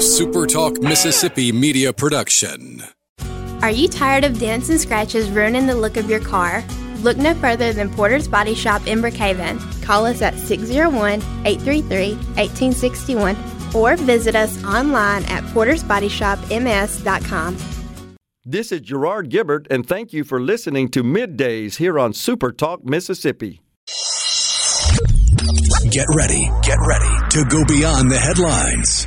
[0.00, 2.82] SuperTalk Mississippi media production.
[3.60, 6.64] Are you tired of dents and scratches ruining the look of your car?
[7.02, 9.60] Look no further than Porter's Body Shop in Brookhaven.
[9.82, 13.36] Call us at 601 833 1861
[13.74, 17.58] or visit us online at portersbodyshopms.com.
[18.42, 22.86] This is Gerard Gibert, and thank you for listening to Middays here on Super Talk
[22.86, 23.60] Mississippi.
[25.90, 29.06] Get ready, get ready to go beyond the headlines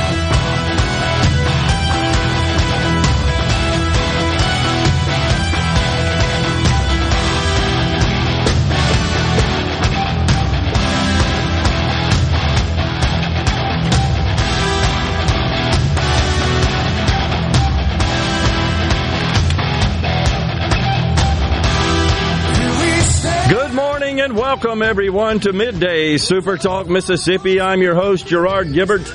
[24.63, 27.59] Welcome everyone to Midday Super Talk Mississippi.
[27.59, 29.11] I'm your host, Gerard Gibert,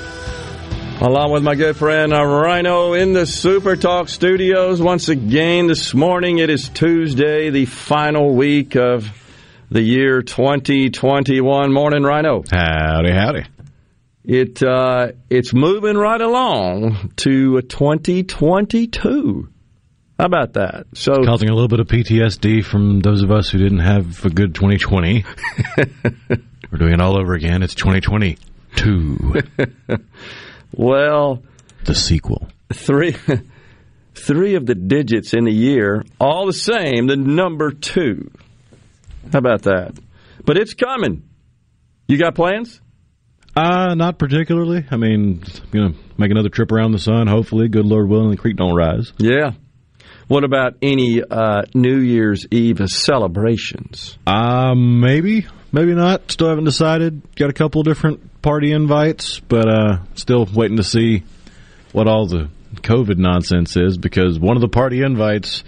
[1.01, 4.81] along with my good friend uh, Rhino in the Super Talk studios.
[4.81, 9.09] Once again, this morning it is Tuesday, the final week of
[9.71, 11.71] the year 2021.
[11.71, 12.43] Morning, Rhino.
[12.51, 13.45] Howdy, howdy.
[14.25, 19.47] It uh, it's moving right along to 2022.
[20.19, 20.87] How about that?
[20.93, 24.25] So it's causing a little bit of PTSD from those of us who didn't have
[24.25, 25.23] a good 2020.
[26.71, 27.61] We're doing it all over again.
[27.61, 29.43] It's 2022.
[30.73, 31.43] well,
[31.85, 32.47] the sequel.
[32.73, 33.15] Three
[34.15, 38.31] three of the digits in the year, all the same, the number 2.
[39.31, 39.97] How about that?
[40.43, 41.29] But it's coming.
[42.07, 42.81] You got plans?
[43.55, 44.85] Uh, not particularly.
[44.89, 47.67] I mean, you know, make another trip around the sun, hopefully.
[47.67, 49.13] Good Lord willing, the creek don't rise.
[49.17, 49.51] Yeah.
[50.27, 54.17] What about any uh, New Year's Eve celebrations?
[54.27, 56.31] Uh, maybe, maybe not.
[56.31, 57.21] Still haven't decided.
[57.35, 61.23] Got a couple different party invites, but uh, still waiting to see
[61.93, 65.63] what all the COVID nonsense is because one of the party invites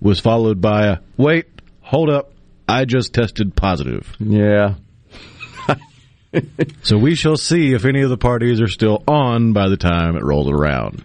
[0.00, 1.46] was followed by a wait,
[1.80, 2.32] hold up,
[2.66, 4.10] I just tested positive.
[4.18, 4.76] Yeah.
[6.82, 10.16] so we shall see if any of the parties are still on by the time
[10.16, 11.04] it rolls around.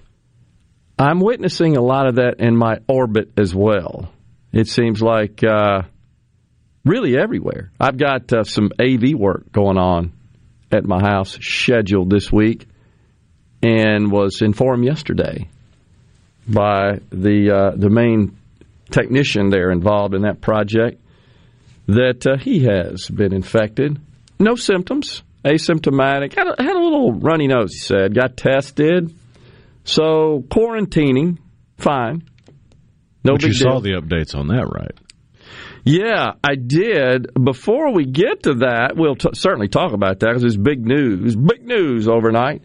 [1.00, 4.10] I'm witnessing a lot of that in my orbit as well.
[4.52, 5.84] It seems like uh,
[6.84, 7.72] really everywhere.
[7.80, 10.14] I've got uh, some AV work going on
[10.72, 12.68] at my house scheduled this week,
[13.62, 15.50] and was informed yesterday
[16.48, 18.38] by the uh, the main
[18.90, 21.00] technician there involved in that project
[21.88, 24.00] that uh, he has been infected.
[24.40, 26.36] No symptoms, asymptomatic.
[26.36, 27.74] Had a, had a little runny nose.
[27.74, 28.16] He said.
[28.16, 29.14] Got tested
[29.88, 31.38] so quarantining,
[31.78, 32.24] fine.
[33.24, 33.72] No but big you deal.
[33.72, 34.92] saw the updates on that, right?
[35.84, 37.28] Yeah, I did.
[37.42, 41.36] Before we get to that, we'll t- certainly talk about that because it's big news.
[41.36, 42.64] Big news overnight.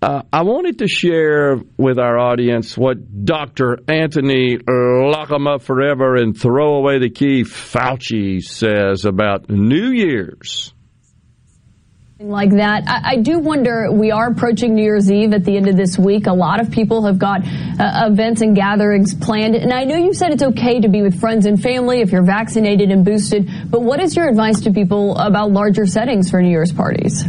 [0.00, 3.78] Uh, I wanted to share with our audience what Dr.
[3.88, 10.73] Anthony lock him up forever and throw away the key Fauci says about New Year's
[12.20, 12.84] like that.
[12.86, 15.98] I, I, do wonder, we are approaching New Year's Eve at the end of this
[15.98, 16.28] week.
[16.28, 19.56] A lot of people have got uh, events and gatherings planned.
[19.56, 22.24] And I know you said it's okay to be with friends and family if you're
[22.24, 26.50] vaccinated and boosted, but what is your advice to people about larger settings for New
[26.50, 27.24] Year's parties?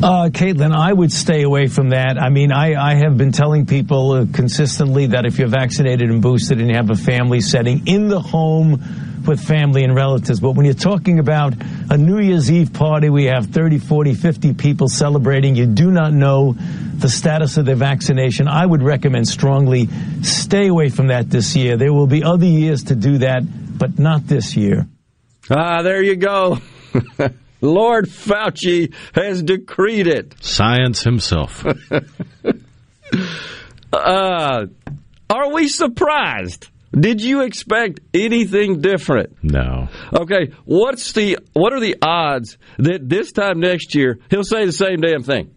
[0.00, 2.16] Uh, Caitlin, I would stay away from that.
[2.18, 6.60] I mean, I, I have been telling people consistently that if you're vaccinated and boosted
[6.60, 10.40] and you have a family setting in the home, with family and relatives.
[10.40, 11.54] But when you're talking about
[11.90, 15.54] a New Year's Eve party, we have 30, 40, 50 people celebrating.
[15.54, 18.48] You do not know the status of their vaccination.
[18.48, 19.88] I would recommend strongly
[20.22, 21.76] stay away from that this year.
[21.76, 23.42] There will be other years to do that,
[23.78, 24.88] but not this year.
[25.50, 26.58] Ah, there you go.
[27.60, 30.34] Lord Fauci has decreed it.
[30.40, 31.66] Science himself.
[33.92, 34.66] uh,
[35.30, 36.68] are we surprised?
[36.92, 39.36] Did you expect anything different?
[39.42, 39.88] No.
[40.12, 44.72] Okay, what's the what are the odds that this time next year he'll say the
[44.72, 45.54] same damn thing?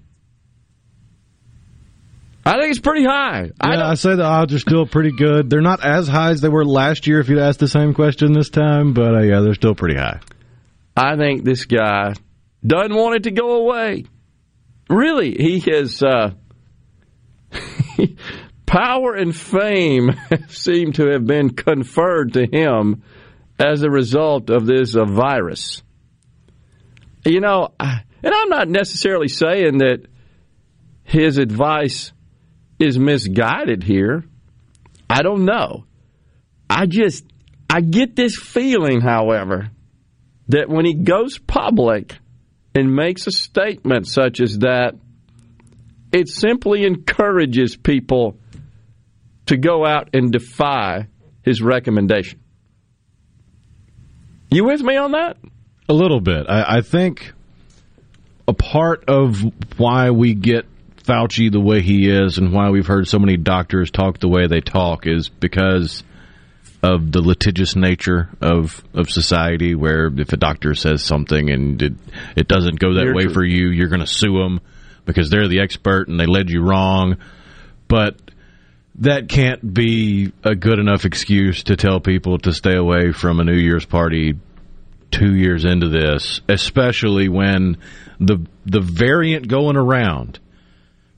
[2.46, 3.44] I think it's pretty high.
[3.44, 5.50] Yeah, I, I, say the odds are still pretty good.
[5.50, 8.34] They're not as high as they were last year if you'd asked the same question
[8.34, 10.20] this time, but uh, yeah, they're still pretty high.
[10.98, 12.14] I think this guy
[12.66, 14.06] doesn't want it to go away.
[14.90, 16.02] Really, he has.
[16.02, 16.32] Uh,
[18.72, 20.12] power and fame
[20.48, 23.04] seem to have been conferred to him
[23.60, 25.84] as a result of this uh, virus.
[27.26, 30.06] You know, and I'm not necessarily saying that
[31.04, 32.14] his advice
[32.80, 34.24] is misguided here.
[35.10, 35.86] I don't know.
[36.70, 37.26] I just
[37.70, 39.70] I get this feeling, however,
[40.48, 42.18] that when he goes public
[42.74, 44.96] and makes a statement such as that,
[46.14, 48.38] it simply encourages people
[49.52, 51.08] to go out and defy
[51.44, 52.40] his recommendation.
[54.50, 55.36] You with me on that?
[55.90, 56.46] A little bit.
[56.48, 57.34] I, I think
[58.48, 59.44] a part of
[59.78, 60.66] why we get
[61.04, 64.48] Fauci the way he is and why we've heard so many doctors talk the way
[64.48, 66.04] they talk is because
[66.82, 71.94] of the litigious nature of of society where if a doctor says something and it,
[72.38, 73.34] it doesn't go that You're way true.
[73.34, 74.62] for you you're going to sue them
[75.06, 77.18] because they're the expert and they led you wrong
[77.88, 78.16] but
[79.02, 83.44] that can't be a good enough excuse to tell people to stay away from a
[83.44, 84.36] New Year's party
[85.10, 87.78] two years into this, especially when
[88.20, 90.40] the the variant going around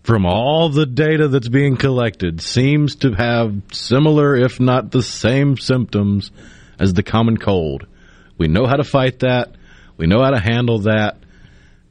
[0.02, 5.58] from all the data that's being collected seems to have similar, if not the same,
[5.58, 6.32] symptoms
[6.80, 7.86] as the common cold.
[8.38, 9.56] We know how to fight that.
[9.98, 11.18] We know how to handle that.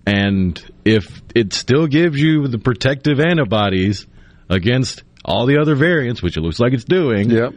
[0.07, 4.07] And if it still gives you the protective antibodies
[4.49, 7.55] against all the other variants, which it looks like it's doing, Yep.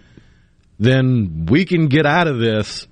[0.80, 2.88] then we can get out of this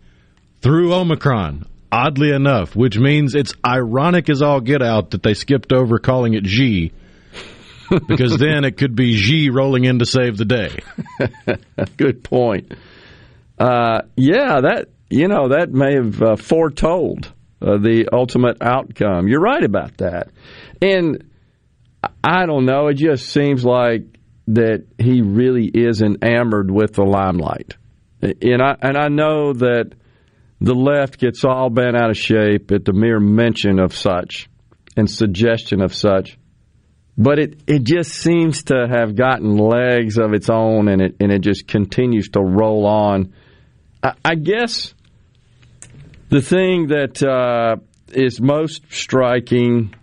[0.61, 1.65] through Omicron.
[1.91, 6.33] Oddly enough, which means it's ironic as all get out that they skipped over calling
[6.33, 6.91] it G,
[8.07, 10.79] because then it could be G rolling in to save the day.
[11.97, 12.73] Good point.
[13.59, 17.31] Uh, yeah, that you know that may have uh, foretold
[17.61, 19.27] uh, the ultimate outcome.
[19.27, 20.29] You're right about that,
[20.81, 21.23] and
[22.23, 22.87] I don't know.
[22.87, 24.01] It just seems like
[24.47, 27.77] that he really is enamored with the limelight,
[28.21, 29.93] and I and I know that
[30.59, 34.49] the left gets all bent out of shape at the mere mention of such
[34.95, 36.37] and suggestion of such
[37.17, 41.31] but it, it just seems to have gotten legs of its own and it and
[41.31, 43.33] it just continues to roll on.
[44.01, 44.93] I, I guess
[46.29, 47.77] the thing that uh,
[48.11, 49.93] is most striking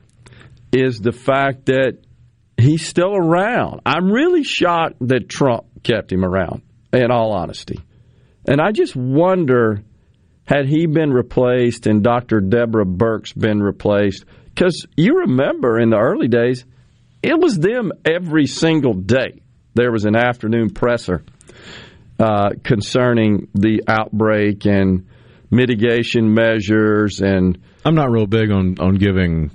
[0.72, 1.98] is the fact that
[2.60, 3.80] he's still around.
[3.86, 6.62] I'm really shocked that Trump kept him around,
[6.92, 7.80] in all honesty.
[8.46, 9.82] And I just wonder
[10.44, 12.40] had he been replaced and Dr.
[12.40, 16.64] Deborah Birx been replaced, because you remember in the early days,
[17.22, 19.42] it was them every single day.
[19.74, 21.22] There was an afternoon presser
[22.18, 25.06] uh, concerning the outbreak and
[25.50, 29.50] mitigation measures and I'm not real big on, on giving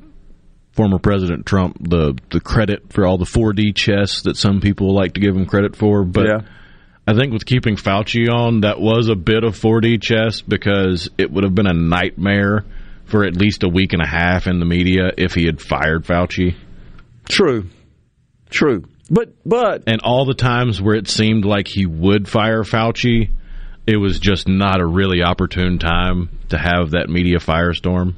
[0.75, 5.13] former President Trump the, the credit for all the 4D chess that some people like
[5.13, 6.39] to give him credit for, but Yeah.
[7.07, 11.31] I think with keeping Fauci on, that was a bit of 4D chess because it
[11.31, 12.66] would have been a nightmare
[13.06, 16.06] for at least a week and a half in the media if he had fired
[16.06, 16.56] Fauci.
[17.30, 17.69] true,
[18.50, 18.83] true.
[19.10, 23.30] But but And all the times where it seemed like he would fire Fauci,
[23.86, 28.16] it was just not a really opportune time to have that media firestorm.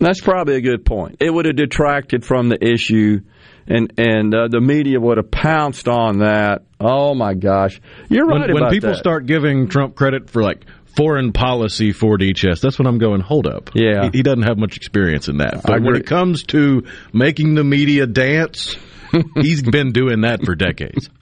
[0.00, 1.16] That's probably a good point.
[1.20, 3.20] It would have detracted from the issue,
[3.66, 6.62] and and uh, the media would have pounced on that.
[6.80, 8.98] Oh my gosh, you're right When, when people that.
[8.98, 10.64] start giving Trump credit for like
[10.96, 13.70] foreign policy 4D chess, that's when I'm going, hold up.
[13.74, 14.04] Yeah.
[14.10, 15.62] He, he doesn't have much experience in that.
[15.62, 18.76] But when it comes to making the media dance,
[19.40, 21.08] he's been doing that for decades.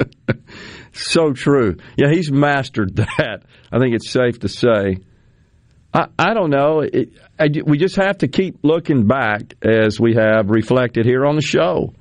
[0.92, 1.76] So true.
[1.96, 3.42] Yeah, he's mastered that.
[3.70, 4.98] I think it's safe to say.
[5.94, 6.80] I, I don't know.
[6.80, 11.36] It, I, we just have to keep looking back as we have reflected here on
[11.36, 11.94] the show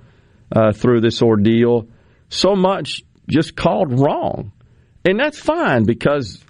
[0.52, 1.88] uh, through this ordeal.
[2.30, 4.52] So much just called wrong.
[5.06, 6.44] And that's fine because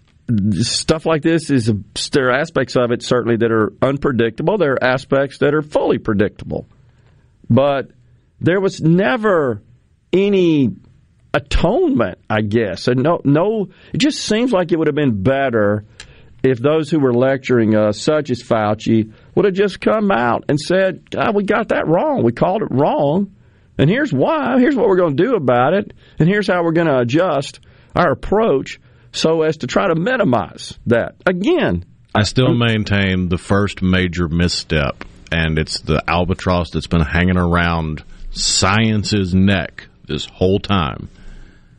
[0.61, 1.71] stuff like this is
[2.11, 4.57] there are aspects of it certainly that are unpredictable.
[4.57, 6.67] There are aspects that are fully predictable.
[7.49, 7.91] But
[8.39, 9.61] there was never
[10.11, 10.71] any
[11.33, 12.87] atonement, I guess.
[12.87, 15.85] And no, no, it just seems like it would have been better
[16.49, 20.59] if those who were lecturing us, such as Fauci, would have just come out and
[20.59, 22.23] said, we got that wrong.
[22.23, 23.35] We called it wrong.
[23.77, 24.59] And here's why.
[24.59, 25.93] Here's what we're going to do about it.
[26.19, 27.59] And here's how we're going to adjust
[27.95, 28.79] our approach
[29.11, 31.15] so as to try to minimize that.
[31.25, 37.37] Again, I still maintain the first major misstep, and it's the albatross that's been hanging
[37.37, 41.09] around science's neck this whole time,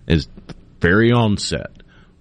[0.07, 0.29] is
[0.81, 1.71] very onset.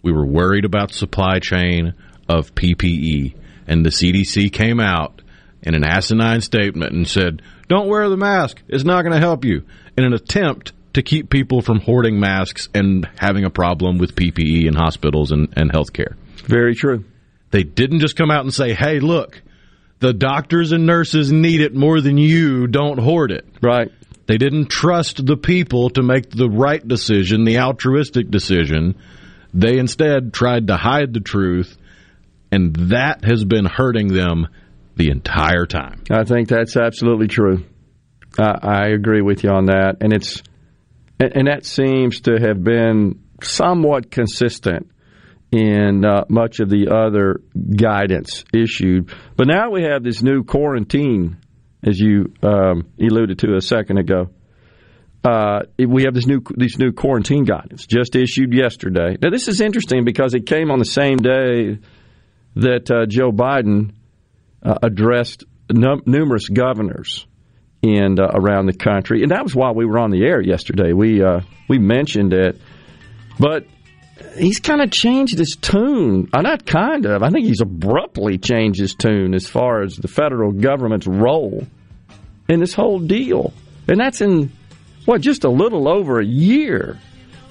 [0.01, 1.93] We were worried about supply chain
[2.29, 3.35] of PPE,
[3.67, 5.21] and the CDC came out
[5.61, 9.45] in an asinine statement and said, "Don't wear the mask; it's not going to help
[9.45, 9.63] you."
[9.97, 14.67] In an attempt to keep people from hoarding masks and having a problem with PPE
[14.67, 16.15] in hospitals and, and healthcare.
[16.47, 17.03] very true.
[17.51, 19.41] They didn't just come out and say, hey, look,
[19.99, 22.67] the doctors and nurses need it more than you.
[22.67, 23.45] Don't hoard it.
[23.61, 23.91] Right.
[24.25, 28.95] They didn't trust the people to make the right decision, the altruistic decision.
[29.53, 31.77] They instead tried to hide the truth,
[32.51, 34.47] and that has been hurting them
[34.95, 36.03] the entire time.
[36.09, 37.63] I think that's absolutely true.
[38.39, 40.41] I, I agree with you on that, and it's
[41.19, 44.89] and, and that seems to have been somewhat consistent
[45.51, 47.41] in uh, much of the other
[47.75, 49.13] guidance issued.
[49.35, 51.37] But now we have this new quarantine,
[51.83, 54.29] as you um, alluded to a second ago.
[55.23, 59.17] Uh, we have this new these new quarantine guidance just issued yesterday.
[59.21, 61.79] Now this is interesting because it came on the same day
[62.57, 63.93] that uh, Joe Biden
[64.63, 67.25] uh, addressed num- numerous governors
[67.81, 70.93] in uh, around the country, and that was why we were on the air yesterday.
[70.93, 72.59] We uh, we mentioned it,
[73.39, 73.65] but
[74.37, 76.29] he's kind of changed his tune.
[76.33, 77.21] Uh, not kind of.
[77.21, 81.65] I think he's abruptly changed his tune as far as the federal government's role
[82.49, 83.53] in this whole deal,
[83.87, 84.51] and that's in
[85.05, 86.99] what just a little over a year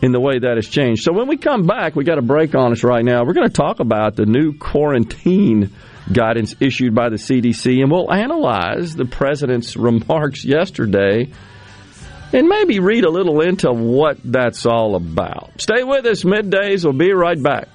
[0.03, 1.03] in the way that has changed.
[1.03, 3.25] So when we come back, we got a break on us right now.
[3.25, 5.73] We're going to talk about the new quarantine
[6.12, 11.31] guidance issued by the CDC, and we'll analyze the president's remarks yesterday
[12.33, 15.53] and maybe read a little into what that's all about.
[15.59, 16.85] Stay with us, middays.
[16.85, 17.69] We'll be right back.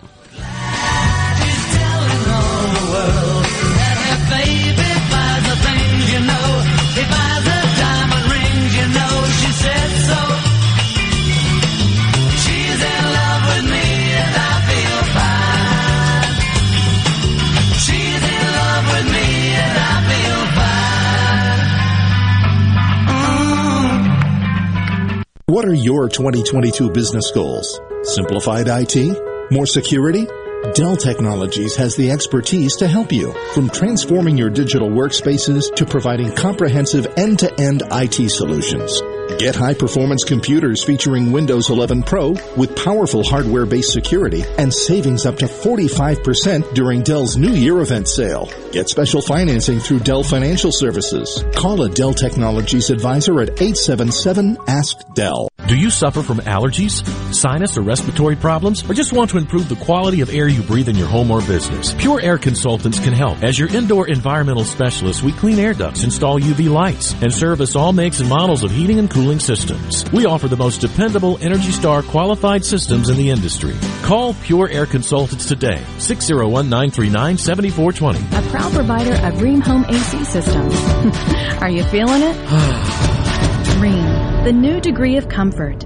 [25.61, 27.79] What are your 2022 business goals?
[28.01, 29.51] Simplified IT?
[29.51, 30.25] More security?
[30.73, 33.31] Dell Technologies has the expertise to help you.
[33.53, 39.03] From transforming your digital workspaces to providing comprehensive end-to-end IT solutions.
[39.41, 45.25] Get high performance computers featuring Windows 11 Pro with powerful hardware based security and savings
[45.25, 48.51] up to 45% during Dell's New Year event sale.
[48.71, 51.43] Get special financing through Dell Financial Services.
[51.55, 55.47] Call a Dell Technologies advisor at 877 Ask Dell.
[55.67, 59.75] Do you suffer from allergies, sinus, or respiratory problems, or just want to improve the
[59.77, 61.93] quality of air you breathe in your home or business?
[61.93, 63.41] Pure Air Consultants can help.
[63.41, 67.93] As your indoor environmental specialist, we clean air ducts, install UV lights, and service all
[67.93, 70.03] makes and models of heating and cooling systems.
[70.11, 73.75] We offer the most dependable Energy Star qualified systems in the industry.
[74.03, 78.17] Call Pure Air Consultants today, 601-939-7420.
[78.17, 80.75] A proud provider of Rheem Home AC systems.
[81.61, 82.35] Are you feeling it?
[83.81, 85.85] Rheem, the new degree of comfort.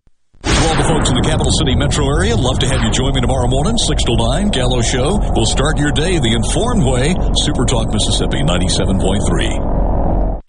[0.43, 3.13] To all the folks in the capital city metro area, love to have you join
[3.15, 5.19] me tomorrow morning, 6 to 9, Gallo Show.
[5.35, 7.15] We'll start your day the informed way.
[7.43, 10.43] Super Talk Mississippi 97.3.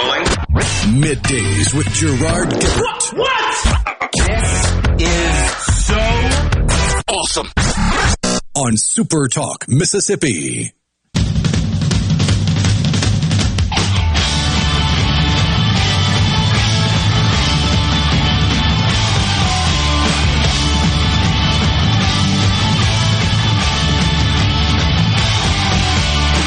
[0.98, 3.12] Middays with Gerard Gibert.
[3.16, 4.10] What?
[4.14, 5.48] This is
[5.86, 6.00] so
[7.08, 7.48] awesome.
[8.54, 10.72] On Super Talk, Mississippi.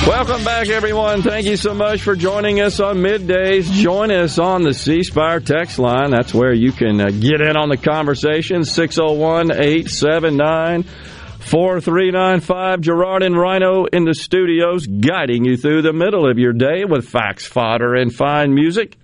[0.08, 1.22] Welcome back, everyone.
[1.22, 3.70] Thank you so much for joining us on middays.
[3.70, 6.12] Join us on the C Spire text line.
[6.12, 8.64] That's where you can uh, get in on the conversation.
[8.64, 12.80] 601 879 4395.
[12.80, 17.06] Gerard and Rhino in the studios, guiding you through the middle of your day with
[17.10, 18.98] facts, fodder, and fine music.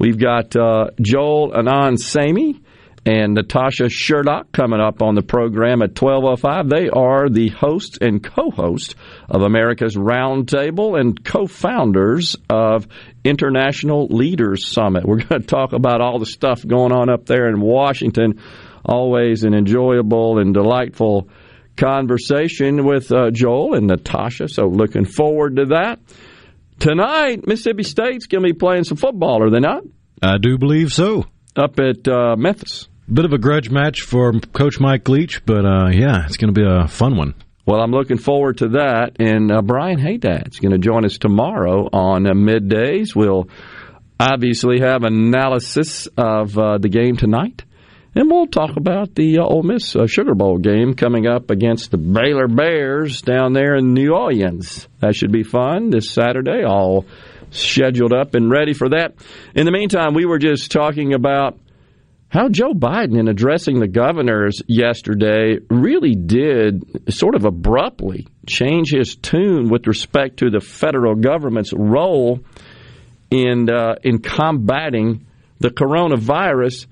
[0.00, 2.60] We've got uh, Joel Anand Samy
[3.08, 6.68] and Natasha Srdoc coming up on the program at 12.05.
[6.68, 8.96] They are the hosts and co-host
[9.30, 12.86] of America's Roundtable and co-founders of
[13.24, 15.06] International Leaders Summit.
[15.06, 18.42] We're going to talk about all the stuff going on up there in Washington.
[18.84, 21.30] Always an enjoyable and delightful
[21.78, 25.98] conversation with uh, Joel and Natasha, so looking forward to that.
[26.78, 29.82] Tonight, Mississippi State's going to be playing some football, are they not?
[30.20, 31.24] I do believe so.
[31.56, 32.86] Up at uh, Memphis.
[33.10, 36.60] Bit of a grudge match for Coach Mike Leach, but uh, yeah, it's going to
[36.60, 37.34] be a fun one.
[37.64, 39.16] Well, I'm looking forward to that.
[39.18, 43.14] And uh, Brian is going to join us tomorrow on uh, middays.
[43.14, 43.48] We'll
[44.20, 47.64] obviously have analysis of uh, the game tonight.
[48.14, 51.90] And we'll talk about the uh, Ole Miss uh, Sugar Bowl game coming up against
[51.90, 54.86] the Baylor Bears down there in New Orleans.
[55.00, 56.62] That should be fun this Saturday.
[56.62, 57.06] All
[57.50, 59.14] scheduled up and ready for that.
[59.54, 61.58] In the meantime, we were just talking about
[62.30, 69.16] how Joe Biden, in addressing the governors yesterday, really did sort of abruptly change his
[69.16, 72.40] tune with respect to the federal government's role
[73.30, 75.26] in uh, in combating
[75.60, 76.86] the coronavirus.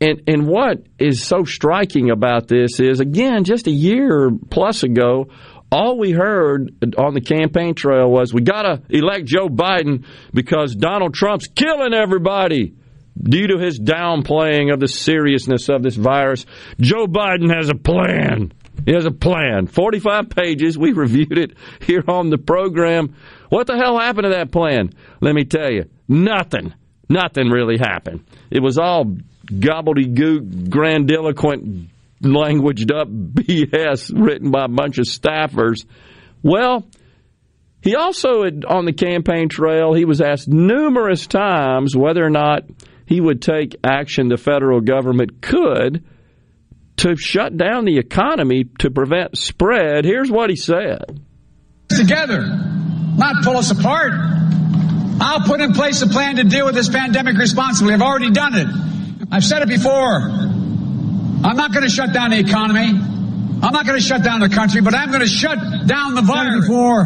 [0.00, 5.30] And and what is so striking about this is again, just a year plus ago,
[5.72, 10.76] all we heard on the campaign trail was we got to elect Joe Biden because
[10.76, 12.76] Donald Trump's killing everybody
[13.18, 16.46] due to his downplaying of the seriousness of this virus.
[16.80, 18.52] Joe Biden has a plan.
[18.84, 19.66] He has a plan.
[19.66, 20.78] 45 pages.
[20.78, 23.14] We reviewed it here on the program.
[23.48, 24.90] What the hell happened to that plan?
[25.20, 26.74] Let me tell you, nothing.
[27.08, 28.24] Nothing really happened.
[28.50, 29.04] It was all
[29.46, 31.88] gobbledygook, grandiloquent,
[32.20, 35.84] languaged up BS written by a bunch of staffers.
[36.42, 36.86] Well,
[37.82, 42.64] he also, had, on the campaign trail, he was asked numerous times whether or not
[43.10, 46.04] he would take action the federal government could
[46.98, 50.04] to shut down the economy to prevent spread.
[50.04, 51.20] Here's what he said
[51.88, 54.12] Together, not pull us apart.
[55.22, 57.94] I'll put in place a plan to deal with this pandemic responsibly.
[57.94, 58.68] I've already done it.
[59.32, 60.14] I've said it before.
[60.14, 62.90] I'm not going to shut down the economy.
[63.62, 66.22] I'm not going to shut down the country, but I'm going to shut down the
[66.22, 66.68] virus.
[66.68, 67.00] Before,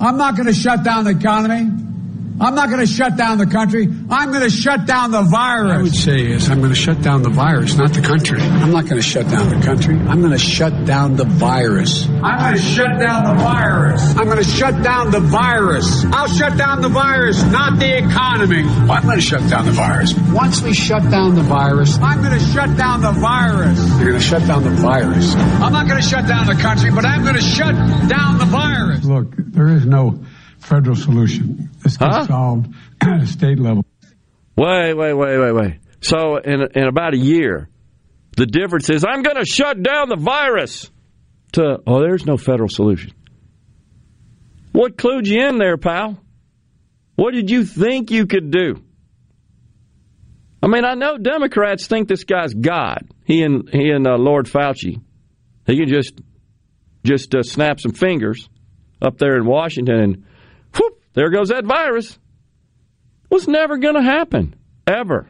[0.00, 1.91] I'm not going to shut down the economy.
[2.42, 3.88] I'm not going to shut down the country.
[4.10, 5.78] I'm going to shut down the virus.
[5.78, 8.40] I would say is I'm going to shut down the virus, not the country.
[8.40, 9.94] I'm not going to shut down the country.
[9.94, 12.08] I'm going to shut down the virus.
[12.08, 14.02] I'm going to shut down the virus.
[14.16, 16.04] I'm going to shut down the virus.
[16.06, 18.64] I'll shut down the virus, not the economy.
[18.64, 20.12] Well, I'm going to shut down the virus.
[20.32, 23.78] Once we shut down the virus, I'm going to shut down the virus.
[24.00, 25.36] You're going to shut down the virus.
[25.36, 27.76] I'm not going to shut down the country, but I'm going to shut
[28.08, 29.04] down the virus.
[29.04, 30.18] Look, there is no
[30.62, 31.70] federal solution.
[31.82, 32.26] This gets huh?
[32.26, 33.84] solved at a state level.
[34.56, 35.74] Wait, wait, wait, wait, wait.
[36.00, 37.68] So in in about a year,
[38.36, 40.90] the difference is I'm going to shut down the virus.
[41.52, 43.12] To oh, there's no federal solution.
[44.72, 46.18] What clued you in there, pal?
[47.14, 48.82] What did you think you could do?
[50.62, 53.06] I mean, I know Democrats think this guy's God.
[53.24, 55.02] He and he and uh, Lord Fauci.
[55.66, 56.20] He can just
[57.04, 58.48] just uh, snap some fingers
[59.00, 60.24] up there in Washington and
[60.76, 62.18] whoop, there goes that virus.
[63.30, 64.54] Was never going to happen,
[64.86, 65.26] ever.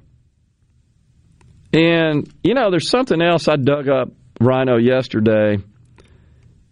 [1.72, 4.08] And, you know, there's something else I dug up,
[4.40, 5.58] Rhino, yesterday,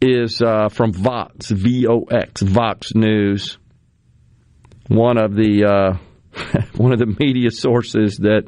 [0.00, 3.58] is uh, from Vox, V O X, Vox News.
[4.88, 8.44] One of the uh, one of the media sources that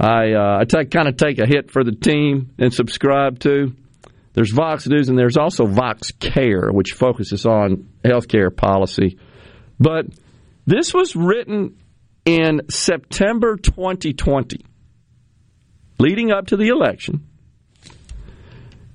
[0.00, 3.74] I uh, I t- kind of take a hit for the team and subscribe to.
[4.32, 9.18] There's Vox News and there's also Vox Care, which focuses on healthcare policy.
[9.80, 10.06] But
[10.66, 11.78] this was written
[12.24, 14.64] in September 2020,
[15.98, 17.26] leading up to the election.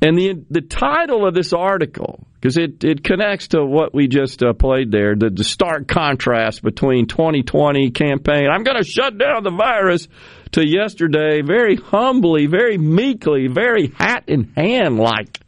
[0.03, 4.43] And the the title of this article, because it, it connects to what we just
[4.43, 9.43] uh, played there, the, the stark contrast between 2020 campaign, I'm going to shut down
[9.43, 10.09] the virus,
[10.53, 15.39] to yesterday, very humbly, very meekly, very hat in hand like,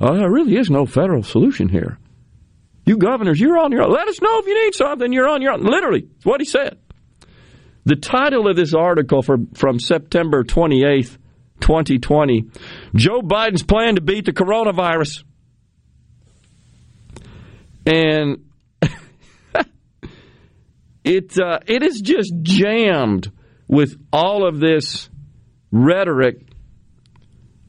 [0.00, 1.98] oh, there really is no federal solution here.
[2.86, 3.92] You governors, you're on your own.
[3.92, 5.12] Let us know if you need something.
[5.12, 5.62] You're on your own.
[5.62, 6.78] Literally, it's what he said.
[7.84, 11.16] The title of this article for, from September 28th,
[11.60, 12.46] 2020
[12.94, 15.24] Joe Biden's plan to beat the coronavirus.
[17.86, 18.44] And
[21.04, 23.30] it, uh, it is just jammed
[23.70, 25.08] with all of this
[25.70, 26.42] rhetoric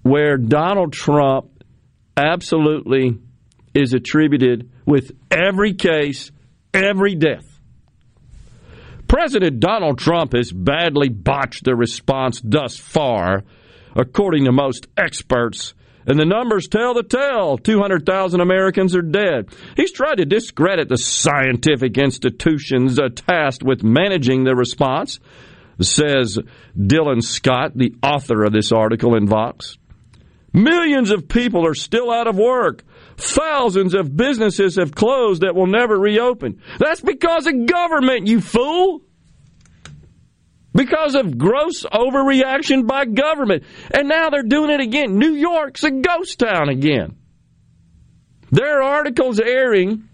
[0.01, 1.63] where Donald Trump
[2.17, 3.19] absolutely
[3.75, 6.31] is attributed with every case,
[6.73, 7.45] every death.
[9.07, 13.43] President Donald Trump has badly botched the response thus far,
[13.95, 15.75] according to most experts.
[16.07, 17.59] And the numbers tell the tale.
[17.59, 19.49] 200,000 Americans are dead.
[19.77, 25.19] He's tried to discredit the scientific institutions tasked with managing the response
[25.83, 26.37] says
[26.77, 29.77] Dylan Scott, the author of this article in Vox.
[30.53, 32.83] Millions of people are still out of work.
[33.17, 36.61] Thousands of businesses have closed that will never reopen.
[36.77, 39.01] That's because of government, you fool!
[40.73, 43.63] Because of gross overreaction by government.
[43.93, 45.17] And now they're doing it again.
[45.17, 47.17] New York's a ghost town again.
[48.51, 50.09] There are articles airing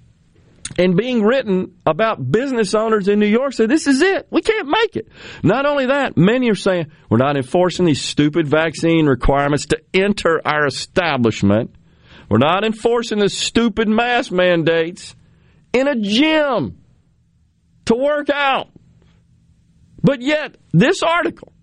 [0.78, 4.28] and being written about business owners in New York say this is it.
[4.30, 5.08] We can't make it.
[5.44, 10.40] Not only that, many are saying we're not enforcing these stupid vaccine requirements to enter
[10.46, 11.76] our establishment.
[12.30, 15.16] We're not enforcing the stupid mask mandates
[15.74, 16.78] in a gym
[17.86, 18.70] to work out.
[20.04, 21.54] But yet, this article,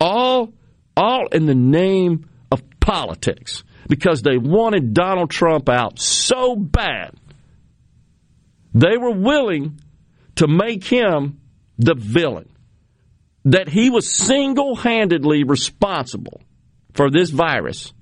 [0.00, 0.54] all,
[0.96, 7.14] all in the name of politics, because they wanted Donald Trump out so bad
[8.74, 9.80] they were willing
[10.36, 11.40] to make him
[11.78, 12.48] the villain.
[13.44, 16.42] That he was single handedly responsible
[16.92, 17.92] for this virus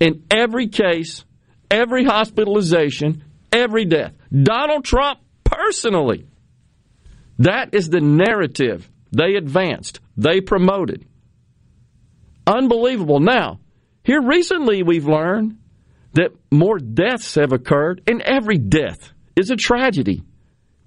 [0.00, 1.24] in every case,
[1.70, 4.12] every hospitalization, every death.
[4.30, 6.26] Donald Trump personally.
[7.38, 11.06] That is the narrative they advanced, they promoted.
[12.46, 13.20] Unbelievable.
[13.20, 13.60] Now,
[14.02, 15.58] here recently we've learned
[16.12, 20.22] that more deaths have occurred, and every death is a tragedy.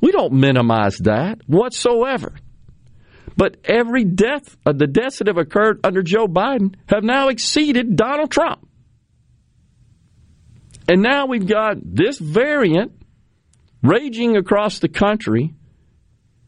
[0.02, 2.34] We don't minimize that whatsoever.
[3.38, 7.96] But every death, uh, the deaths that have occurred under Joe Biden have now exceeded
[7.96, 8.68] Donald Trump.
[10.90, 12.92] And now we've got this variant
[13.84, 15.54] raging across the country.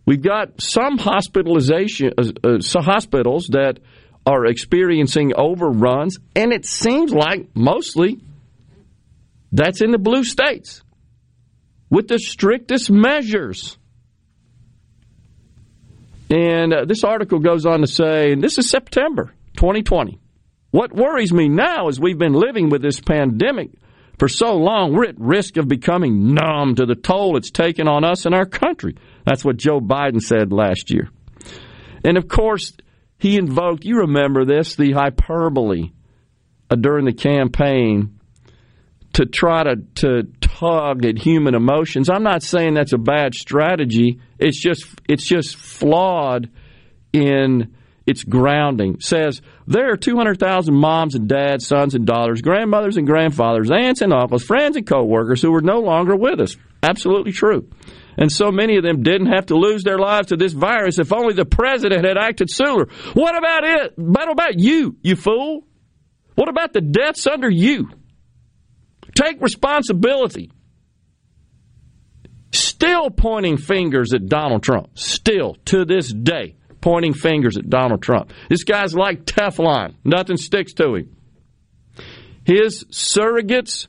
[0.06, 3.80] We've got some hospitalization, uh, uh, hospitals that
[4.26, 8.20] are experiencing overruns, and it seems like mostly
[9.52, 10.82] that's in the blue states
[11.92, 13.78] with the strictest measures.
[16.32, 20.18] And uh, this article goes on to say, and this is September 2020.
[20.72, 23.72] What worries me now is we've been living with this pandemic
[24.18, 28.04] for so long, we're at risk of becoming numb to the toll it's taken on
[28.04, 28.96] us and our country.
[29.26, 31.10] That's what Joe Biden said last year.
[32.06, 32.72] And of course,
[33.18, 35.92] he invoked, you remember this, the hyperbole
[36.70, 38.20] uh, during the campaign
[39.14, 40.24] to try to, to
[40.62, 42.10] tug at human emotions.
[42.10, 44.20] I'm not saying that's a bad strategy.
[44.40, 46.50] It's just it's just flawed
[47.12, 48.96] in its grounding.
[48.96, 54.02] It says there are 200,000 moms and dads, sons and daughters, grandmothers and grandfathers, aunts
[54.02, 56.56] and uncles, friends and coworkers who are no longer with us.
[56.84, 57.68] Absolutely true.
[58.18, 61.14] And so many of them didn't have to lose their lives to this virus if
[61.14, 62.88] only the president had acted sooner.
[63.14, 63.94] What about it?
[63.98, 65.66] What about you, you fool?
[66.36, 67.90] What about the deaths under you?
[69.22, 70.52] Take responsibility.
[72.52, 74.98] Still pointing fingers at Donald Trump.
[74.98, 78.34] Still, to this day, pointing fingers at Donald Trump.
[78.50, 79.96] This guy's like Teflon.
[80.04, 81.16] Nothing sticks to him.
[82.46, 83.88] His surrogates,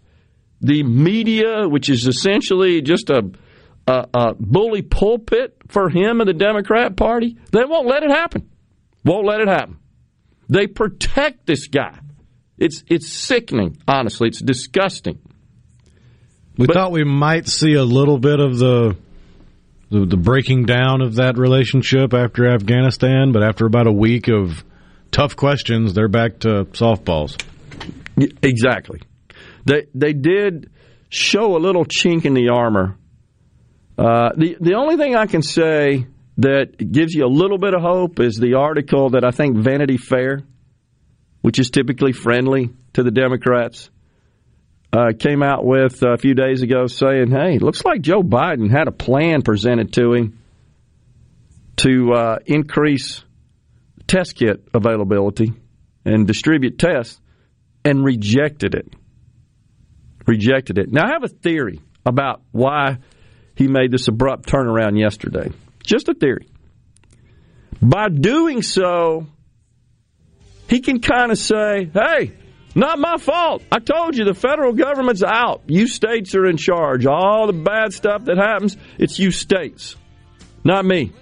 [0.60, 3.30] the media, which is essentially just a,
[3.86, 8.50] a, a bully pulpit for him and the Democrat Party, they won't let it happen.
[9.02, 9.78] Won't let it happen.
[10.50, 11.98] They protect this guy.
[12.62, 14.28] It's it's sickening, honestly.
[14.28, 15.18] It's disgusting.
[16.56, 18.96] We but, thought we might see a little bit of the,
[19.90, 24.62] the, the breaking down of that relationship after Afghanistan, but after about a week of
[25.10, 27.42] tough questions, they're back to softballs.
[28.16, 29.00] Exactly.
[29.64, 30.70] They they did
[31.08, 32.96] show a little chink in the armor.
[33.98, 36.06] Uh, the the only thing I can say
[36.38, 39.96] that gives you a little bit of hope is the article that I think Vanity
[39.96, 40.44] Fair
[41.42, 43.90] which is typically friendly to the Democrats
[44.92, 48.88] uh, came out with a few days ago saying, hey, looks like Joe Biden had
[48.88, 50.38] a plan presented to him
[51.76, 53.24] to uh, increase
[54.06, 55.52] test kit availability
[56.04, 57.20] and distribute tests
[57.84, 58.92] and rejected it.
[60.26, 60.92] Rejected it.
[60.92, 62.98] Now, I have a theory about why
[63.56, 65.50] he made this abrupt turnaround yesterday.
[65.84, 66.48] Just a theory.
[67.80, 69.26] By doing so,
[70.72, 72.32] he can kind of say, hey,
[72.74, 73.62] not my fault.
[73.70, 75.64] I told you the federal government's out.
[75.66, 77.04] You states are in charge.
[77.04, 79.96] All the bad stuff that happens, it's you states,
[80.64, 81.12] not me.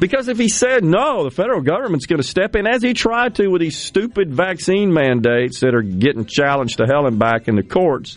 [0.00, 3.34] Because if he said no, the federal government's going to step in as he tried
[3.34, 7.56] to with these stupid vaccine mandates that are getting challenged to hell and back in
[7.56, 8.16] the courts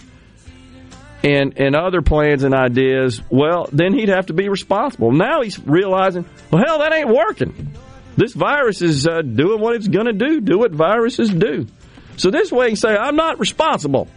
[1.22, 5.12] and and other plans and ideas, well, then he'd have to be responsible.
[5.12, 7.74] Now he's realizing, well, hell, that ain't working.
[8.20, 10.42] This virus is uh, doing what it's going to do.
[10.42, 11.68] Do what viruses do.
[12.18, 14.10] So this way, can say, I'm not responsible.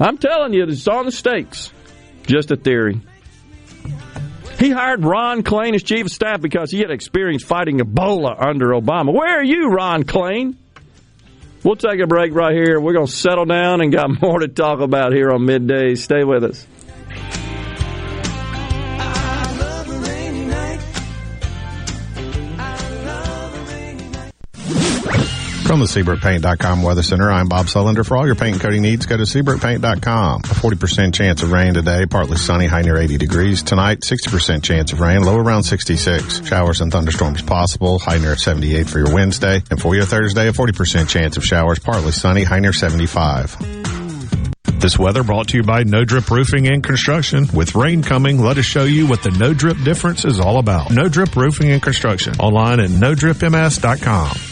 [0.00, 1.72] I'm telling you, it's on the stakes.
[2.26, 3.00] Just a theory.
[4.58, 8.70] He hired Ron Klain as chief of staff because he had experience fighting Ebola under
[8.70, 9.14] Obama.
[9.14, 10.56] Where are you, Ron Klain?
[11.62, 12.80] We'll take a break right here.
[12.80, 15.94] We're going to settle down and got more to talk about here on midday.
[15.94, 16.66] Stay with us.
[25.72, 28.04] From the SeabrookPaint.com Weather Center, I'm Bob Sullender.
[28.04, 30.40] For all your paint and coating needs, go to SeabrookPaint.com.
[30.42, 33.62] A 40% chance of rain today, partly sunny, high near 80 degrees.
[33.62, 36.46] Tonight, 60% chance of rain, low around 66.
[36.46, 39.62] Showers and thunderstorms possible, high near 78 for your Wednesday.
[39.70, 43.56] And for your Thursday, a 40% chance of showers, partly sunny, high near 75.
[44.78, 47.46] This weather brought to you by No Drip Roofing and Construction.
[47.54, 50.90] With rain coming, let us show you what the No Drip difference is all about.
[50.90, 52.34] No Drip Roofing and Construction.
[52.40, 54.51] Online at NoDripMS.com.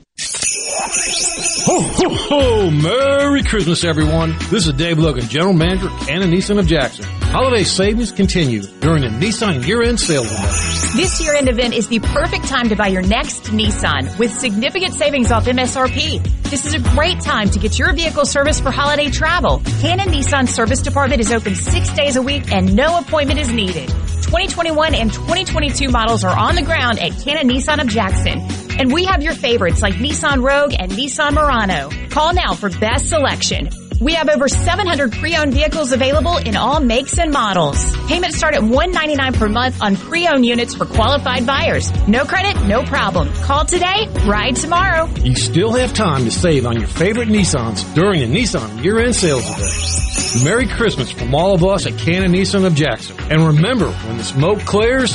[1.71, 2.69] Ho, ho, ho!
[2.69, 4.35] Merry Christmas, everyone.
[4.49, 7.05] This is Dave Logan, General Manager, Cannon Nissan of Jackson.
[7.05, 10.51] Holiday savings continue during the Nissan year-end sale event.
[10.97, 15.31] This year-end event is the perfect time to buy your next Nissan with significant savings
[15.31, 16.21] off MSRP.
[16.49, 19.61] This is a great time to get your vehicle serviced for holiday travel.
[19.79, 23.87] Cannon Nissan Service Department is open six days a week and no appointment is needed.
[23.87, 28.60] 2021 and 2022 models are on the ground at Cannon Nissan of Jackson.
[28.81, 31.91] And we have your favorites like Nissan Rogue and Nissan Murano.
[32.09, 33.69] Call now for best selection.
[33.99, 37.77] We have over 700 pre-owned vehicles available in all makes and models.
[38.07, 41.91] Payments start at 199 per month on pre-owned units for qualified buyers.
[42.07, 43.31] No credit, no problem.
[43.43, 45.05] Call today, ride tomorrow.
[45.21, 49.47] You still have time to save on your favorite Nissans during the Nissan year-end sales
[49.47, 50.43] event.
[50.43, 53.15] Merry Christmas from all of us at Cannon Nissan of Jackson.
[53.29, 55.13] And remember, when the smoke clears,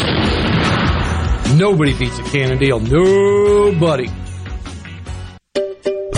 [1.55, 2.81] nobody beats a Cannon deal.
[2.81, 4.09] Nobody.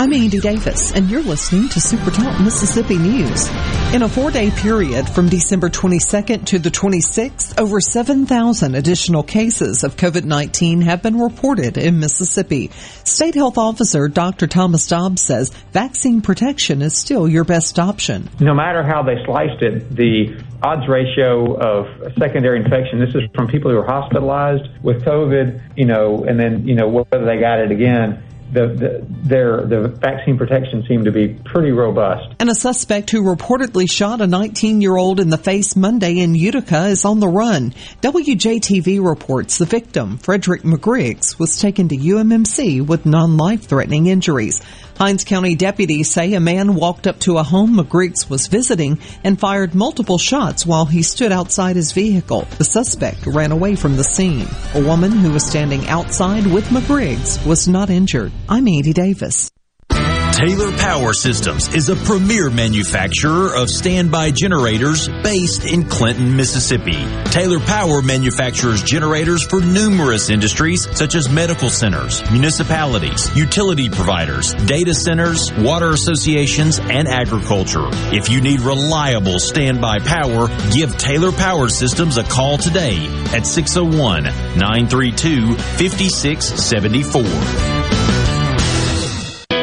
[0.00, 3.50] I'm Andy Davis, and you're listening to Super Talk Mississippi News.
[3.92, 9.96] In a four-day period from December 22nd to the 26th, over 7,000 additional cases of
[9.96, 12.68] COVID-19 have been reported in Mississippi.
[13.04, 14.46] State Health Officer Dr.
[14.46, 18.30] Thomas Dobbs says vaccine protection is still your best option.
[18.40, 23.48] No matter how they sliced it, the odds ratio of secondary infection, this is from
[23.48, 27.58] people who are hospitalized with COVID, you know, and then, you know, whether they got
[27.58, 32.34] it again, the, the, their the vaccine protection seemed to be pretty robust.
[32.38, 36.34] And a suspect who reportedly shot a 19 year old in the face Monday in
[36.34, 37.72] Utica is on the run.
[38.02, 44.60] WJTV reports the victim, Frederick McGriggs, was taken to UMMC with non life threatening injuries.
[45.00, 49.40] Hinds County deputies say a man walked up to a home McGriggs was visiting and
[49.40, 52.46] fired multiple shots while he stood outside his vehicle.
[52.58, 54.46] The suspect ran away from the scene.
[54.74, 58.30] A woman who was standing outside with McGriggs was not injured.
[58.46, 59.50] I'm Andy Davis.
[60.32, 66.96] Taylor Power Systems is a premier manufacturer of standby generators based in Clinton, Mississippi.
[67.24, 74.94] Taylor Power manufactures generators for numerous industries such as medical centers, municipalities, utility providers, data
[74.94, 77.88] centers, water associations, and agriculture.
[78.14, 82.96] If you need reliable standby power, give Taylor Power Systems a call today
[83.34, 88.09] at 601 932 5674.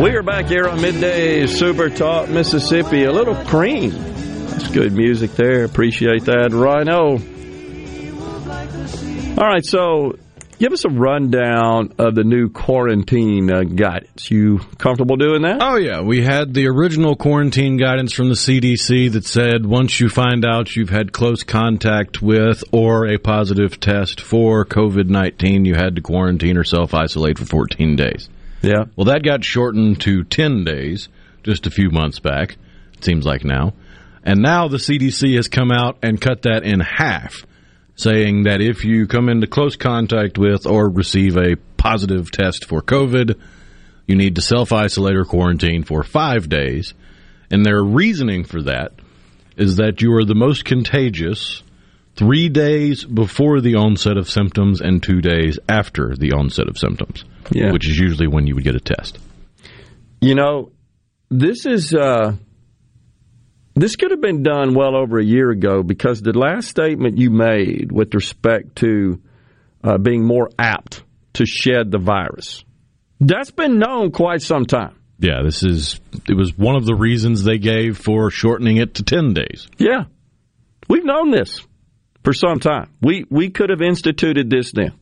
[0.00, 3.02] We are back here on midday Super Talk Mississippi.
[3.02, 3.90] A little cream.
[3.90, 5.64] That's good music there.
[5.64, 7.18] Appreciate that, Rhino.
[9.40, 10.12] All right, so
[10.58, 14.30] give us a rundown of the new quarantine uh, guidance.
[14.30, 15.58] You comfortable doing that?
[15.62, 16.02] Oh, yeah.
[16.02, 20.74] We had the original quarantine guidance from the CDC that said once you find out
[20.76, 26.02] you've had close contact with or a positive test for COVID 19, you had to
[26.02, 28.28] quarantine or self isolate for 14 days.
[28.62, 28.84] Yeah.
[28.96, 31.08] Well, that got shortened to 10 days
[31.42, 32.56] just a few months back,
[32.94, 33.72] it seems like now.
[34.24, 37.46] And now the CDC has come out and cut that in half,
[37.98, 42.80] saying that if you come into close contact with or receive a positive test for
[42.80, 43.38] COVID,
[44.06, 46.94] you need to self isolate or quarantine for five days.
[47.50, 48.92] And their reasoning for that
[49.56, 51.62] is that you are the most contagious
[52.14, 57.24] three days before the onset of symptoms and two days after the onset of symptoms,
[57.50, 57.72] Yeah.
[57.72, 59.18] which is usually when you would get a test.
[60.20, 60.70] You know,
[61.30, 62.34] this is uh,
[63.80, 67.30] this could have been done well over a year ago because the last statement you
[67.30, 69.20] made with respect to
[69.84, 71.02] uh, being more apt
[71.34, 72.64] to shed the virus
[73.20, 74.96] that's been known quite some time.
[75.18, 79.02] Yeah, this is it was one of the reasons they gave for shortening it to
[79.02, 79.66] 10 days.
[79.76, 80.04] Yeah,
[80.88, 81.66] we've known this
[82.22, 82.90] for some time.
[83.02, 84.92] We we could have instituted this then.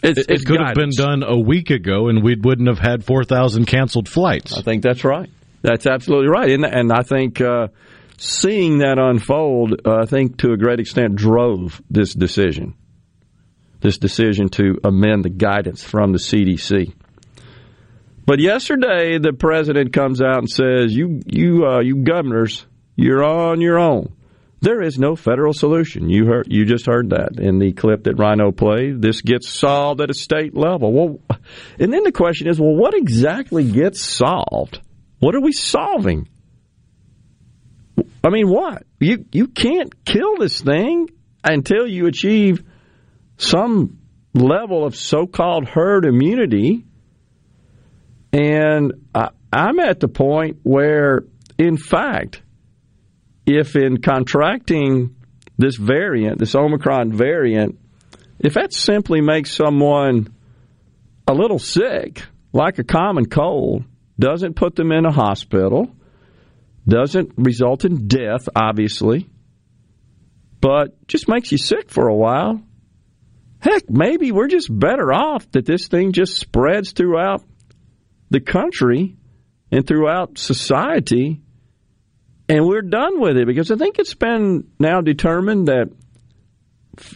[0.00, 2.78] It's, It, it's it could have been done a week ago and we wouldn't have
[2.78, 4.56] had 4,000 canceled flights.
[4.56, 5.28] I think that's right.
[5.62, 7.68] That's absolutely right, and and I think uh,
[8.16, 12.74] seeing that unfold, uh, I think to a great extent drove this decision,
[13.80, 16.94] this decision to amend the guidance from the CDC.
[18.24, 23.60] But yesterday, the president comes out and says, "You you uh, you governors, you're on
[23.60, 24.12] your own.
[24.60, 26.10] There is no federal solution.
[26.10, 29.00] You heard you just heard that in the clip that Rhino played.
[29.00, 30.92] This gets solved at a state level.
[30.92, 31.20] Well,
[31.78, 34.80] and then the question is, well, what exactly gets solved?
[35.18, 36.28] What are we solving?
[38.22, 38.84] I mean, what?
[39.00, 41.08] You you can't kill this thing
[41.42, 42.62] until you achieve
[43.36, 43.98] some
[44.34, 46.84] level of so-called herd immunity.
[48.32, 51.24] And I, I'm at the point where,
[51.56, 52.42] in fact,
[53.46, 55.16] if in contracting
[55.56, 57.78] this variant, this Omicron variant,
[58.38, 60.34] if that simply makes someone
[61.26, 63.84] a little sick, like a common cold,
[64.18, 65.90] doesn't put them in a hospital,
[66.86, 69.28] doesn't result in death, obviously,
[70.60, 72.60] but just makes you sick for a while.
[73.60, 77.42] Heck, maybe we're just better off that this thing just spreads throughout
[78.30, 79.16] the country
[79.70, 81.40] and throughout society
[82.48, 83.46] and we're done with it.
[83.46, 85.90] Because I think it's been now determined that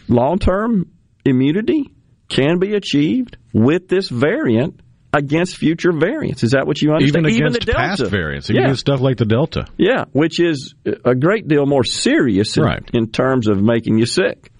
[0.07, 0.91] long term
[1.25, 1.93] immunity
[2.29, 4.79] can be achieved with this variant
[5.13, 6.43] against future variants.
[6.43, 7.27] Is that what you understand?
[7.27, 8.73] Even against the past variants, even yeah.
[8.73, 9.67] stuff like the Delta.
[9.77, 10.73] Yeah, which is
[11.05, 12.89] a great deal more serious in, right.
[12.93, 14.51] in terms of making you sick.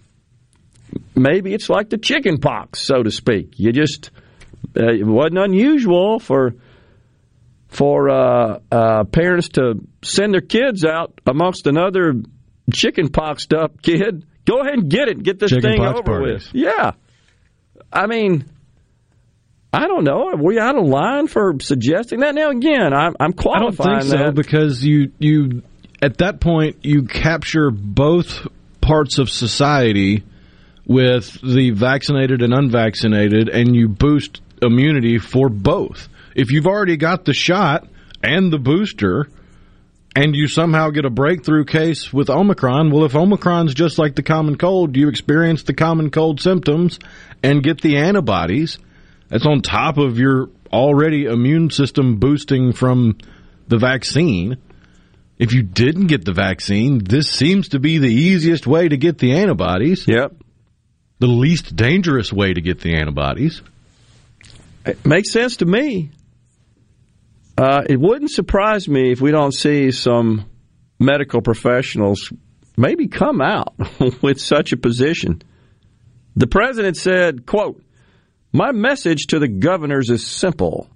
[1.16, 3.56] Maybe it's like the chicken pox, so to speak.
[3.58, 4.12] You just
[4.78, 6.54] uh, it wasn't unusual for
[7.70, 12.14] for uh, uh, parents to send their kids out amongst another
[12.72, 14.26] chicken pox up kid.
[14.45, 15.24] Go ahead and get it.
[15.24, 16.51] Get this chicken thing over parties.
[16.54, 16.56] with.
[16.56, 16.91] Yeah.
[17.91, 18.45] I mean,
[19.74, 20.30] I don't know.
[20.30, 22.36] Are we out of line for suggesting that?
[22.36, 24.36] Now, again, I'm, I'm qualifying I don't think so that.
[24.36, 25.63] because you you
[26.01, 28.47] at that point you capture both
[28.82, 30.24] parts of society
[30.86, 37.26] with the vaccinated and unvaccinated, and you boost immunity for both if you've already got
[37.26, 37.88] the shot
[38.24, 39.28] and the booster
[40.15, 44.24] and you somehow get a breakthrough case with Omicron, well, if Omicron's just like the
[44.24, 46.99] common cold, you experience the common cold symptoms
[47.41, 48.78] and get the antibodies.
[49.34, 53.17] That's on top of your already immune system boosting from
[53.67, 54.57] the vaccine.
[55.39, 59.17] If you didn't get the vaccine, this seems to be the easiest way to get
[59.17, 60.07] the antibodies.
[60.07, 60.36] Yep.
[61.17, 63.63] The least dangerous way to get the antibodies.
[64.86, 66.11] It makes sense to me.
[67.57, 70.45] Uh, it wouldn't surprise me if we don't see some
[70.99, 72.31] medical professionals
[72.77, 73.73] maybe come out
[74.21, 75.41] with such a position.
[76.36, 77.81] The president said, quote,
[78.54, 80.88] my message to the governors is simple.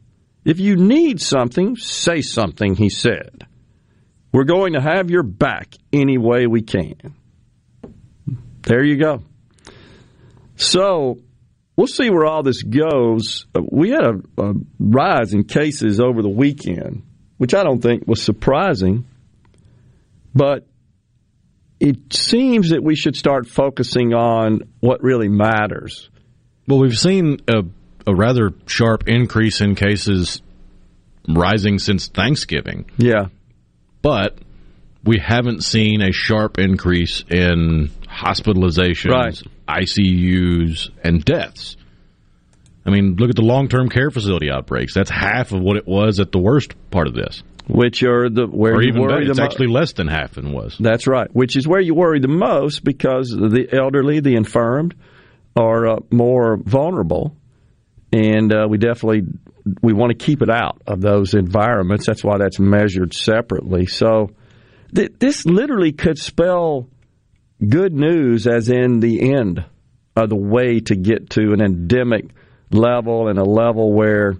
[0.45, 3.47] If you need something, say something, he said.
[4.31, 7.15] We're going to have your back any way we can.
[8.61, 9.23] There you go.
[10.55, 11.17] So,
[11.75, 13.45] we'll see where all this goes.
[13.55, 17.03] Uh, we had a, a, rise in cases over the weekend,
[17.37, 19.05] which I don't think was surprising,
[20.35, 20.67] but
[21.79, 26.09] it seems that we should start focusing on what really matters.
[26.67, 27.63] Well, we've seen a,
[28.05, 30.41] a rather sharp increase in cases
[31.27, 32.89] rising since Thanksgiving.
[32.97, 33.27] Yeah.
[34.01, 34.37] But
[35.03, 39.41] we haven't seen a sharp increase in hospitalizations, right.
[39.67, 41.77] ICUs, and deaths.
[42.85, 44.93] I mean, look at the long term care facility outbreaks.
[44.93, 47.43] That's half of what it was at the worst part of this.
[47.69, 50.35] Which are the where or you even worry better, it's mo- actually less than half
[50.35, 50.77] than was.
[50.79, 51.29] That's right.
[51.33, 54.95] Which is where you worry the most because the elderly, the infirmed,
[55.57, 57.35] are uh, more vulnerable,
[58.11, 59.23] and uh, we definitely
[59.81, 62.05] we want to keep it out of those environments.
[62.05, 63.85] That's why that's measured separately.
[63.85, 64.31] So
[64.95, 66.87] th- this literally could spell
[67.67, 69.65] good news, as in the end
[70.15, 72.25] of the way to get to an endemic
[72.71, 74.35] level and a level where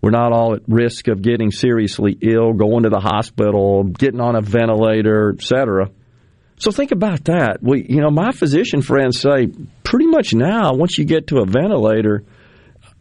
[0.00, 4.36] we're not all at risk of getting seriously ill, going to the hospital, getting on
[4.36, 5.90] a ventilator, etc.
[6.58, 7.58] So think about that.
[7.62, 9.48] We, you know, my physician friends say
[9.84, 12.24] pretty much now, once you get to a ventilator,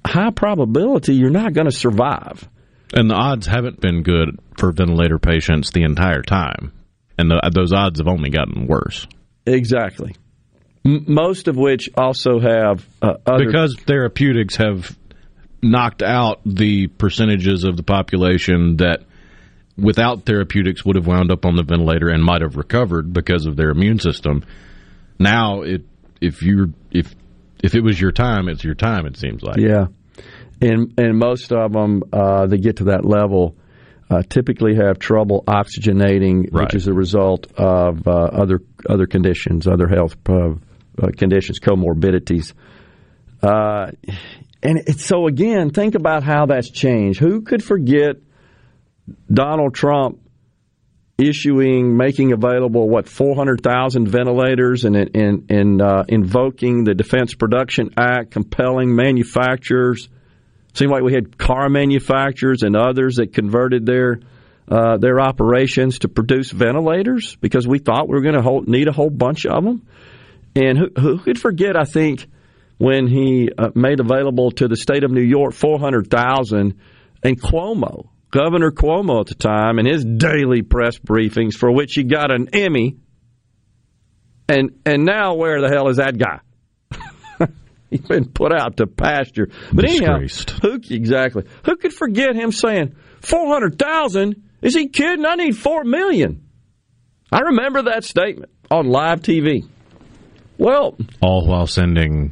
[0.06, 2.48] high probability you're not going to survive.
[2.94, 6.72] And the odds haven't been good for ventilator patients the entire time,
[7.18, 9.08] and the, those odds have only gotten worse.
[9.46, 10.16] Exactly.
[10.86, 14.96] M- most of which also have uh, other because therapeutics have
[15.62, 19.04] knocked out the percentages of the population that
[19.78, 23.56] without therapeutics would have wound up on the ventilator and might have recovered because of
[23.56, 24.44] their immune system.
[25.20, 25.84] Now, it
[26.22, 27.14] if you if
[27.64, 29.06] if it was your time, it's your time.
[29.06, 29.88] It seems like yeah,
[30.62, 33.56] and and most of them uh, that get to that level
[34.10, 36.64] uh, typically have trouble oxygenating, Right.
[36.66, 40.52] which is a result of uh, other other conditions, other health uh,
[41.02, 42.54] uh, conditions, comorbidities.
[43.44, 43.92] Uh,
[44.64, 47.20] and it's, so again, think about how that's changed.
[47.20, 48.16] Who could forget
[49.32, 50.20] Donald Trump
[51.18, 58.32] issuing, making available what four hundred thousand ventilators, and uh, invoking the Defense Production Act,
[58.32, 60.10] compelling manufacturers.
[60.74, 64.20] Seemed like we had car manufacturers and others that converted their
[64.68, 68.92] uh, their operations to produce ventilators because we thought we were going to need a
[68.92, 69.88] whole bunch of them.
[70.56, 71.76] And who, who could forget?
[71.76, 72.28] I think
[72.78, 76.80] when he uh, made available to the state of New York four hundred thousand,
[77.24, 82.04] and Cuomo Governor Cuomo at the time, in his daily press briefings, for which he
[82.04, 82.98] got an Emmy.
[84.50, 86.40] And and now where the hell is that guy?
[87.90, 89.50] He's been put out to pasture.
[89.72, 90.20] But anyhow,
[90.62, 91.44] who exactly?
[91.66, 94.44] Who could forget him saying four hundred thousand?
[94.62, 95.26] Is he kidding?
[95.26, 96.48] I need four million.
[97.32, 99.68] I remember that statement on live TV.
[100.58, 102.32] Well, all while sending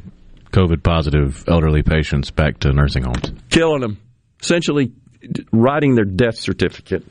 [0.52, 3.98] COVID positive elderly patients back to nursing homes, killing them,
[4.40, 4.92] essentially
[5.52, 7.04] writing their death certificate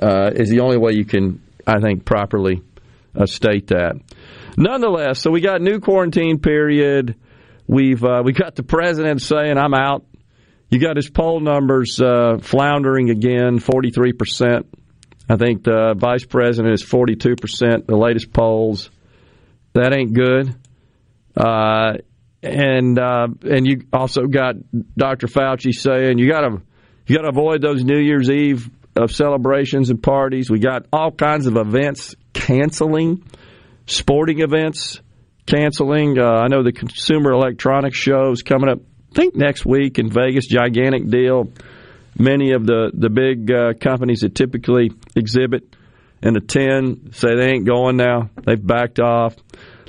[0.00, 2.62] uh, is the only way you can, I think, properly
[3.14, 4.00] uh, state that.
[4.56, 7.16] Nonetheless, so we got new quarantine period.
[7.66, 10.04] We've uh, we got the president saying I'm out.
[10.70, 14.66] You got his poll numbers uh, floundering again, forty three percent.
[15.28, 17.86] I think the vice president is forty two percent.
[17.86, 18.90] The latest polls.
[19.74, 20.54] That ain't good.
[21.36, 21.98] Uh,
[22.42, 24.54] and uh, and you also got
[24.96, 25.26] Dr.
[25.26, 26.62] Fauci saying you got to
[27.06, 30.50] you got to avoid those New Year's Eve of celebrations and parties.
[30.50, 33.22] We got all kinds of events canceling,
[33.86, 35.00] sporting events
[35.46, 36.18] canceling.
[36.18, 38.78] Uh, I know the Consumer Electronics Show is coming up.
[39.12, 41.52] I think next week in Vegas, gigantic deal.
[42.18, 45.76] Many of the the big uh, companies that typically exhibit
[46.22, 48.30] and attend say they ain't going now.
[48.44, 49.36] They've backed off.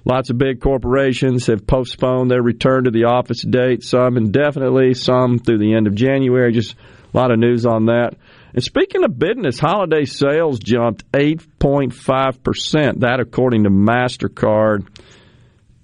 [0.05, 5.39] Lots of big corporations have postponed their return to the office date, some indefinitely, some
[5.39, 6.53] through the end of January.
[6.53, 6.75] Just
[7.17, 8.15] lot of news on that.
[8.53, 14.87] And speaking of business, holiday sales jumped 8.5%, that according to MasterCard.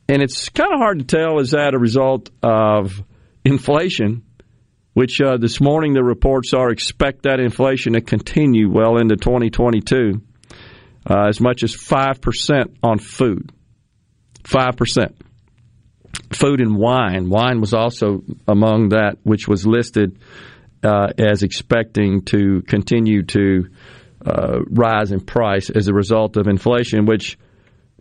[0.07, 3.03] And it's kind of hard to tell is that a result of
[3.43, 4.23] inflation,
[4.93, 10.21] which uh, this morning the reports are expect that inflation to continue well into 2022
[11.09, 13.51] uh, as much as 5% on food.
[14.43, 15.13] 5%.
[16.31, 17.29] Food and wine.
[17.29, 20.19] Wine was also among that which was listed
[20.83, 23.69] uh, as expecting to continue to
[24.25, 27.37] uh, rise in price as a result of inflation, which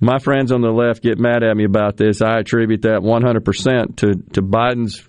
[0.00, 2.22] my friends on the left get mad at me about this.
[2.22, 5.02] I attribute that 100% to, to Biden's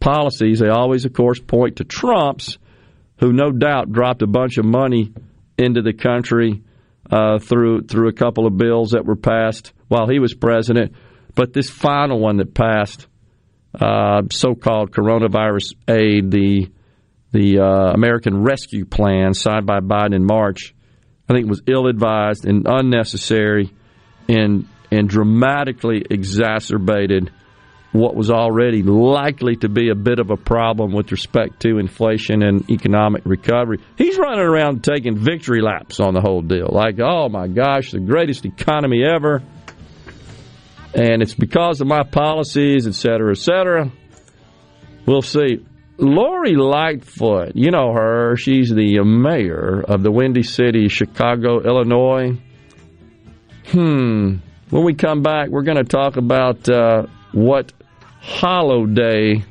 [0.00, 0.58] policies.
[0.58, 2.58] They always, of course, point to Trump's,
[3.20, 5.12] who no doubt dropped a bunch of money
[5.56, 6.62] into the country
[7.10, 10.94] uh, through through a couple of bills that were passed while he was president.
[11.34, 13.06] But this final one that passed,
[13.78, 16.70] uh, so-called coronavirus aid, the
[17.34, 20.72] the uh, American Rescue Plan signed by Biden in March,
[21.28, 23.70] I think was ill-advised and unnecessary,
[24.28, 27.32] and and dramatically exacerbated
[27.90, 32.42] what was already likely to be a bit of a problem with respect to inflation
[32.42, 33.78] and economic recovery.
[33.98, 36.68] He's running around taking victory laps on the whole deal.
[36.70, 39.42] Like, oh my gosh, the greatest economy ever.
[40.94, 43.90] And it's because of my policies, et cetera, et cetera.
[45.06, 45.64] We'll see.
[45.96, 48.36] Lori Lightfoot, you know her.
[48.36, 52.36] She's the mayor of the Windy City, Chicago, Illinois.
[53.66, 54.36] Hmm.
[54.70, 57.72] When we come back, we're going to talk about uh, what
[58.20, 59.44] holiday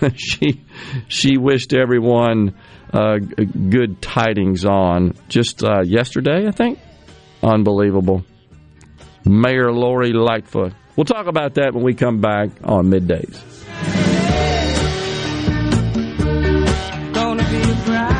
[0.16, 0.64] she
[1.08, 2.54] she wished everyone
[2.92, 6.78] uh, good tidings on just uh, yesterday, I think.
[7.42, 8.24] Unbelievable.
[9.24, 10.74] Mayor Lori Lightfoot.
[10.96, 13.59] We'll talk about that when we come back on middays.
[17.50, 18.19] be proud.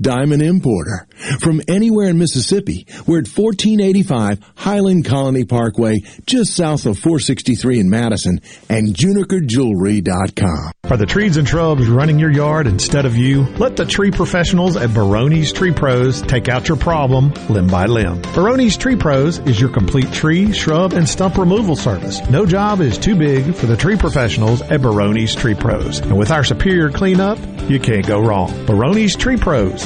[0.00, 1.06] diamond importer.
[1.40, 7.90] From anywhere in Mississippi, we're at 1485 Highland Colony Parkway, just south of 463 in
[7.90, 10.72] Madison, and junikerjewelry.com.
[10.90, 13.42] Are the trees and shrubs running your yard instead of you?
[13.58, 18.22] Let the tree professionals at Barone's Tree Pros take out your problem limb by limb.
[18.34, 22.20] Barone's Tree Pros is your complete tree, shrub, and stump removal service.
[22.30, 25.98] No job is too big for the tree professionals at Barone's Tree Pros.
[25.98, 27.38] And with our superior cleanup,
[27.68, 28.50] you can't go wrong.
[28.66, 29.85] Barone's Tree Pros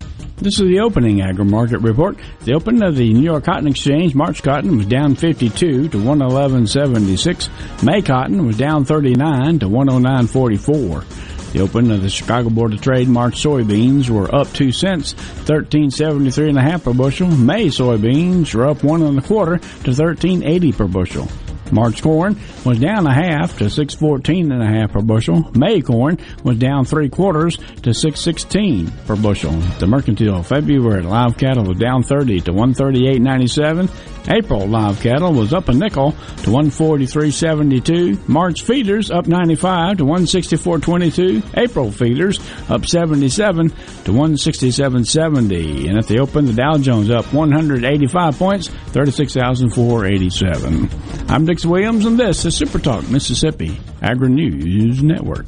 [0.37, 2.17] This is the opening agri market report.
[2.45, 7.83] The opening of the New York Cotton Exchange, March cotton was down 52 to 111.76.
[7.83, 11.51] May cotton was down 39 to 109.44.
[11.53, 15.91] The open of the Chicago Board of Trade March soybeans were up two cents, thirteen
[15.91, 17.27] seventy three and a half per bushel.
[17.27, 21.27] May soybeans were up one and a quarter to thirteen eighty per bushel.
[21.71, 25.49] March corn was down a half to 614 and a half per bushel.
[25.55, 29.51] May corn was down three quarters to 616 per bushel.
[29.79, 33.89] The mercantile February live cattle was down 30 to 138.97.
[34.29, 38.27] April live cattle was up a nickel to 143.72.
[38.27, 41.57] March feeders up 95 to 164.22.
[41.57, 45.89] April feeders up 77 to 167.70.
[45.89, 50.89] And at the open, the Dow Jones up 185 points, 36,487.
[51.27, 55.47] I'm Dix Williams, and this is Super Talk Mississippi Agri News Network.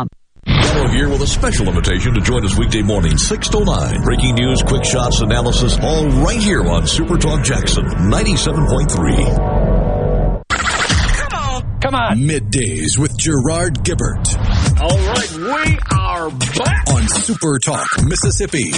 [0.91, 4.01] Gallo here with a special invitation to join us weekday morning, 6 to 9.
[4.03, 10.49] Breaking news, quick shots, analysis, all right here on Super Talk Jackson 97.3.
[10.49, 11.79] Come on.
[11.81, 12.17] Come on.
[12.19, 14.35] Middays with Gerard Gibert.
[14.81, 18.71] All right, we are back on Super Talk Mississippi.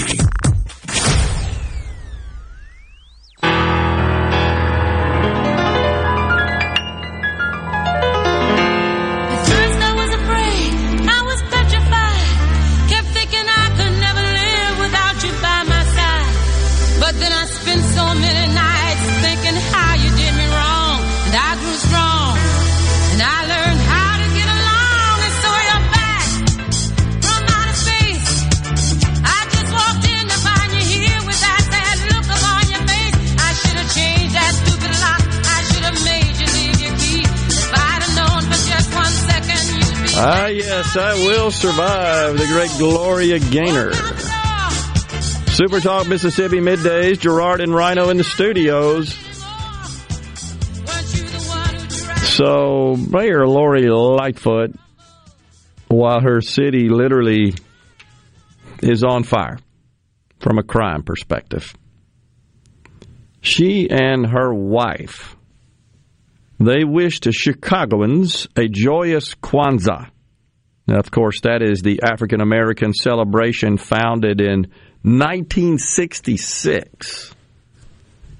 [40.16, 42.38] Ah, yes, I will survive.
[42.38, 43.93] The great Gloria Gaynor.
[45.53, 47.20] Super Talk Mississippi middays.
[47.20, 49.16] Gerard and Rhino in the studios.
[52.36, 54.76] So, Mayor Lori Lightfoot,
[55.88, 57.55] while her city literally
[58.82, 59.57] is on fire
[60.39, 61.74] from a crime perspective,
[63.41, 65.36] she and her wife
[66.68, 70.09] they wish to Chicagoans a joyous Kwanzaa.
[70.88, 74.68] Now, of course, that is the African American celebration founded in
[75.03, 77.36] 1966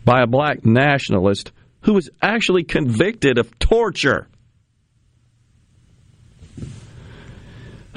[0.04, 1.52] by a black nationalist
[1.82, 4.28] who was actually convicted of torture.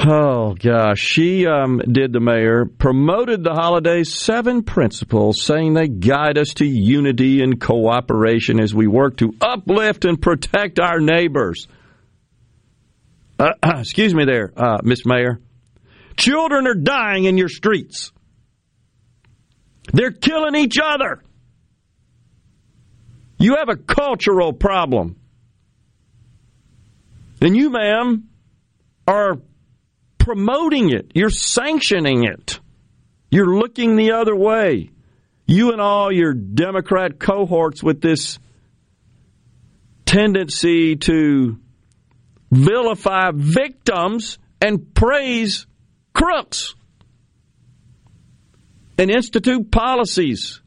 [0.08, 6.38] Oh gosh, she um, did the mayor promoted the holiday's seven principles, saying they guide
[6.38, 11.66] us to unity and cooperation as we work to uplift and protect our neighbors.
[13.36, 15.40] Uh, excuse me, there, uh, Miss Mayor.
[16.16, 18.12] Children are dying in your streets.
[19.92, 21.24] They're killing each other.
[23.38, 25.16] You have a cultural problem.
[27.40, 28.28] And you, ma'am,
[29.08, 29.38] are
[30.26, 31.12] promoting it.
[31.14, 32.58] You're sanctioning it.
[33.30, 34.90] You're looking the other way.
[35.46, 38.40] You and all your Democrat cohorts with this
[40.04, 41.60] tendency to
[42.50, 45.68] vilify victims and praise
[46.12, 46.74] crooks
[48.98, 50.60] and institute policies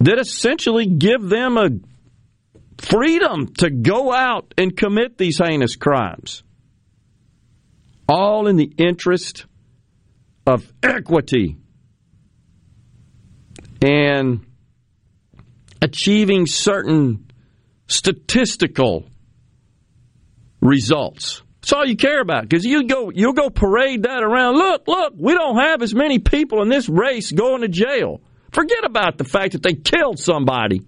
[0.00, 1.70] that essentially give them a
[2.76, 6.42] freedom to go out and commit these heinous crimes.
[8.08, 9.44] All in the interest
[10.46, 11.56] of equity
[13.82, 14.46] and
[15.82, 17.30] achieving certain
[17.86, 19.04] statistical
[20.60, 21.42] results.
[21.60, 24.56] That's all you care about because you go you'll go parade that around.
[24.56, 28.20] Look, look, we don't have as many people in this race going to jail.
[28.52, 30.82] Forget about the fact that they killed somebody.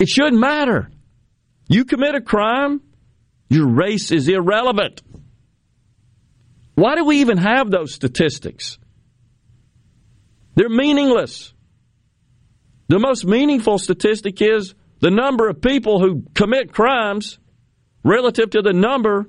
[0.00, 0.90] It shouldn't matter.
[1.68, 2.80] You commit a crime,
[3.52, 5.02] your race is irrelevant.
[6.74, 8.78] Why do we even have those statistics?
[10.54, 11.52] They're meaningless.
[12.88, 17.38] The most meaningful statistic is the number of people who commit crimes
[18.02, 19.26] relative to the number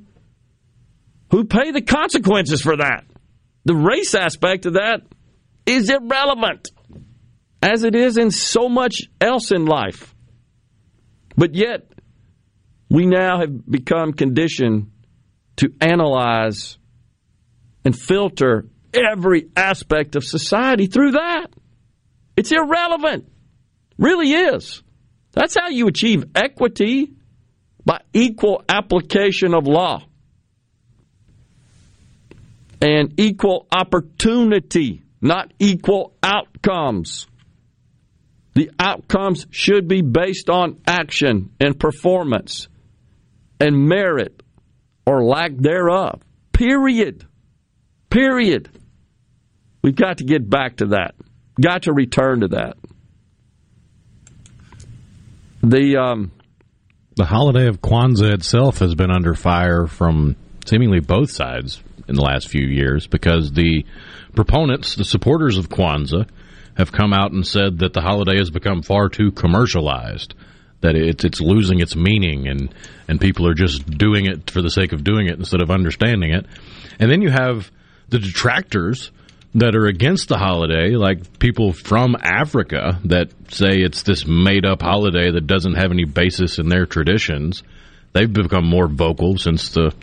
[1.32, 3.06] who pay the consequences for that.
[3.66, 5.02] The race aspect of that
[5.66, 6.70] is irrelevant,
[7.62, 10.14] as it is in so much else in life.
[11.36, 11.93] But yet,
[12.94, 14.92] we now have become conditioned
[15.56, 16.78] to analyze
[17.84, 21.48] and filter every aspect of society through that.
[22.38, 23.28] It's irrelevant.
[23.98, 24.84] Really is.
[25.32, 27.14] That's how you achieve equity
[27.84, 30.04] by equal application of law
[32.80, 37.26] and equal opportunity, not equal outcomes.
[38.54, 42.68] The outcomes should be based on action and performance
[43.64, 44.44] and merit
[45.06, 46.22] or lack thereof.
[46.52, 47.26] Period.
[48.10, 48.70] Period.
[49.82, 51.16] We've got to get back to that.
[51.60, 52.78] Got to return to that.
[55.62, 56.32] The um,
[57.16, 60.36] the holiday of Kwanzaa itself has been under fire from
[60.66, 63.86] seemingly both sides in the last few years because the
[64.36, 66.28] proponents, the supporters of Kwanzaa,
[66.76, 70.34] have come out and said that the holiday has become far too commercialized,
[70.84, 72.74] that it's it's losing its meaning, and
[73.08, 76.32] and people are just doing it for the sake of doing it instead of understanding
[76.32, 76.46] it.
[77.00, 77.72] And then you have
[78.10, 79.12] the detractors
[79.56, 84.82] that are against the holiday, like people from Africa that say it's this made up
[84.82, 87.64] holiday that doesn't have any basis in their traditions.
[88.12, 89.94] They've become more vocal since the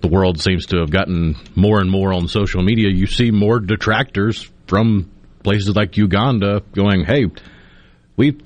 [0.00, 2.88] the world seems to have gotten more and more on social media.
[2.92, 5.10] You see more detractors from
[5.42, 7.26] places like Uganda going, "Hey,
[8.16, 8.36] we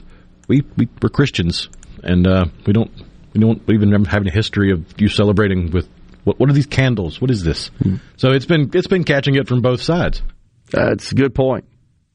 [0.52, 1.70] we, we we're Christians,
[2.02, 2.90] and uh, we don't
[3.32, 5.88] we don't even have any history of you celebrating with
[6.24, 7.22] what, what are these candles?
[7.22, 7.70] What is this?
[7.82, 8.00] Mm.
[8.18, 10.22] So it's been it's been catching it from both sides.
[10.70, 11.64] That's a good point.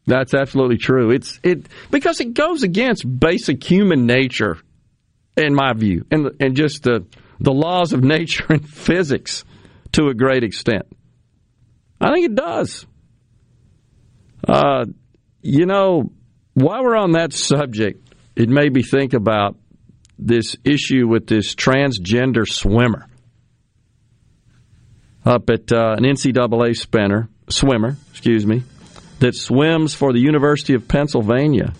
[0.06, 1.10] That's absolutely true.
[1.10, 4.60] It's it because it goes against basic human nature,
[5.36, 7.08] in my view, and and just the
[7.40, 9.46] the laws of nature and physics
[9.94, 10.86] to a great extent.
[12.00, 12.86] I think it does.
[14.48, 14.86] Uh,
[15.42, 16.12] you know,
[16.54, 18.07] while we're on that subject,
[18.38, 19.58] it made me think about
[20.20, 23.08] this issue with this transgender swimmer
[25.26, 28.62] up at uh, an NCAA spinner, swimmer, excuse me,
[29.20, 31.74] that swims for the University of Pennsylvania.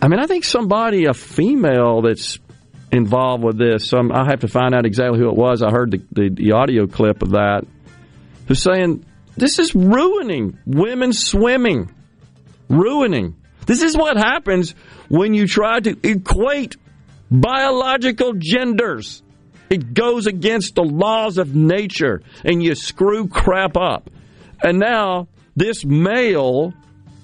[0.00, 2.38] I mean, I think somebody, a female that's
[2.92, 5.64] involved with this, um, I have to find out exactly who it was.
[5.64, 7.66] I heard the, the, the audio clip of that,
[8.46, 9.04] who's saying
[9.36, 11.92] this is ruining women swimming.
[12.68, 13.34] Ruining.
[13.66, 14.74] This is what happens
[15.08, 16.76] when you try to equate
[17.30, 19.22] biological genders.
[19.68, 24.10] It goes against the laws of nature and you screw crap up.
[24.62, 26.74] And now this male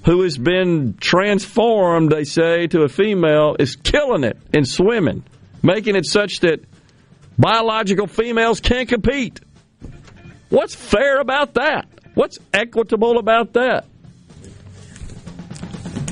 [0.04, 5.24] who has been transformed, they say, to a female is killing it in swimming,
[5.62, 6.60] making it such that
[7.36, 9.40] biological females can't compete.
[10.48, 11.88] What's fair about that?
[12.14, 13.84] What's equitable about that?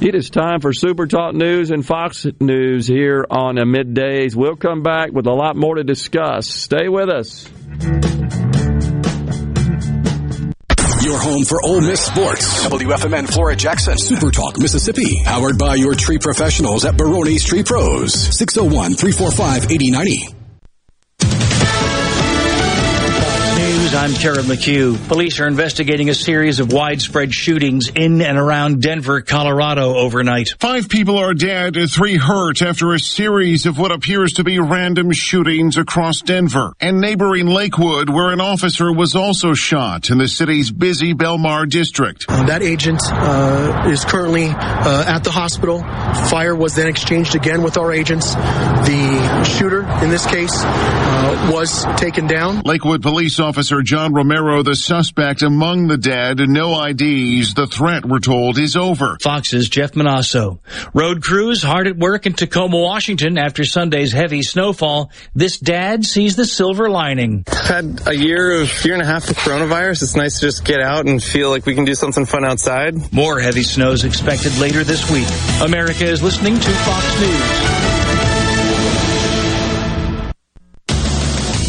[0.05, 4.37] It is time for Super Talk News and Fox News here on a middays.
[4.37, 6.47] We'll come back with a lot more to discuss.
[6.47, 7.49] Stay with us.
[11.03, 12.67] Your home for Ole Miss sports.
[12.67, 13.97] WFMN Flora Jackson.
[13.97, 15.25] Super Talk Mississippi.
[15.25, 18.13] Powered by your tree professionals at Barone's Tree Pros.
[18.13, 20.44] 601 345 8090.
[23.95, 25.09] News, I'm Terry McHugh.
[25.09, 30.55] Police are investigating a series of widespread shootings in and around Denver, Colorado overnight.
[30.59, 35.13] Five people are dead, three hurt after a series of what appears to be random
[35.13, 40.71] shootings across Denver and neighboring Lakewood, where an officer was also shot in the city's
[40.71, 42.27] busy Belmar district.
[42.29, 45.81] That agent uh, is currently uh, at the hospital.
[46.29, 48.35] Fire was then exchanged again with our agents.
[48.35, 52.61] The shooter, in this case, uh, was taken down.
[52.65, 57.55] Lakewood police officer John Romero, the suspect among the dead, no IDs.
[57.55, 59.19] The threat, we're told, is over.
[59.21, 60.59] Fox's Jeff Monosso.
[60.95, 65.11] Road crews hard at work in Tacoma, Washington after Sunday's heavy snowfall.
[65.35, 67.45] This dad sees the silver lining.
[67.49, 70.03] Had a year of year and a half of coronavirus.
[70.03, 73.13] It's nice to just get out and feel like we can do something fun outside.
[73.13, 75.29] More heavy snows expected later this week.
[75.63, 78.34] America is listening to Fox News.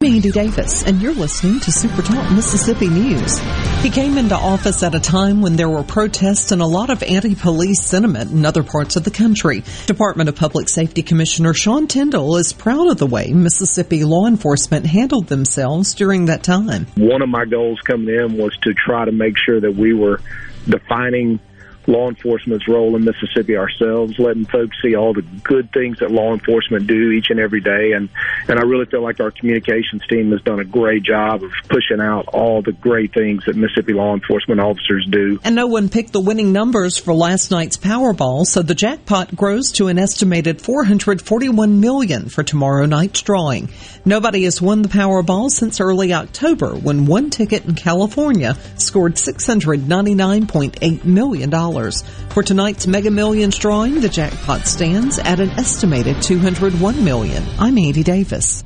[0.00, 3.36] Andy Davis, and you're listening to Super Talk Mississippi News.
[3.82, 7.02] He came into office at a time when there were protests and a lot of
[7.02, 9.64] anti-police sentiment in other parts of the country.
[9.86, 14.86] Department of Public Safety Commissioner Sean Tindell is proud of the way Mississippi law enforcement
[14.86, 16.86] handled themselves during that time.
[16.94, 20.20] One of my goals coming in was to try to make sure that we were
[20.68, 21.40] defining
[21.88, 26.32] law enforcement's role in Mississippi ourselves, letting folks see all the good things that law
[26.32, 27.92] enforcement do each and every day.
[27.92, 28.08] And,
[28.46, 32.00] and I really feel like our communications team has done a great job of pushing
[32.00, 35.40] out all the great things that Mississippi law enforcement officers do.
[35.42, 39.72] And no one picked the winning numbers for last night's Powerball, so the jackpot grows
[39.72, 43.70] to an estimated 441 million for tomorrow night's drawing.
[44.08, 51.04] Nobody has won the Powerball since early October when one ticket in California scored $699.8
[51.04, 51.92] million.
[52.30, 57.44] For tonight's Mega Millions drawing, the jackpot stands at an estimated 201 million.
[57.58, 58.64] I'm Andy Davis.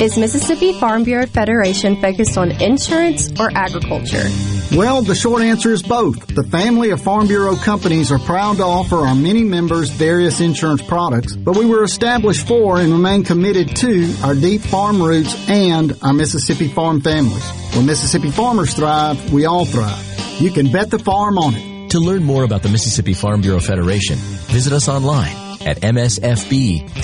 [0.00, 4.28] Is Mississippi Farm Bureau Federation focused on insurance or agriculture?
[4.76, 6.26] Well, the short answer is both.
[6.26, 10.82] The family of Farm Bureau companies are proud to offer our many members various insurance
[10.82, 15.96] products, but we were established for and remain committed to our deep farm roots and
[16.02, 17.44] our Mississippi farm families.
[17.74, 20.04] When Mississippi farmers thrive, we all thrive.
[20.40, 21.90] You can bet the farm on it.
[21.90, 25.34] To learn more about the Mississippi Farm Bureau Federation, visit us online
[25.66, 26.98] at msfb.org.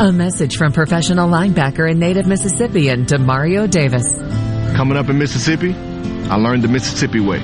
[0.00, 4.10] A message from professional linebacker and native Mississippian Demario Davis.
[4.74, 5.74] Coming up in Mississippi,
[6.30, 7.38] I learned the Mississippi way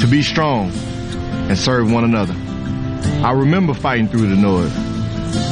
[0.00, 2.32] to be strong and serve one another.
[3.22, 4.74] I remember fighting through the noise.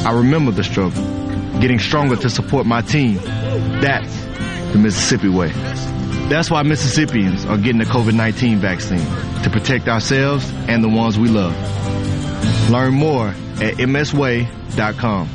[0.06, 1.02] I remember the struggle,
[1.60, 3.16] getting stronger to support my team.
[3.82, 4.24] That's
[4.72, 5.50] the Mississippi way.
[6.30, 9.04] That's why Mississippians are getting the COVID-19 vaccine
[9.42, 11.52] to protect ourselves and the ones we love.
[12.70, 15.28] Learn more at msway.com.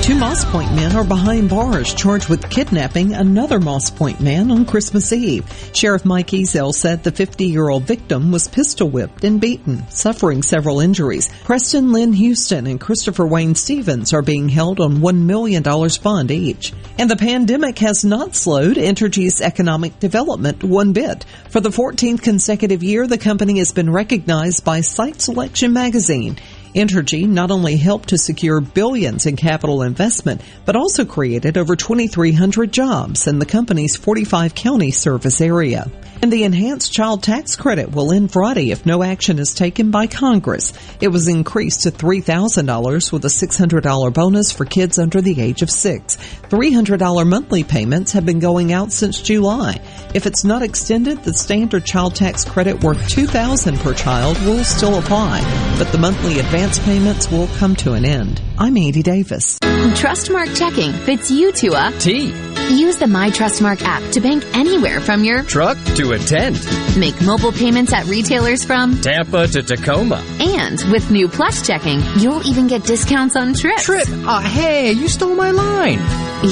[0.00, 4.64] Two Moss Point men are behind bars charged with kidnapping another Moss Point man on
[4.64, 5.44] Christmas Eve.
[5.74, 11.28] Sheriff Mike Ezell said the 50-year-old victim was pistol whipped and beaten, suffering several injuries.
[11.44, 16.72] Preston Lynn Houston and Christopher Wayne Stevens are being held on $1 million bond each.
[16.96, 21.26] And the pandemic has not slowed Entergy's economic development one bit.
[21.50, 26.38] For the 14th consecutive year, the company has been recognized by Site Selection magazine.
[26.74, 32.72] Entergy not only helped to secure billions in capital investment, but also created over 2,300
[32.72, 35.90] jobs in the company's 45 county service area.
[36.20, 40.08] And the enhanced child tax credit will end Friday if no action is taken by
[40.08, 40.72] Congress.
[41.00, 45.70] It was increased to $3,000 with a $600 bonus for kids under the age of
[45.70, 46.16] six.
[46.48, 49.80] $300 monthly payments have been going out since July.
[50.12, 54.98] If it's not extended, the standard child tax credit worth $2,000 per child will still
[54.98, 55.40] apply,
[55.78, 58.42] but the monthly advance payments will come to an end.
[58.58, 59.60] I'm Andy Davis.
[59.60, 62.34] Trustmark checking fits you to a T.
[62.74, 66.58] Use the My Trustmark app to bank anywhere from your truck to a tent.
[66.98, 70.16] Make mobile payments at retailers from Tampa to Tacoma.
[70.40, 73.84] And with new Plus checking, you'll even get discounts on trips.
[73.84, 74.08] Trip?
[74.08, 76.00] Uh, hey, you stole my line.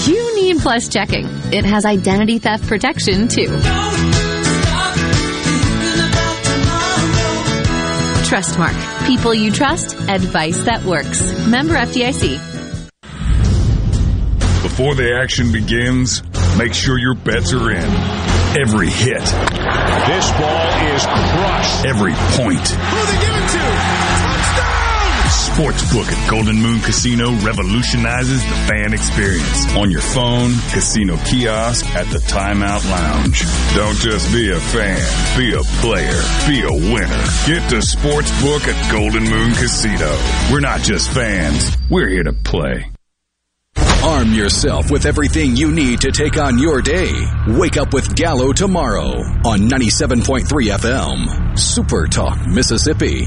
[0.07, 1.27] You need Plus checking.
[1.53, 3.49] It has identity theft protection too.
[8.29, 9.07] Trustmark.
[9.07, 9.95] People you trust.
[10.09, 11.21] Advice that works.
[11.47, 12.39] Member FDIC.
[14.63, 16.23] Before the action begins,
[16.59, 17.91] make sure your bets are in.
[18.61, 19.21] Every hit.
[19.21, 21.87] This ball is crushed.
[21.87, 22.67] Every point.
[22.67, 23.59] Who they give it to?
[24.57, 24.86] Touchdown!
[25.57, 29.75] Sportsbook at Golden Moon Casino revolutionizes the fan experience.
[29.75, 33.43] On your phone, casino kiosk, at the timeout lounge.
[33.75, 35.01] Don't just be a fan.
[35.39, 36.21] Be a player.
[36.47, 37.25] Be a winner.
[37.47, 40.15] Get to Sportsbook at Golden Moon Casino.
[40.53, 41.75] We're not just fans.
[41.89, 42.91] We're here to play.
[44.05, 47.11] Arm yourself with everything you need to take on your day.
[47.49, 49.09] Wake up with Gallo tomorrow
[49.47, 51.59] on 97.3 FM.
[51.59, 53.27] Super Talk, Mississippi.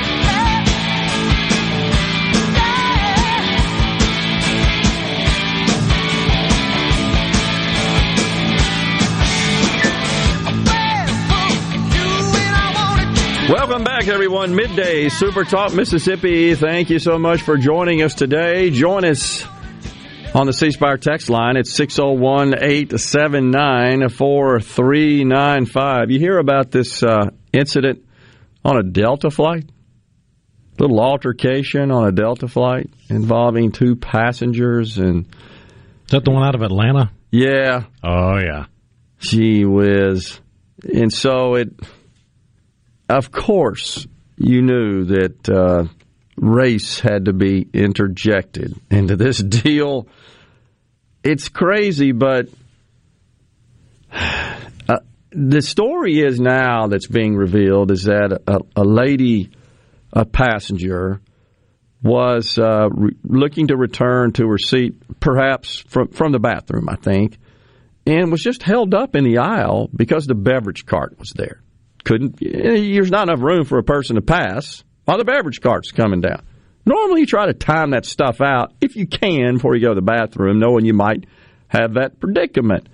[14.01, 14.55] Back, everyone.
[14.55, 16.55] Midday Super Talk Mississippi.
[16.55, 18.71] Thank you so much for joining us today.
[18.71, 19.45] Join us
[20.33, 21.55] on the C Spire text line.
[21.55, 26.09] It's 601 879 4395.
[26.09, 28.03] You hear about this uh, incident
[28.65, 29.69] on a Delta flight?
[30.79, 34.97] Little altercation on a Delta flight involving two passengers.
[34.97, 37.11] and Is that the one out of Atlanta?
[37.29, 37.83] Yeah.
[38.03, 38.65] Oh, yeah.
[39.19, 40.39] Gee whiz.
[40.91, 41.69] And so it
[43.11, 44.07] of course,
[44.37, 45.85] you knew that uh,
[46.37, 50.07] race had to be interjected into this deal.
[51.23, 52.47] It's crazy, but
[54.11, 54.99] uh,
[55.31, 59.51] the story is now that's being revealed is that a, a lady,
[60.13, 61.21] a passenger,
[62.01, 66.95] was uh, re- looking to return to her seat, perhaps from from the bathroom, I
[66.95, 67.37] think,
[68.07, 71.60] and was just held up in the aisle because the beverage cart was there
[72.03, 72.39] couldn't.
[72.39, 76.45] There's not enough room for a person to pass while the beverage cart's coming down.
[76.85, 79.95] Normally, you try to time that stuff out if you can before you go to
[79.95, 81.25] the bathroom, knowing you might
[81.67, 82.87] have that predicament.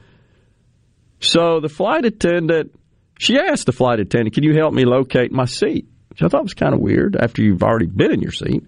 [1.20, 2.78] So the flight attendant,
[3.18, 6.44] she asked the flight attendant, "Can you help me locate my seat?" Which I thought
[6.44, 8.64] was kind of weird after you've already been in your seat.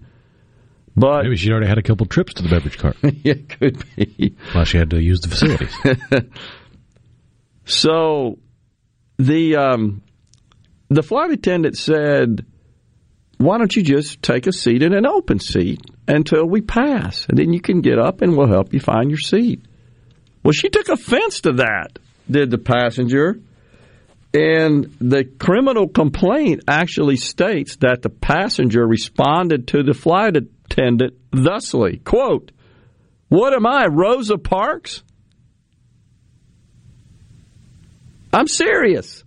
[0.96, 2.96] But maybe she already had a couple trips to the beverage cart.
[3.02, 4.36] it could be.
[4.54, 5.76] Well, she had to use the facilities.
[7.64, 8.38] so
[9.18, 10.02] the um,
[10.90, 12.44] the flight attendant said,
[13.38, 17.26] Why don't you just take a seat in an open seat until we pass?
[17.28, 19.64] And then you can get up and we'll help you find your seat.
[20.42, 23.38] Well, she took offense to that, did the passenger.
[24.32, 31.98] And the criminal complaint actually states that the passenger responded to the flight attendant thusly,
[31.98, 32.52] quote,
[33.28, 35.02] What am I, Rosa Parks?
[38.32, 39.24] I'm serious.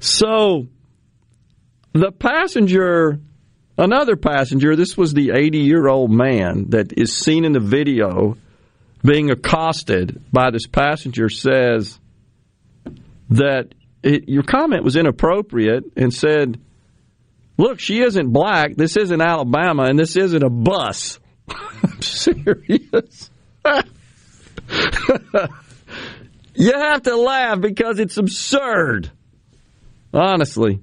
[0.00, 0.66] So
[1.92, 3.18] the passenger,
[3.78, 8.36] another passenger, this was the 80 year old man that is seen in the video
[9.04, 11.98] being accosted by this passenger, says
[13.30, 16.60] that it, your comment was inappropriate and said,
[17.58, 18.76] Look, she isn't black.
[18.76, 21.18] This isn't Alabama, and this isn't a bus.
[21.48, 23.30] I'm serious.
[26.56, 29.10] You have to laugh because it's absurd.
[30.12, 30.80] Honestly.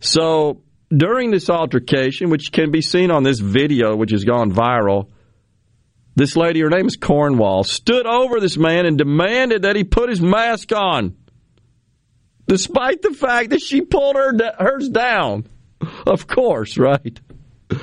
[0.00, 5.10] So during this altercation, which can be seen on this video, which has gone viral,
[6.16, 10.08] this lady, her name is Cornwall, stood over this man and demanded that he put
[10.08, 11.16] his mask on,
[12.46, 15.46] despite the fact that she pulled her hers down.
[16.06, 17.20] Of course, right?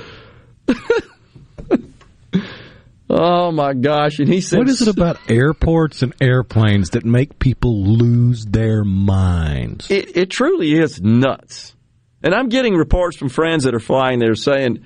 [3.10, 4.18] Oh my gosh!
[4.18, 8.84] And he said, "What is it about airports and airplanes that make people lose their
[8.84, 11.74] minds?" It, it truly is nuts.
[12.22, 14.84] And I'm getting reports from friends that are flying there saying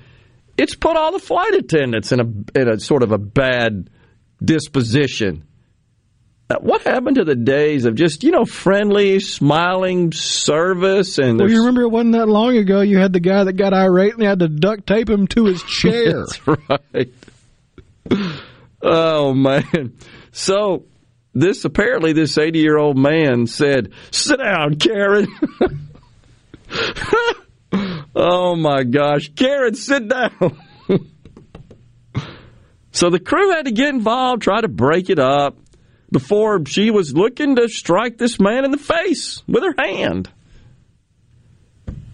[0.57, 3.89] it's put all the flight attendants in a in a sort of a bad
[4.43, 5.43] disposition.
[6.49, 11.49] Uh, what happened to the days of just you know friendly, smiling service and Well,
[11.49, 12.81] you remember it wasn't that long ago.
[12.81, 15.45] You had the guy that got irate and you had to duct tape him to
[15.45, 16.19] his chair.
[16.19, 17.13] That's right.
[18.83, 19.95] Oh man.
[20.33, 20.85] So
[21.33, 25.27] this apparently this 80 year old man said, "Sit down, Karen."
[28.15, 30.57] oh my gosh, Karen, sit down.
[32.91, 35.57] so the crew had to get involved, try to break it up
[36.11, 40.29] before she was looking to strike this man in the face with her hand.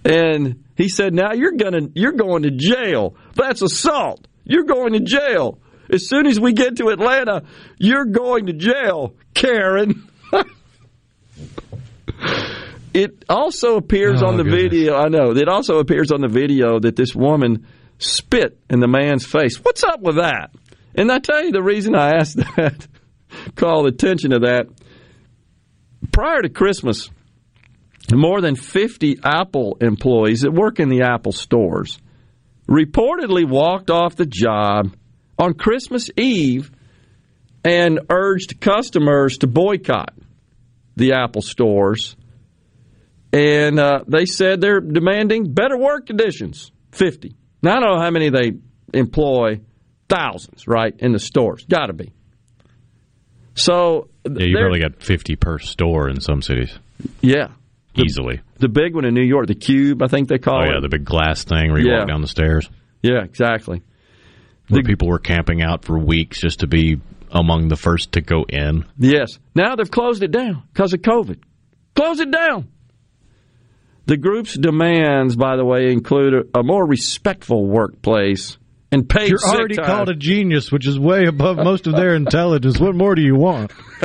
[0.05, 3.15] And he said, "Now you're gonna you're going to jail.
[3.33, 4.27] That's assault.
[4.45, 5.59] You're going to jail.
[5.91, 7.43] As soon as we get to Atlanta,
[7.77, 10.07] you're going to jail, Karen."
[12.93, 14.61] it also appears Oh, on the goodness.
[14.63, 14.95] video.
[14.95, 15.31] I know.
[15.31, 17.65] It also appears on the video that this woman
[17.97, 19.57] spit in the man's face.
[19.63, 20.51] What's up with that?
[20.95, 22.87] And I tell you the reason I asked that,
[23.55, 24.67] called attention to that.
[26.11, 27.09] Prior to Christmas,
[28.11, 31.99] more than 50 Apple employees that work in the Apple stores
[32.67, 34.95] reportedly walked off the job
[35.39, 36.69] on Christmas Eve
[37.63, 40.13] and urged customers to boycott
[40.95, 42.15] the Apple stores.
[43.31, 46.71] And uh, they said they're demanding better work conditions.
[46.91, 47.35] 50.
[47.61, 48.51] Now, I don't know how many they
[48.93, 49.61] employ.
[50.09, 51.63] Thousands, right, in the stores.
[51.65, 52.11] Got to be.
[53.53, 56.77] So, Yeah, you probably got 50 per store in some cities.
[57.21, 57.49] yeah.
[57.95, 58.41] The- Easily.
[58.57, 60.73] The big one in New York, the Cube, I think they call Oh, it.
[60.73, 61.99] yeah, the big glass thing where you Yeah.
[61.99, 62.69] walk down the stairs.
[63.03, 63.81] Yeah, exactly.
[64.70, 67.01] Where people were camping out for weeks just to be
[67.32, 68.86] among the first to go in.
[68.97, 69.39] Yes.
[69.55, 71.39] Now they've closed it down because of COVID.
[71.95, 72.70] Close it down.
[74.05, 78.57] The group's demands, by the way, include a, a more respectful workplace
[78.91, 79.86] and paid You're sick already time.
[79.86, 82.80] called a genius, which is way above most of their intelligence.
[82.80, 83.72] What more do you want?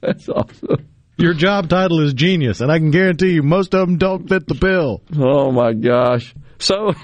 [0.00, 0.88] That's awesome.
[1.16, 4.48] Your job title is genius, and I can guarantee you most of them don't fit
[4.48, 5.00] the bill.
[5.16, 6.34] Oh my gosh.
[6.58, 6.94] So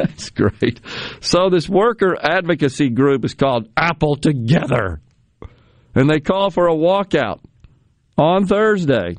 [0.00, 0.80] that's great.
[1.20, 5.00] So this worker advocacy group is called Apple Together.
[5.94, 7.40] And they call for a walkout
[8.16, 9.16] on Thursday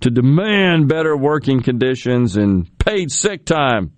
[0.00, 3.92] to demand better working conditions and paid sick time.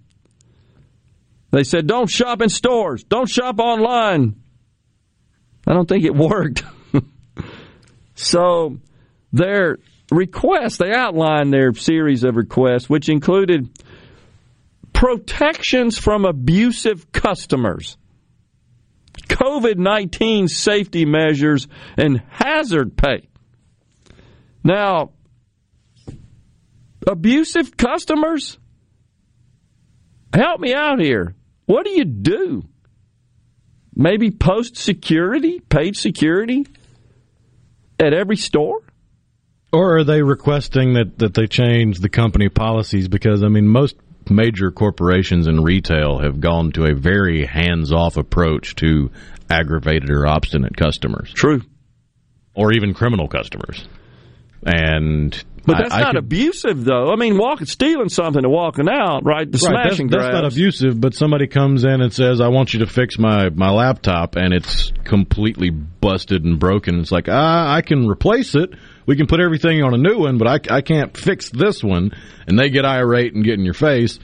[1.51, 4.37] They said don't shop in stores, don't shop online.
[5.67, 6.63] I don't think it worked.
[8.15, 8.79] so
[9.33, 9.79] their
[10.13, 13.71] requests, they outlined their series of requests, which included
[14.95, 17.99] protections from abusive customers,
[19.29, 21.69] COVID 19 safety measures,
[21.99, 23.29] and hazard pay.
[24.65, 25.11] Now,
[27.07, 28.59] abusive customers,
[30.33, 31.35] help me out here.
[31.67, 32.63] What do you do?
[33.95, 36.67] Maybe post security, paid security
[38.01, 38.81] at every store?
[39.73, 43.09] Or are they requesting that, that they change the company policies?
[43.09, 43.97] Because, I mean, most
[44.31, 49.11] major corporations in retail have gone to a very hands off approach to
[49.51, 51.33] aggravated or obstinate customers.
[51.33, 51.63] True.
[52.55, 53.87] Or even criminal customers.
[54.65, 55.43] And.
[55.67, 57.11] But that's I not could- abusive, though.
[57.13, 59.51] I mean, walking, stealing something and walking out, right?
[59.51, 62.75] The Right, smash that's, that's not abusive, but somebody comes in and says, "I want
[62.75, 67.01] you to fix my my laptop," and it's completely busted and broken.
[67.01, 68.71] It's like, ah, I can replace it.
[69.07, 72.13] We can put everything on a new one, but I, I can't fix this one.
[72.47, 74.19] And they get irate and get in your face.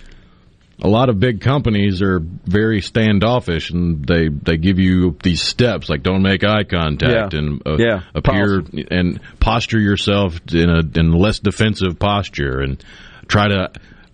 [0.83, 5.89] A lot of big companies are very standoffish, and they they give you these steps
[5.89, 7.39] like don't make eye contact Yeah.
[7.39, 12.83] and uh, Yeah, appear and posture yourself in a in less defensive posture and
[13.28, 13.70] try to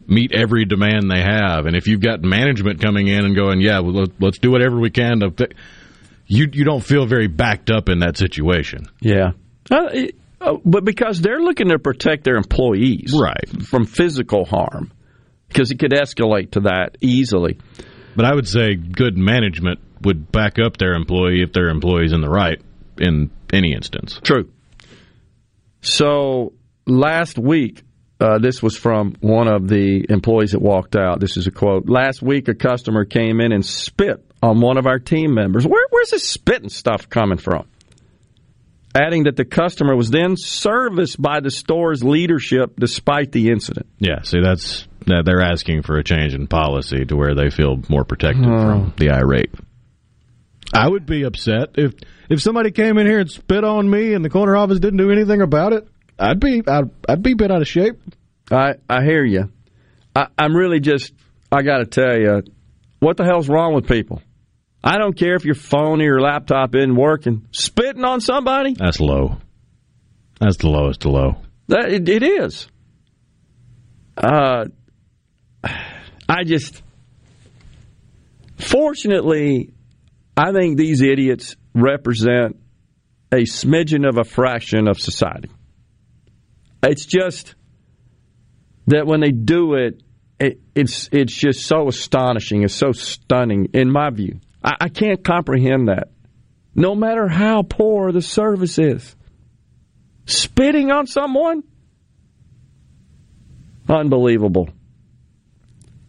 [0.08, 1.66] meet every demand they have.
[1.66, 4.78] And if you've got management coming in and going, yeah, well, let- let's do whatever
[4.78, 5.54] we can to, fi-"
[6.26, 8.86] you you don't feel very backed up in that situation.
[9.00, 9.32] Yeah.
[9.70, 13.48] Uh, it- uh, but because they're looking to protect their employees right.
[13.64, 14.90] from physical harm,
[15.48, 17.58] because it could escalate to that easily.
[18.14, 22.20] But I would say good management would back up their employee if their employee's in
[22.20, 22.60] the right
[22.98, 24.20] in any instance.
[24.22, 24.50] True.
[25.80, 26.54] So
[26.86, 27.82] last week,
[28.18, 31.20] uh, this was from one of the employees that walked out.
[31.20, 31.88] This is a quote.
[31.88, 35.66] Last week, a customer came in and spit on one of our team members.
[35.66, 37.66] Where, where's this spitting stuff coming from?
[38.94, 43.86] Adding that the customer was then serviced by the store's leadership despite the incident.
[43.98, 47.80] Yeah, see, that's that they're asking for a change in policy to where they feel
[47.88, 48.58] more protected Oh.
[48.58, 49.54] from the irate.
[50.74, 51.94] I would be upset if
[52.28, 55.10] if somebody came in here and spit on me and the corner office didn't do
[55.12, 55.86] anything about it.
[56.18, 58.00] I'd be I'd, I'd be bent out of shape.
[58.50, 59.50] I I hear you.
[60.14, 61.12] I, I'm really just
[61.52, 62.42] I got to tell you,
[62.98, 64.22] what the hell's wrong with people?
[64.82, 67.46] I don't care if your phone or your laptop isn't working.
[67.52, 68.74] Spitting on somebody?
[68.74, 69.36] That's low.
[70.40, 71.36] That's the lowest of low.
[71.68, 72.68] That it, it is.
[74.16, 74.66] Uh,
[76.28, 76.82] I just,
[78.58, 79.72] fortunately,
[80.36, 82.56] I think these idiots represent
[83.32, 85.50] a smidgen of a fraction of society.
[86.82, 87.54] It's just
[88.86, 90.02] that when they do it,
[90.38, 92.62] it it's it's just so astonishing.
[92.62, 94.40] It's so stunning, in my view.
[94.62, 96.08] I, I can't comprehend that.
[96.74, 99.16] No matter how poor the service is,
[100.26, 101.62] spitting on someone,
[103.88, 104.68] unbelievable.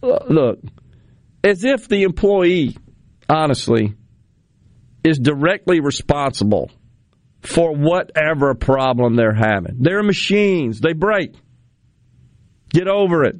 [0.02, 0.60] Look,
[1.44, 2.78] as if the employee,
[3.30, 3.96] honestly,
[5.04, 6.72] is directly responsible
[7.42, 9.78] for whatever problem they're having.
[9.80, 11.34] They're machines, they break.
[12.70, 13.38] Get over it.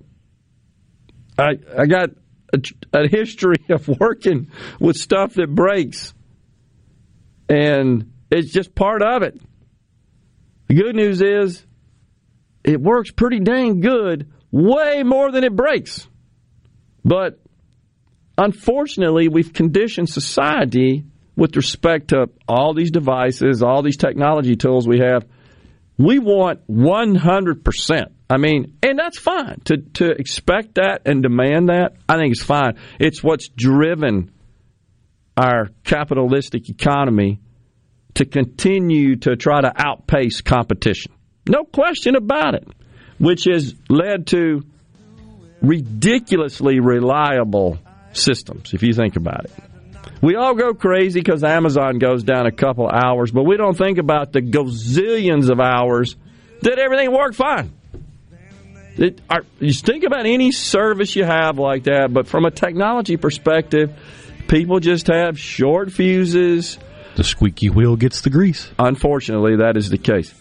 [1.38, 2.10] I, I got
[2.54, 2.60] a,
[2.94, 6.14] a history of working with stuff that breaks,
[7.50, 9.40] and it's just part of it.
[10.68, 11.66] The good news is
[12.64, 16.08] it works pretty dang good, way more than it breaks.
[17.08, 17.40] But
[18.38, 21.06] unfortunately, we've conditioned society
[21.38, 25.26] with respect to all these devices, all these technology tools we have.
[25.98, 28.06] We want 100%.
[28.30, 29.62] I mean, and that's fine.
[29.66, 32.78] To, to expect that and demand that, I think it's fine.
[33.00, 34.32] It's what's driven
[35.38, 37.40] our capitalistic economy
[38.16, 41.14] to continue to try to outpace competition.
[41.48, 42.68] No question about it,
[43.18, 44.64] which has led to
[45.62, 47.80] ridiculously reliable
[48.14, 49.52] systems, if you think about it.
[50.22, 53.98] We all go crazy because Amazon goes down a couple hours, but we don't think
[53.98, 56.16] about the gazillions of hours
[56.62, 57.72] that everything worked fine.
[58.98, 63.16] It, are, you think about any service you have like that, but from a technology
[63.16, 63.94] perspective,
[64.48, 66.80] people just have short fuses.
[67.16, 68.72] The squeaky wheel gets the grease.
[68.80, 70.34] Unfortunately, that is the case.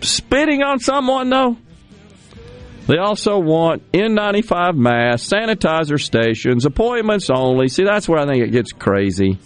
[0.00, 1.58] Spitting on someone, though.
[2.90, 7.68] They also want N95 masks, sanitizer stations, appointments only.
[7.68, 9.38] See, that's where I think it gets crazy.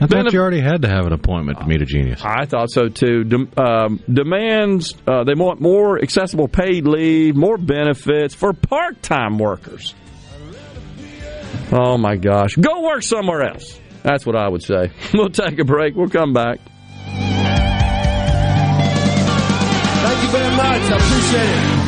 [0.00, 2.20] I thought then, you already had to have an appointment to meet a genius.
[2.24, 3.22] I thought so too.
[3.22, 9.94] De- um, demands uh, they want more accessible paid leave, more benefits for part-time workers.
[11.70, 13.78] Oh my gosh, go work somewhere else.
[14.02, 14.90] That's what I would say.
[15.14, 15.94] We'll take a break.
[15.94, 16.58] We'll come back.
[20.00, 20.82] Thank you very much.
[20.82, 21.87] I appreciate it.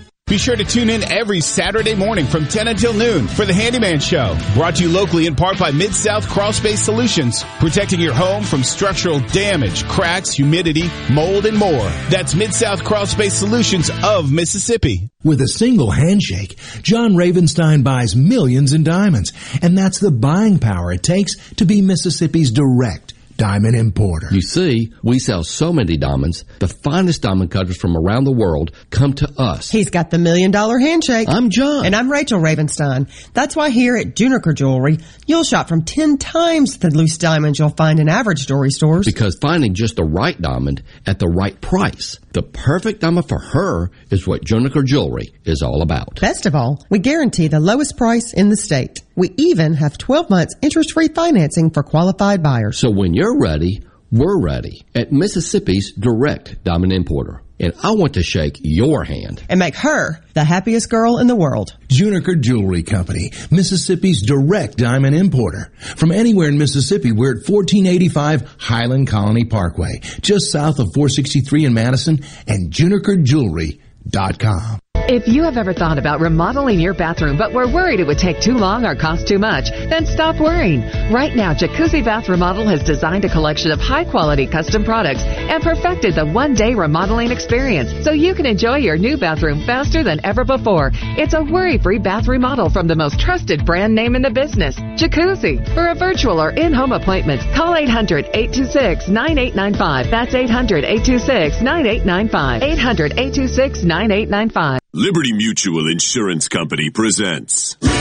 [0.31, 3.99] Be sure to tune in every Saturday morning from 10 until noon for the Handyman
[3.99, 4.37] Show.
[4.53, 7.43] Brought to you locally in part by Mid-South Crawl Space Solutions.
[7.59, 11.83] Protecting your home from structural damage, cracks, humidity, mold, and more.
[12.09, 15.09] That's Mid-South Crawl Space Solutions of Mississippi.
[15.21, 19.33] With a single handshake, John Ravenstein buys millions in diamonds.
[19.61, 24.27] And that's the buying power it takes to be Mississippi's direct diamond importer.
[24.31, 28.71] You see, we sell so many diamonds, the finest diamond cutters from around the world
[28.91, 29.71] come to us.
[29.71, 31.27] He's got the million dollar handshake.
[31.27, 31.87] I'm John.
[31.87, 33.09] And I'm Rachel Ravenstein.
[33.33, 37.69] That's why here at Juniker Jewelry, you'll shop from 10 times the loose diamonds you'll
[37.69, 39.07] find in average jewelry stores.
[39.07, 43.89] Because finding just the right diamond at the right price, the perfect diamond for her,
[44.11, 46.21] is what Juniker Jewelry is all about.
[46.21, 49.01] Best of all, we guarantee the lowest price in the state.
[49.15, 52.77] We even have 12 months interest free financing for qualified buyers.
[52.77, 53.81] So when you're ready,
[54.11, 57.41] we're ready at Mississippi's direct diamond importer.
[57.59, 59.43] And I want to shake your hand.
[59.47, 61.77] And make her the happiest girl in the world.
[61.87, 65.71] Juniker Jewelry Company, Mississippi's direct diamond importer.
[65.95, 71.73] From anywhere in Mississippi, we're at 1485 Highland Colony Parkway, just south of 463 in
[71.73, 74.79] Madison, and junikerjewelry.com.
[75.11, 78.39] If you have ever thought about remodeling your bathroom but were worried it would take
[78.39, 80.83] too long or cost too much, then stop worrying.
[81.11, 85.61] Right now, Jacuzzi Bath Remodel has designed a collection of high quality custom products and
[85.61, 90.23] perfected the one day remodeling experience so you can enjoy your new bathroom faster than
[90.23, 90.91] ever before.
[91.19, 94.77] It's a worry free bath remodel from the most trusted brand name in the business,
[94.95, 95.59] Jacuzzi.
[95.75, 100.09] For a virtual or in home appointment, call 800 826 9895.
[100.09, 102.63] That's 800 826 9895.
[102.63, 104.80] 800 826 9895.
[104.93, 107.77] Liberty Mutual Insurance Company presents.
[107.81, 107.95] And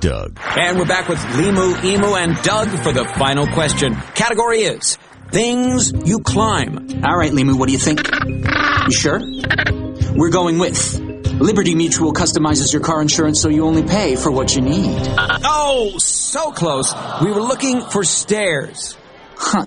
[0.00, 0.40] Doug.
[0.56, 3.94] And we're back with Limu, Emu, and Doug for the final question.
[4.14, 4.96] Category is
[5.30, 7.04] things you climb.
[7.04, 8.00] All right, Limu, what do you think?
[8.86, 9.20] You sure?
[10.14, 14.56] We're going with Liberty Mutual customizes your car insurance so you only pay for what
[14.56, 15.02] you need.
[15.18, 16.94] Oh, so close.
[17.20, 18.96] We were looking for stairs.
[19.36, 19.66] Huh.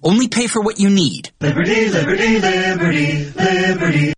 [0.00, 1.32] Only pay for what you need.
[1.40, 4.12] Liberty, liberty, liberty, liberty.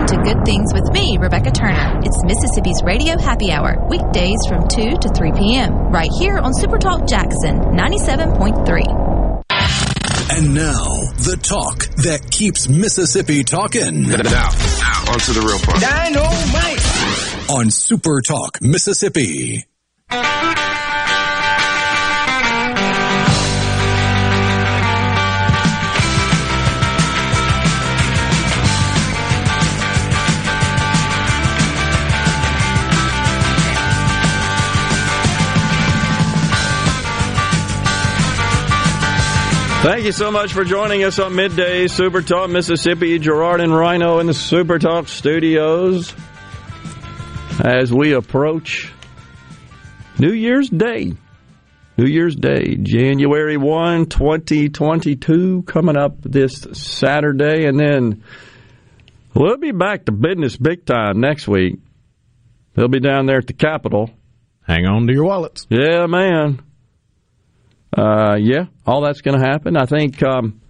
[0.00, 2.00] Tune in to Good Things with me, Rebecca Turner.
[2.02, 7.08] It's Mississippi's Radio Happy Hour, weekdays from 2 to 3 p.m., right here on Supertalk
[7.08, 9.40] Jackson 97.3.
[10.32, 10.84] And now,
[11.18, 14.02] the talk that keeps Mississippi talking.
[14.02, 14.50] Now, now,
[15.12, 15.80] on to the real part.
[15.80, 17.50] Dynamite!
[17.50, 19.66] On Super Talk, Mississippi.
[39.82, 43.18] Thank you so much for joining us on Midday Super Talk Mississippi.
[43.18, 46.14] Gerard and Rhino in the Super Talk studios
[47.64, 48.92] as we approach
[50.18, 51.14] New Year's Day.
[51.96, 57.64] New Year's Day, January 1, 2022, coming up this Saturday.
[57.64, 58.22] And then
[59.32, 61.78] we'll be back to business big time next week.
[62.74, 64.10] They'll be down there at the Capitol.
[64.60, 65.66] Hang on to your wallets.
[65.70, 66.60] Yeah, man.
[67.96, 69.76] Uh, yeah, all that's going to happen.
[69.76, 70.60] I think um,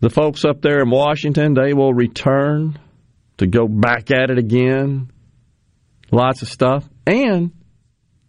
[0.00, 2.78] the folks up there in Washington they will return
[3.38, 5.10] to go back at it again.
[6.10, 7.52] Lots of stuff, and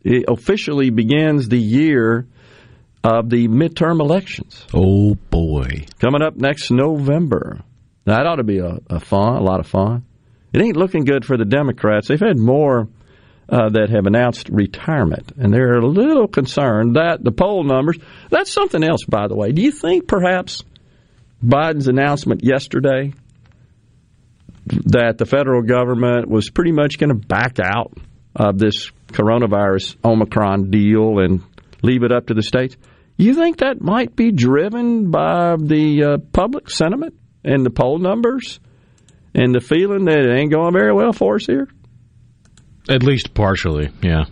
[0.01, 2.27] it officially begins the year
[3.03, 4.65] of the midterm elections.
[4.73, 7.61] Oh boy, coming up next November.
[8.05, 10.05] That ought to be a, a fun, a lot of fun.
[10.53, 12.07] It ain't looking good for the Democrats.
[12.07, 12.87] They've had more
[13.49, 17.97] uh, that have announced retirement, and they're a little concerned that the poll numbers.
[18.29, 19.51] That's something else, by the way.
[19.51, 20.63] Do you think perhaps
[21.43, 23.13] Biden's announcement yesterday
[24.65, 27.93] that the federal government was pretty much going to back out
[28.35, 31.43] of this coronavirus Omicron deal and
[31.83, 32.75] leave it up to the states?
[33.17, 37.13] You think that might be driven by the uh, public sentiment
[37.43, 38.59] and the poll numbers
[39.33, 41.67] and the feeling that it ain't going very well for us here?
[42.89, 44.25] At least partially, yeah.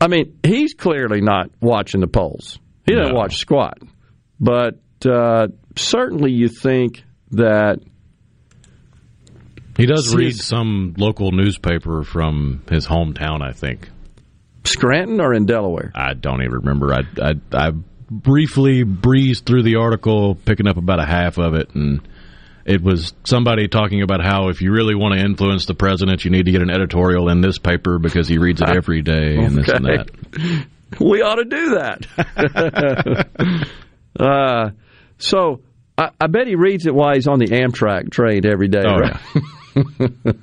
[0.00, 2.58] I mean, he's clearly not watching the polls.
[2.86, 3.18] He doesn't No.
[3.18, 3.78] watch squat.
[4.40, 7.78] But uh, certainly you think that
[9.76, 13.88] He does read it's- some local newspaper from his hometown, I think.
[14.64, 15.90] Scranton or in Delaware?
[15.94, 16.92] I don't even remember.
[16.94, 17.70] I, I, I
[18.10, 22.00] briefly breezed through the article, picking up about a half of it, and
[22.64, 26.30] it was somebody talking about how if you really want to influence the president, you
[26.30, 29.56] need to get an editorial in this paper because he reads it every day and
[29.56, 30.10] this and that.
[31.00, 33.66] we ought to do that.
[34.20, 34.70] uh,
[35.18, 35.60] so
[35.98, 38.84] I, I bet he reads it while he's on the Amtrak train every day.
[38.86, 39.16] Oh, right?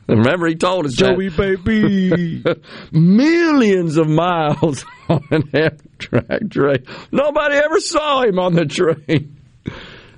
[0.07, 1.63] Remember, he told us Joey, that.
[1.63, 2.43] baby.
[2.91, 6.85] millions of miles on an Amtrak train.
[7.11, 9.37] Nobody ever saw him on the train.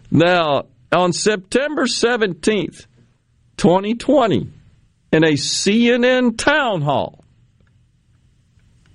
[0.10, 2.86] Now, on September 17th,
[3.58, 4.50] 2020,
[5.12, 7.24] in a CNN town hall,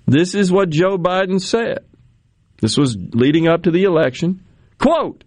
[0.05, 1.79] this is what Joe Biden said.
[2.61, 4.43] This was leading up to the election.
[4.79, 5.23] Quote,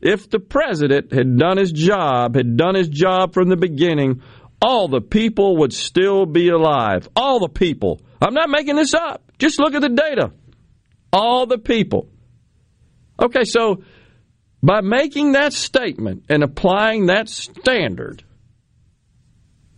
[0.00, 4.22] if the president had done his job, had done his job from the beginning,
[4.60, 7.08] all the people would still be alive.
[7.16, 8.00] All the people.
[8.20, 9.32] I'm not making this up.
[9.38, 10.32] Just look at the data.
[11.12, 12.08] All the people.
[13.22, 13.82] Okay, so
[14.64, 18.24] by making that statement and applying that standard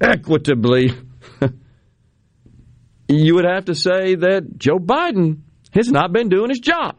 [0.00, 0.92] equitably,
[3.08, 5.40] you would have to say that Joe Biden
[5.72, 6.96] has not been doing his job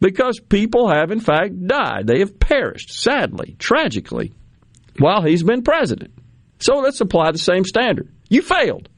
[0.00, 2.06] because people have, in fact, died.
[2.06, 4.32] They have perished, sadly, tragically,
[5.00, 6.14] while he's been president.
[6.60, 8.14] So let's apply the same standard.
[8.28, 8.88] You failed.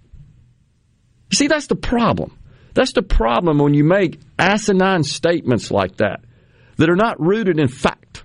[1.31, 2.39] You see, that's the problem.
[2.75, 6.21] That's the problem when you make asinine statements like that
[6.77, 8.23] that are not rooted in fact.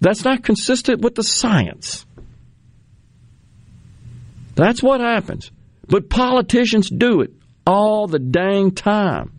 [0.00, 2.04] That's not consistent with the science.
[4.54, 5.50] That's what happens.
[5.86, 7.30] But politicians do it
[7.66, 9.32] all the dang time.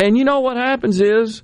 [0.00, 1.42] And you know what happens is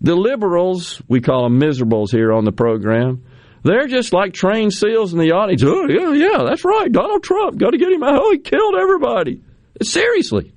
[0.00, 3.24] the liberals, we call them miserables here on the program,
[3.62, 5.62] they're just like trained seals in the audience.
[5.64, 6.90] Oh, yeah, yeah, that's right.
[6.90, 8.14] Donald Trump, got to get him out.
[8.16, 9.42] Oh, he killed everybody.
[9.82, 10.52] Seriously.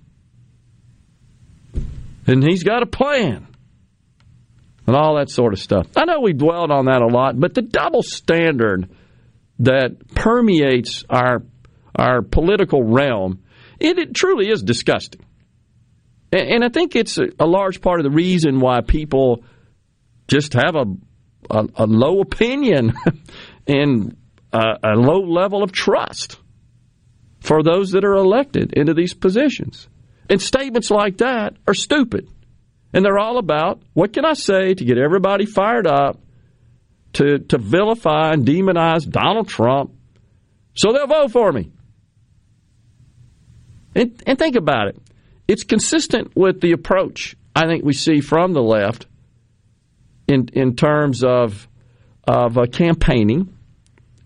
[2.26, 3.48] And he's got a plan
[4.86, 5.88] and all that sort of stuff.
[5.96, 8.90] I know we dwelled on that a lot, but the double standard
[9.60, 11.44] that permeates our
[11.96, 13.44] our political realm,
[13.80, 15.22] it, it truly is disgusting.
[16.32, 19.44] And, and, I think it's a, a, large part of the reason why people
[20.28, 20.86] just have a
[21.50, 22.94] a, a low opinion
[23.68, 24.18] and
[24.52, 26.38] a, a low level of trust
[27.40, 29.88] for those that are elected into these positions.
[30.30, 32.30] And statements like that are stupid.
[32.94, 36.20] And they're all about what can I say to get everybody fired up
[37.14, 39.94] to, to vilify and demonize Donald Trump
[40.76, 41.72] so they'll vote for me.
[43.96, 44.98] And, and think about it.
[45.48, 49.06] It's consistent with the approach I think we see from the left
[50.28, 51.68] in, in terms of,
[52.28, 53.56] of uh, campaigning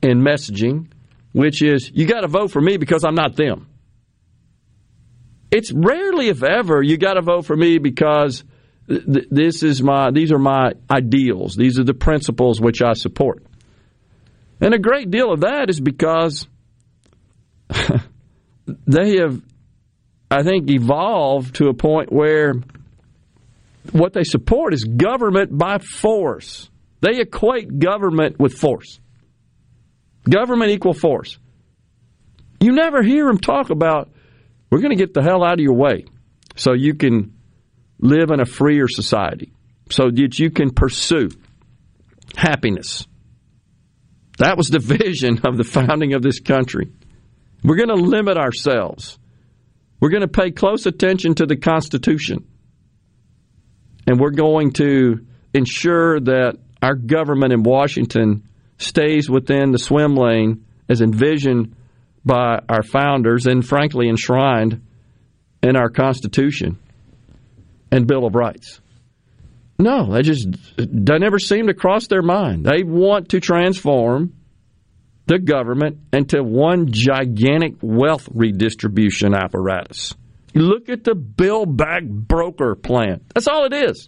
[0.01, 0.87] and messaging,
[1.33, 3.67] which is you got to vote for me because I'm not them.
[5.49, 8.43] It's rarely, if ever, you got to vote for me because
[8.87, 11.55] th- this is my these are my ideals.
[11.55, 13.43] These are the principles which I support.
[14.59, 16.47] And a great deal of that is because
[18.65, 19.41] they have,
[20.31, 22.53] I think, evolved to a point where
[23.91, 26.69] what they support is government by force.
[27.01, 28.99] They equate government with force.
[30.27, 31.37] Government equal force.
[32.59, 34.09] You never hear them talk about
[34.69, 36.05] we're going to get the hell out of your way
[36.55, 37.36] so you can
[37.99, 39.51] live in a freer society,
[39.89, 41.29] so that you can pursue
[42.35, 43.07] happiness.
[44.37, 46.91] That was the vision of the founding of this country.
[47.63, 49.17] We're going to limit ourselves.
[49.99, 52.47] We're going to pay close attention to the Constitution.
[54.05, 58.47] And we're going to ensure that our government in Washington
[58.77, 61.75] stays within the swim lane as envisioned
[62.23, 64.81] by our founders and frankly enshrined
[65.63, 66.77] in our Constitution
[67.91, 68.81] and Bill of Rights.
[69.79, 70.47] No, they just
[70.77, 72.65] they never seem to cross their mind.
[72.65, 74.33] They want to transform
[75.27, 80.15] the government into one gigantic wealth redistribution apparatus.
[80.55, 83.21] Look at the Build Back Better plan.
[83.33, 84.07] That's all it is.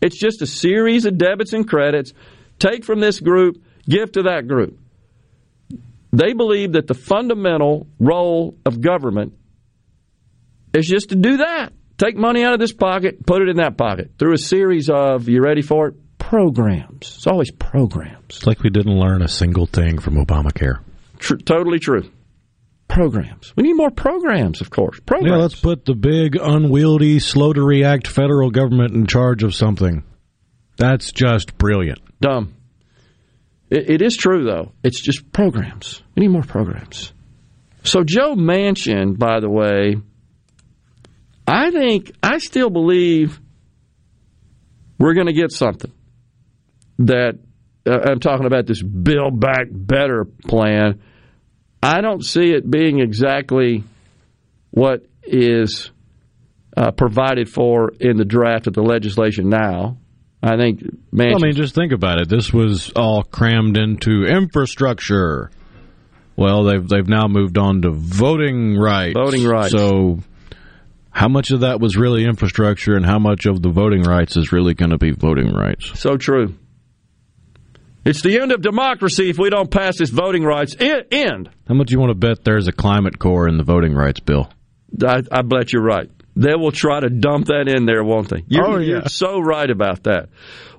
[0.00, 2.12] It's just a series of debits and credits.
[2.58, 4.78] Take from this group, give to that group.
[6.12, 9.36] They believe that the fundamental role of government
[10.72, 11.72] is just to do that.
[11.96, 15.28] Take money out of this pocket, put it in that pocket through a series of,
[15.28, 15.94] you ready for it?
[16.18, 17.14] Programs.
[17.16, 18.36] It's always programs.
[18.36, 20.80] It's like we didn't learn a single thing from Obamacare.
[21.18, 22.10] Tr- totally true.
[22.88, 23.52] Programs.
[23.56, 24.98] We need more programs, of course.
[25.00, 25.30] Programs.
[25.30, 30.02] Yeah, let's put the big, unwieldy, slow to react federal government in charge of something.
[30.76, 32.00] That's just brilliant.
[32.20, 32.54] Dumb.
[33.70, 34.72] It, it is true, though.
[34.82, 36.02] It's just programs.
[36.16, 37.12] We need more programs.
[37.84, 39.96] So, Joe Manchin, by the way,
[41.46, 43.40] I think, I still believe
[44.98, 45.92] we're going to get something
[47.00, 47.38] that
[47.86, 51.02] uh, I'm talking about this Build Back Better plan.
[51.82, 53.84] I don't see it being exactly
[54.70, 55.90] what is
[56.76, 59.98] uh, provided for in the draft of the legislation now.
[60.42, 60.82] I think.
[61.10, 62.28] Well, I mean, just think about it.
[62.28, 65.50] This was all crammed into infrastructure.
[66.36, 69.14] Well, they've they've now moved on to voting rights.
[69.14, 69.72] Voting rights.
[69.72, 70.18] So,
[71.14, 74.52] how much of that was really infrastructure, and how much of the voting rights is
[74.52, 75.98] really going to be voting rights?
[76.00, 76.54] So true.
[78.04, 81.48] It's the end of democracy if we don't pass this voting rights end.
[81.66, 84.20] How much do you want to bet there's a climate core in the voting rights
[84.20, 84.50] bill?
[85.02, 86.10] I, I bet you're right.
[86.36, 88.44] They will try to dump that in there, won't they?
[88.48, 88.86] You're, oh, yeah.
[88.86, 90.30] you're so right about that.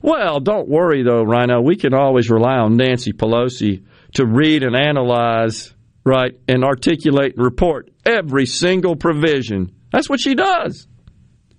[0.01, 1.61] Well, don't worry, though, Rhino.
[1.61, 3.85] We can always rely on Nancy Pelosi
[4.15, 9.74] to read and analyze, right, and articulate and report every single provision.
[9.95, 10.87] That's what she does.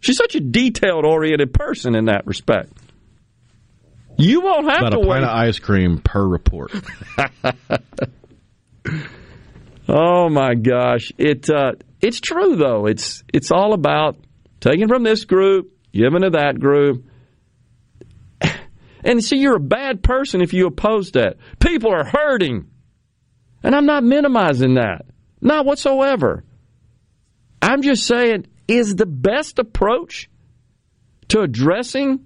[0.01, 2.71] She's such a detailed oriented person in that respect.
[4.19, 5.09] You won't have About to a wait.
[5.09, 6.71] pint of ice cream per report.
[9.89, 11.73] oh my gosh, it uh,
[12.03, 12.85] it's true though.
[12.85, 14.19] It's it's all about
[14.61, 17.07] taking from this group, giving to that group.
[19.03, 21.39] And see, you're a bad person if you oppose that.
[21.59, 22.67] People are hurting.
[23.63, 25.07] And I'm not minimizing that.
[25.41, 26.45] Not whatsoever.
[27.61, 30.29] I'm just saying, is the best approach
[31.29, 32.25] to addressing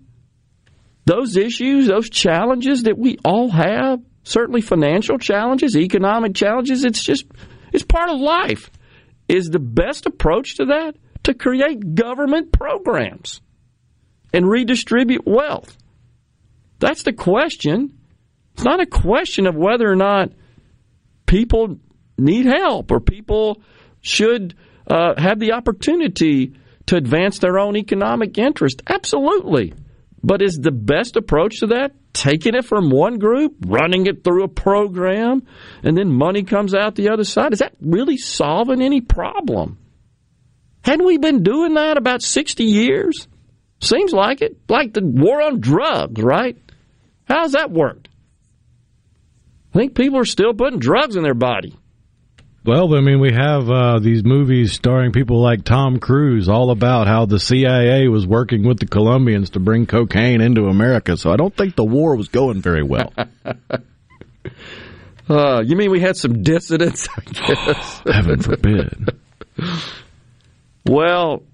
[1.05, 6.85] those issues, those challenges that we all have certainly financial challenges, economic challenges.
[6.85, 7.27] It's just,
[7.73, 8.71] it's part of life.
[9.29, 13.41] Is the best approach to that to create government programs
[14.33, 15.77] and redistribute wealth?
[16.79, 17.99] That's the question.
[18.55, 20.33] It's not a question of whether or not
[21.27, 21.79] people
[22.19, 23.63] need help or people
[24.01, 24.55] should
[24.87, 26.55] uh, the opportunity
[26.87, 28.83] to advance their own economic interest.
[28.89, 29.75] Absolutely.
[30.23, 34.45] But is the best approach to that taking it from one group, running it through
[34.45, 35.47] a program,
[35.83, 37.53] and then money comes out the other side?
[37.53, 39.79] Is that really solving any problem?
[40.83, 43.29] Hadn't we been doing that about 60 years?
[43.81, 44.59] Seems like it.
[44.69, 46.57] Like the war on drugs, right?
[47.25, 48.09] How's that worked?
[49.75, 51.77] I think people are still putting drugs in their body.
[52.63, 57.07] Well, I mean, we have uh, these movies starring people like Tom Cruise, all about
[57.07, 61.17] how the CIA was working with the Colombians to bring cocaine into America.
[61.17, 63.15] So I don't think the war was going very well.
[65.29, 67.07] uh, you mean we had some dissidents?
[68.07, 69.09] Heaven forbid.
[70.85, 71.45] well,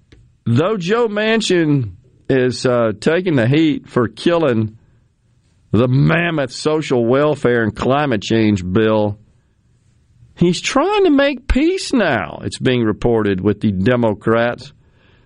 [0.43, 1.93] though Joe Manchin
[2.29, 4.77] is uh, taking the heat for killing
[5.71, 9.17] the mammoth social welfare and climate change bill
[10.37, 14.71] He's trying to make peace now, it's being reported with the Democrats,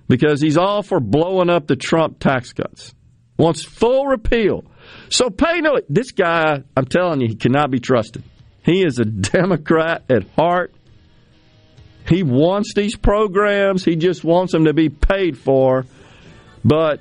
[0.08, 2.94] because he's all for blowing up the Trump tax cuts.
[3.38, 4.64] Wants full repeal.
[5.10, 8.24] So pay no this guy, I'm telling you, he cannot be trusted.
[8.64, 10.74] He is a Democrat at heart.
[12.08, 15.86] He wants these programs, he just wants them to be paid for.
[16.64, 17.00] But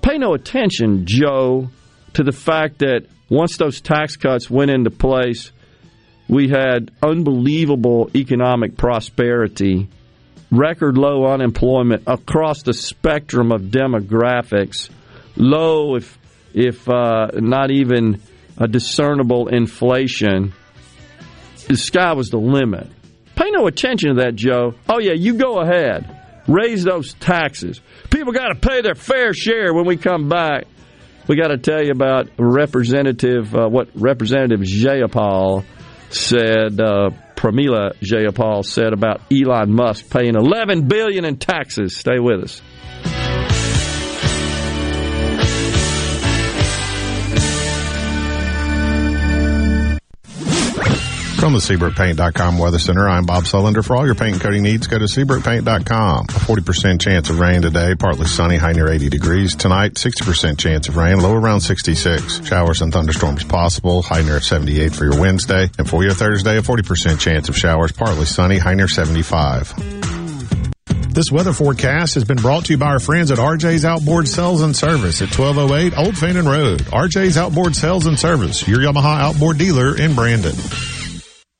[0.00, 1.70] pay no attention, Joe,
[2.14, 5.50] to the fact that once those tax cuts went into place,
[6.32, 9.86] we had unbelievable economic prosperity,
[10.50, 14.88] record low unemployment across the spectrum of demographics,
[15.36, 16.18] low if
[16.54, 18.22] if uh, not even
[18.56, 20.54] a discernible inflation.
[21.68, 22.88] The sky was the limit.
[23.36, 24.74] Pay no attention to that, Joe.
[24.88, 26.18] Oh yeah, you go ahead,
[26.48, 27.82] raise those taxes.
[28.08, 30.64] People got to pay their fair share when we come back.
[31.28, 35.66] We got to tell you about Representative uh, what Representative Jayapal
[36.14, 41.96] said uh, Pramila Jayapal said about Elon Musk paying 11 billion in taxes.
[41.96, 42.62] Stay with us.
[51.42, 53.84] From the SeabrookPaint.com Weather Center, I'm Bob Sullender.
[53.84, 56.26] For all your paint and coating needs, go to SeabrookPaint.com.
[56.26, 59.56] A 40% chance of rain today, partly sunny, high near 80 degrees.
[59.56, 62.46] Tonight, 60% chance of rain, low around 66.
[62.46, 65.68] Showers and thunderstorms possible, high near 78 for your Wednesday.
[65.78, 69.74] And for your Thursday, a 40% chance of showers, partly sunny, high near 75.
[71.12, 74.62] This weather forecast has been brought to you by our friends at RJ's Outboard Sales
[74.62, 76.82] and Service at 1208 Old Fannin Road.
[76.82, 80.54] RJ's Outboard Sales and Service, your Yamaha outboard dealer in Brandon.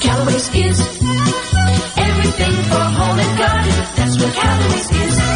[0.00, 0.80] Callaway's is
[1.96, 3.72] everything for home and garden.
[3.96, 5.27] That's what Callaway's is.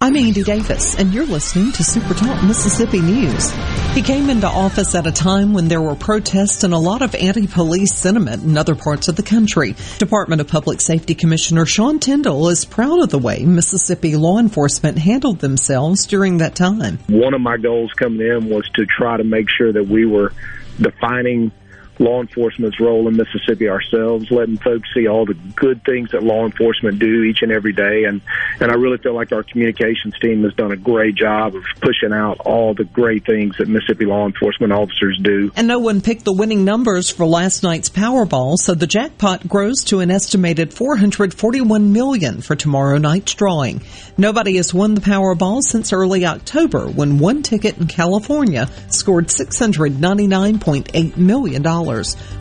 [0.00, 3.50] I'm Andy Davis, and you're listening to Super Talk Mississippi News.
[3.94, 7.16] He came into office at a time when there were protests and a lot of
[7.16, 9.74] anti-police sentiment in other parts of the country.
[9.98, 14.98] Department of Public Safety Commissioner Sean Tindell is proud of the way Mississippi law enforcement
[14.98, 17.00] handled themselves during that time.
[17.08, 20.32] One of my goals coming in was to try to make sure that we were
[20.80, 21.50] defining
[21.98, 26.44] law enforcement's role in Mississippi ourselves, letting folks see all the good things that law
[26.44, 28.04] enforcement do each and every day.
[28.04, 28.20] And,
[28.60, 32.12] and I really feel like our communications team has done a great job of pushing
[32.12, 35.50] out all the great things that Mississippi law enforcement officers do.
[35.56, 39.84] And no one picked the winning numbers for last night's Powerball, so the jackpot grows
[39.84, 43.82] to an estimated 441 million for tomorrow night's drawing.
[44.16, 51.16] Nobody has won the Powerball since early October when one ticket in California scored $699.8
[51.16, 51.62] million.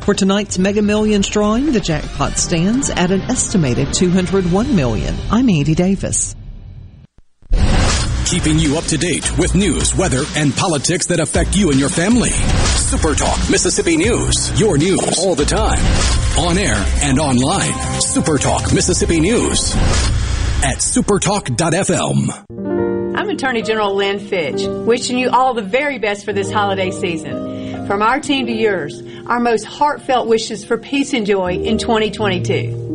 [0.02, 5.15] For tonight's Mega Millions drawing, the jackpot stands at an estimated 201 million.
[5.32, 6.36] I'm Andy Davis.
[8.26, 11.88] Keeping you up to date with news, weather, and politics that affect you and your
[11.90, 12.30] family.
[12.30, 14.60] Super Talk Mississippi News.
[14.60, 15.80] Your news all the time.
[16.38, 18.02] On air and online.
[18.02, 19.74] Super Talk Mississippi News.
[20.64, 22.45] At supertalk.fm.
[23.18, 27.77] I'm Attorney General Lynn Fitch, wishing you all the very best for this holiday season.
[27.88, 32.87] From our team to yours, our most heartfelt wishes for peace and joy in 2022.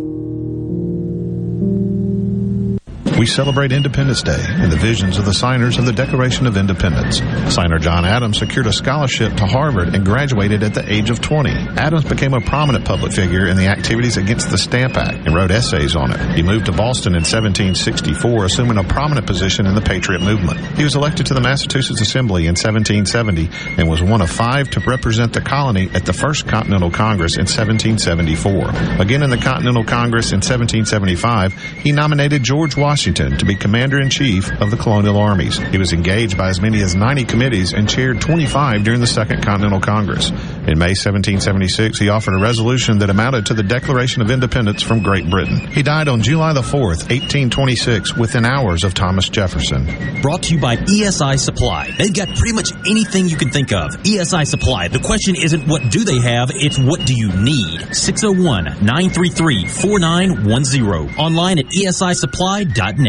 [3.22, 7.18] We celebrate Independence Day and the visions of the signers of the Declaration of Independence.
[7.54, 11.50] Signer John Adams secured a scholarship to Harvard and graduated at the age of 20.
[11.78, 15.52] Adams became a prominent public figure in the activities against the Stamp Act and wrote
[15.52, 16.34] essays on it.
[16.34, 20.58] He moved to Boston in 1764, assuming a prominent position in the Patriot movement.
[20.76, 24.80] He was elected to the Massachusetts Assembly in 1770 and was one of five to
[24.80, 29.00] represent the colony at the First Continental Congress in 1774.
[29.00, 31.54] Again in the Continental Congress in 1775,
[31.84, 35.59] he nominated George Washington to be Commander in Chief of the colonial armies.
[35.59, 39.44] He was engaged by as many as 90 committees and chaired 25 during the Second
[39.44, 40.30] Continental Congress.
[40.30, 45.02] In May 1776, he offered a resolution that amounted to the Declaration of Independence from
[45.02, 45.59] Great Britain.
[45.72, 49.86] He died on July the 4th, 1826, within hours of Thomas Jefferson.
[50.22, 51.90] Brought to you by ESI Supply.
[51.98, 53.90] They've got pretty much anything you can think of.
[54.02, 54.89] ESI Supply.
[54.89, 57.94] The question isn't what do they have, it's what do you need.
[57.94, 61.18] 601 933 4910.
[61.18, 63.01] Online at esisupply.net.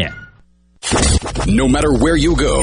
[1.46, 2.62] No matter where you go,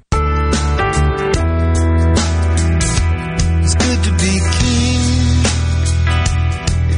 [3.81, 5.43] Good to be king,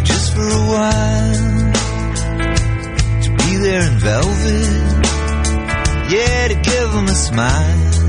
[0.03, 1.71] just for a while.
[3.23, 5.05] To be there in velvet,
[6.11, 8.02] yeah, to give them a smile.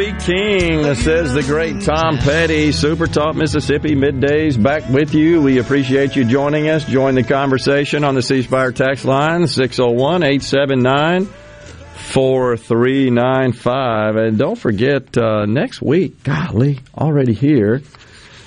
[0.00, 2.72] Be king, says the great Tom Petty.
[2.72, 5.42] Super Talk Mississippi middays back with you.
[5.42, 6.86] We appreciate you joining us.
[6.86, 14.16] Join the conversation on the C Spire tax line 601 879 4395.
[14.16, 17.82] And don't forget, uh, next week, golly, already here.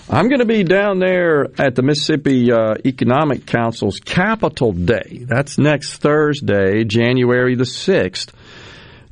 [0.10, 5.24] I'm going to be down there at the Mississippi uh, Economic Council's Capital Day.
[5.28, 8.32] That's next Thursday, January the 6th.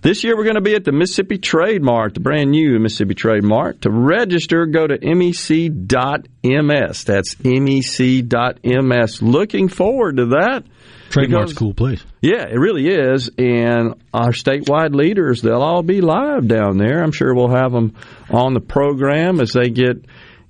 [0.02, 3.14] This year we're going to be at the Mississippi Trade Mart, the brand new Mississippi
[3.14, 3.84] Trade Mart.
[3.84, 7.04] To register, go to mec.ms.
[7.04, 9.22] That's mec.ms.
[9.22, 10.64] Looking forward to that.
[11.12, 12.04] Trade Mart's a because- cool place.
[12.20, 13.30] Yeah, it really is.
[13.38, 17.04] And our statewide leaders, they'll all be live down there.
[17.04, 17.94] I'm sure we'll have them
[18.32, 20.04] on the program as they get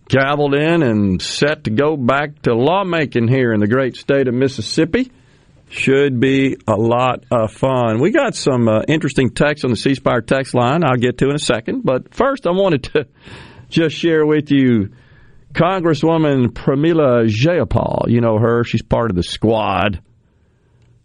[0.10, 4.34] gavelled in and set to go back to lawmaking here in the great state of
[4.34, 5.12] Mississippi.
[5.72, 8.02] Should be a lot of fun.
[8.02, 11.30] We got some uh, interesting text on the C Spire text line I'll get to
[11.30, 11.84] in a second.
[11.86, 13.08] But first, I wanted to
[13.70, 14.90] just share with you
[15.54, 18.10] Congresswoman Pramila Jayapal.
[18.10, 20.02] You know her, she's part of the squad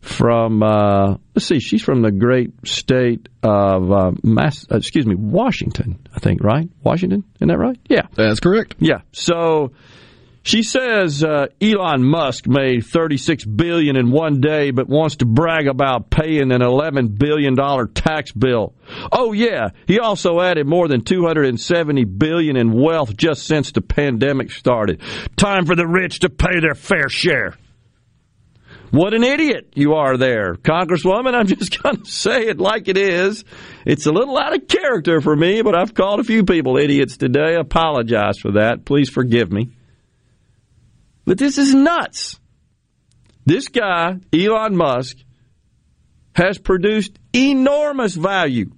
[0.01, 5.15] from, uh, let's see, she's from the great state of, uh, Mass, uh, excuse me,
[5.15, 6.69] Washington, I think, right?
[6.83, 7.25] Washington?
[7.37, 7.79] Isn't that right?
[7.89, 8.07] Yeah.
[8.15, 8.77] That's correct.
[8.79, 9.01] Yeah.
[9.13, 9.73] So
[10.47, 15.67] she says uh, Elon Musk made 36 billion in one day, but wants to brag
[15.67, 18.73] about paying an 11 billion dollar tax bill.
[19.11, 24.53] Oh yeah, he also added more than 270 billion in wealth just since the pandemic
[24.53, 25.03] started.
[25.37, 27.55] Time for the rich to pay their fair share.
[28.93, 31.35] What an idiot you are there, Congresswoman.
[31.35, 33.45] I'm just going to say it like it is.
[33.85, 37.17] It's a little out of character for me, but I've called a few people idiots
[37.17, 37.57] today.
[37.57, 38.85] Apologize for that.
[38.85, 39.71] Please forgive me.
[41.27, 42.39] But this is nuts.
[43.45, 45.19] This guy, Elon Musk,
[46.35, 48.71] has produced enormous value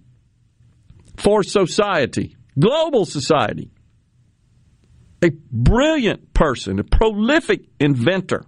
[1.16, 3.70] for society, global society.
[5.22, 8.44] A brilliant person, a prolific inventor.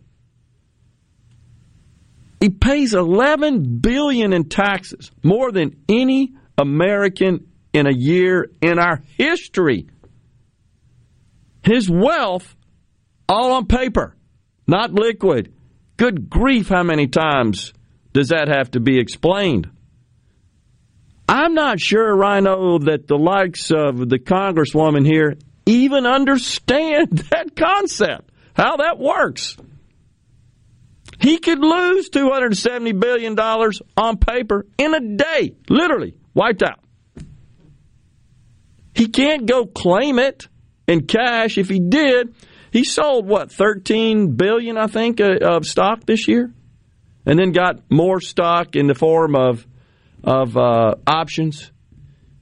[2.41, 9.03] He pays 11 billion in taxes, more than any American in a year in our
[9.19, 9.89] history.
[11.63, 12.55] His wealth
[13.31, 14.17] all on paper,
[14.67, 15.55] not liquid.
[15.97, 17.73] Good grief, how many times
[18.13, 19.71] does that have to be explained?
[21.29, 28.33] I'm not sure, Rhino, that the likes of the Congresswoman here even understand that concept,
[28.55, 29.57] how that works.
[31.21, 36.81] He could lose $270 billion on paper in a day, literally wiped out.
[38.95, 40.49] He can't go claim it
[40.89, 41.59] in cash.
[41.59, 42.35] If he did,
[42.71, 46.53] he sold what 13 billion, I think, uh, of stock this year,
[47.27, 49.67] and then got more stock in the form of
[50.23, 51.73] of uh, options.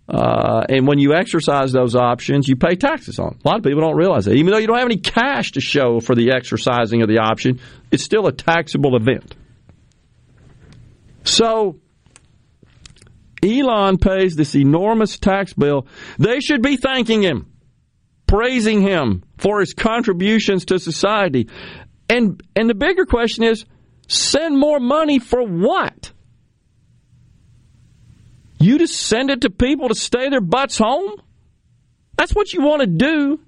[0.09, 3.31] Uh, and when you exercise those options, you pay taxes on.
[3.31, 3.39] Them.
[3.45, 4.35] A lot of people don't realize that.
[4.35, 7.61] Even though you don't have any cash to show for the exercising of the option,
[7.91, 9.35] it's still a taxable event.
[11.25, 11.79] So,
[13.43, 15.87] Elon pays this enormous tax bill.
[16.19, 17.47] They should be thanking him
[18.29, 21.49] praising him for his contributions to society.
[22.09, 23.65] And and the bigger question is
[24.07, 26.13] send more money for what?
[28.61, 31.21] You just send it to people to stay their butts home?
[32.17, 33.41] That's what you want to do.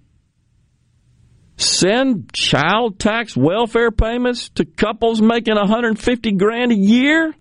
[1.57, 7.35] Send child tax welfare payments to couples making 150 grand a year?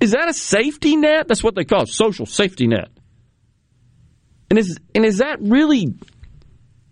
[0.00, 1.28] Is that a safety net?
[1.28, 2.88] That's what they call it, social safety net.
[4.50, 5.94] And is and is that really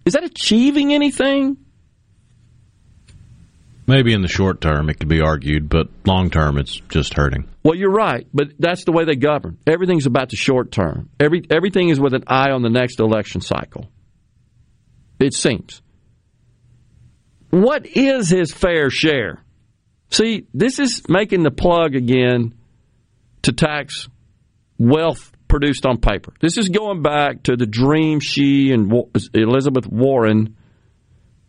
[0.05, 1.57] is that achieving anything?
[3.87, 7.49] Maybe in the short term it could be argued, but long term it's just hurting.
[7.65, 9.59] Well, you're right, but that's the way they govern.
[9.67, 11.11] Everything's about the short term.
[11.19, 13.91] Every everything is with an eye on the next election cycle.
[15.19, 15.83] It seems.
[17.51, 19.43] What is his fair share?
[20.11, 22.55] See, this is making the plug again
[23.43, 24.09] to tax
[24.79, 26.33] wealth produced on paper.
[26.41, 28.93] This is going back to the dream she and
[29.35, 30.57] Elizabeth Warren,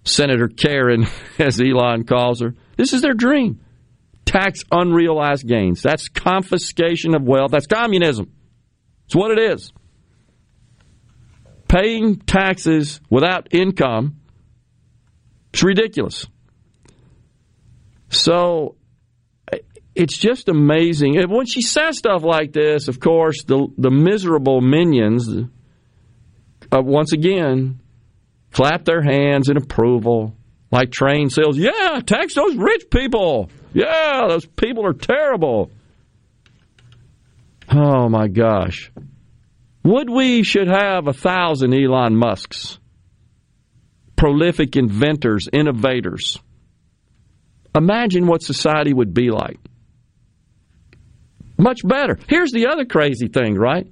[0.04, 1.08] Senator Karen,
[1.40, 3.60] as Elon calls her, this is their dream.
[4.26, 5.82] Tax unrealized gains.
[5.82, 7.52] That's confiscation of wealth.
[7.52, 8.32] That's communism.
[9.06, 9.74] It's what it is.
[11.68, 14.22] Paying taxes without income.
[15.52, 16.28] It's ridiculous.
[18.10, 18.76] So
[19.96, 21.18] it's just amazing.
[21.18, 25.28] And when she says stuff like this, of course, the the miserable minions,
[26.72, 27.82] uh, once again,
[28.52, 30.36] clap their hands in approval,
[30.72, 31.58] like train sales.
[31.58, 33.50] Yeah, tax those rich people.
[33.74, 35.72] Yeah, those people are terrible.
[37.72, 38.92] Oh my gosh.
[39.84, 42.80] Would we should have a thousand Elon Musks,
[44.16, 46.38] prolific inventors, innovators.
[47.76, 49.60] Imagine what society would be like.
[51.60, 52.18] Much better.
[52.28, 53.86] Here's the other crazy thing, right?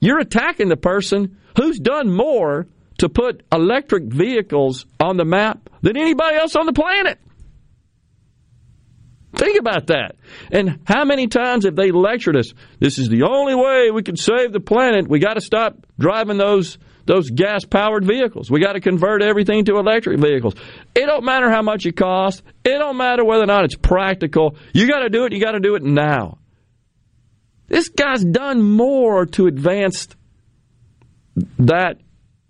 [0.00, 2.66] You're attacking the person who's done more
[2.98, 7.18] to put electric vehicles on the map than anybody else on the planet.
[9.34, 10.16] Think about that.
[10.50, 12.52] And how many times have they lectured us?
[12.80, 15.08] This is the only way we can save the planet.
[15.08, 18.50] We got to stop driving those those gas powered vehicles.
[18.50, 20.54] We got to convert everything to electric vehicles.
[20.94, 22.42] It don't matter how much it costs.
[22.64, 24.56] It don't matter whether or not it's practical.
[24.72, 25.32] You got to do it.
[25.32, 26.38] You got to do it now.
[27.68, 30.08] This guy's done more to advance
[31.58, 31.98] that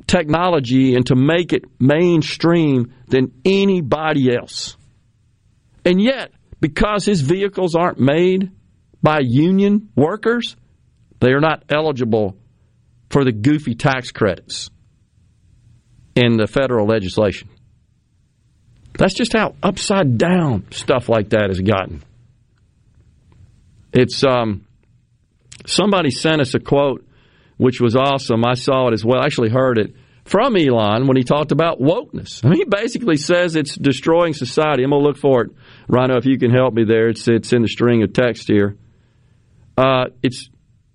[0.07, 4.77] technology and to make it mainstream than anybody else.
[5.85, 8.51] And yet, because his vehicles aren't made
[9.03, 10.57] by union workers,
[11.21, 12.37] they are not eligible
[13.11, 14.71] for the goofy tax credits
[16.15, 17.49] in the federal legislation.
[18.99, 22.03] That's just how upside down stuff like that has gotten.
[23.93, 24.66] It's um,
[25.67, 27.07] somebody sent us a quote
[27.57, 28.45] which was awesome.
[28.45, 29.21] I saw it as well.
[29.21, 29.95] I actually heard it
[30.25, 32.45] from Elon when he talked about wokeness.
[32.45, 34.83] I mean, he basically says it's destroying society.
[34.83, 35.51] I'm gonna look for it,
[35.89, 36.17] Rhino.
[36.17, 38.77] If you can help me there, it's it's in the string of text here.
[39.77, 40.07] Uh,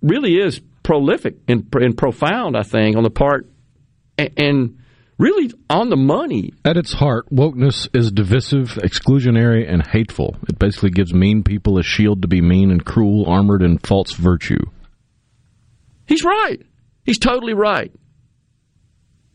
[0.02, 2.58] really is prolific and, and profound.
[2.58, 3.48] I think on the part
[4.18, 4.78] and, and
[5.22, 6.52] really on the money.
[6.66, 10.36] At its heart, wokeness is divisive, exclusionary, and hateful.
[10.50, 14.14] It basically gives mean people a shield to be mean and cruel, armored in false
[14.14, 14.64] virtue.
[16.08, 16.60] He's right.
[17.06, 17.92] He's totally right.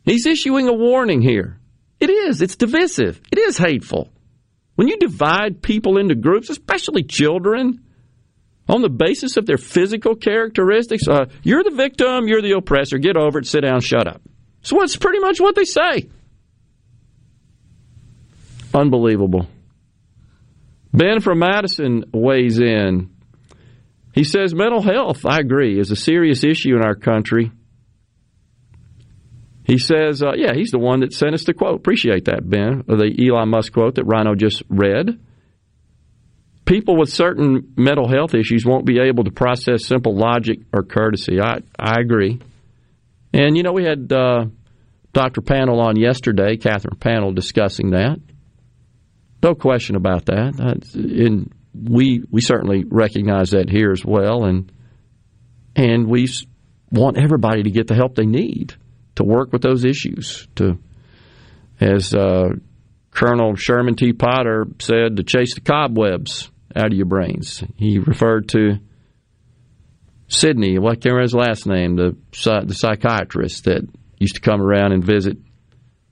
[0.05, 1.59] He's issuing a warning here.
[2.01, 2.43] It is.
[2.43, 3.21] It's divisive.
[3.31, 4.11] It is hateful.
[4.75, 7.83] When you divide people into groups, especially children,
[8.69, 13.17] on the basis of their physical characteristics, uh, you're the victim, you're the oppressor, get
[13.17, 14.21] over it, sit down, shut up.
[14.67, 16.09] So that's pretty much what they say.
[18.75, 19.47] Unbelievable.
[20.93, 23.11] Ben from Madison weighs in.
[24.13, 27.53] He says mental health, I agree, is a serious issue in our country.
[29.63, 31.77] He says, uh, yeah, he's the one that sent us the quote.
[31.77, 35.21] Appreciate that, Ben, the Elon Musk quote that Rhino just read.
[36.65, 41.41] People with certain mental health issues won't be able to process simple logic or courtesy.
[41.41, 42.41] I, I agree.
[43.37, 44.47] And, you know, we had uh,
[45.13, 45.43] Dr.
[45.43, 48.19] Panel on yesterday, Catherine Panel, discussing that.
[49.43, 50.55] No question about that.
[50.95, 54.73] and we we certainly recognize that here as well, and
[55.77, 56.27] and we
[56.91, 58.75] want everybody to get the help they need
[59.17, 60.49] to work with those issues.
[60.57, 60.79] To,
[61.79, 62.49] as uh,
[63.11, 64.15] Colonel Sherman T.
[64.15, 67.63] Potter said, to chase the cobwebs out of your brains.
[67.77, 68.79] He referred to
[70.28, 72.16] Sidney, what can't remember his last name, the
[72.66, 73.82] the psychiatrist that
[74.19, 75.36] used to come around and visit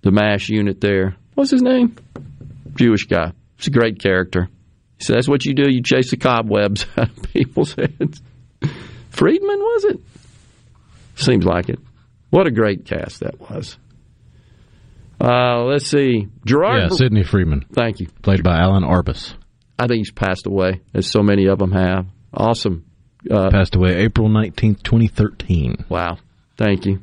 [0.03, 1.17] the MASH unit there.
[1.35, 1.97] What's his name?
[2.77, 3.33] Jewish guy.
[3.57, 4.49] He's a great character.
[4.99, 5.69] He said, That's what you do.
[5.69, 8.23] You chase the cobwebs out of people's heads.
[9.11, 10.01] Friedman, was it?
[11.17, 11.79] Seems like it.
[12.31, 13.79] What a great cast that was.
[15.21, 16.29] Uh, let's see.
[16.45, 16.91] Gerard.
[16.91, 17.65] Yeah, Sidney Freeman.
[17.73, 18.09] Thank you.
[18.23, 19.35] Played by Allan Arbus.
[19.79, 22.07] I think he's passed away, as so many of them have.
[22.33, 22.84] Awesome.
[23.31, 25.87] Uh, passed away April 19th, 2013.
[25.89, 26.19] Wow.
[26.57, 27.01] Thank you.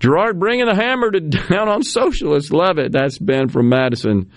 [0.00, 2.50] Gerard bringing the hammer to down on socialists.
[2.50, 2.92] Love it.
[2.92, 4.30] That's Ben from Madison.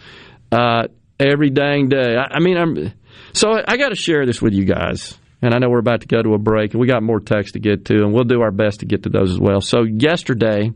[0.52, 0.88] Uh,
[1.20, 2.16] every dang day.
[2.16, 2.94] I, I mean, I'm
[3.34, 5.18] so I, I got to share this with you guys.
[5.42, 7.54] And I know we're about to go to a break, and we got more text
[7.54, 9.62] to get to, and we'll do our best to get to those as well.
[9.62, 10.72] So yesterday,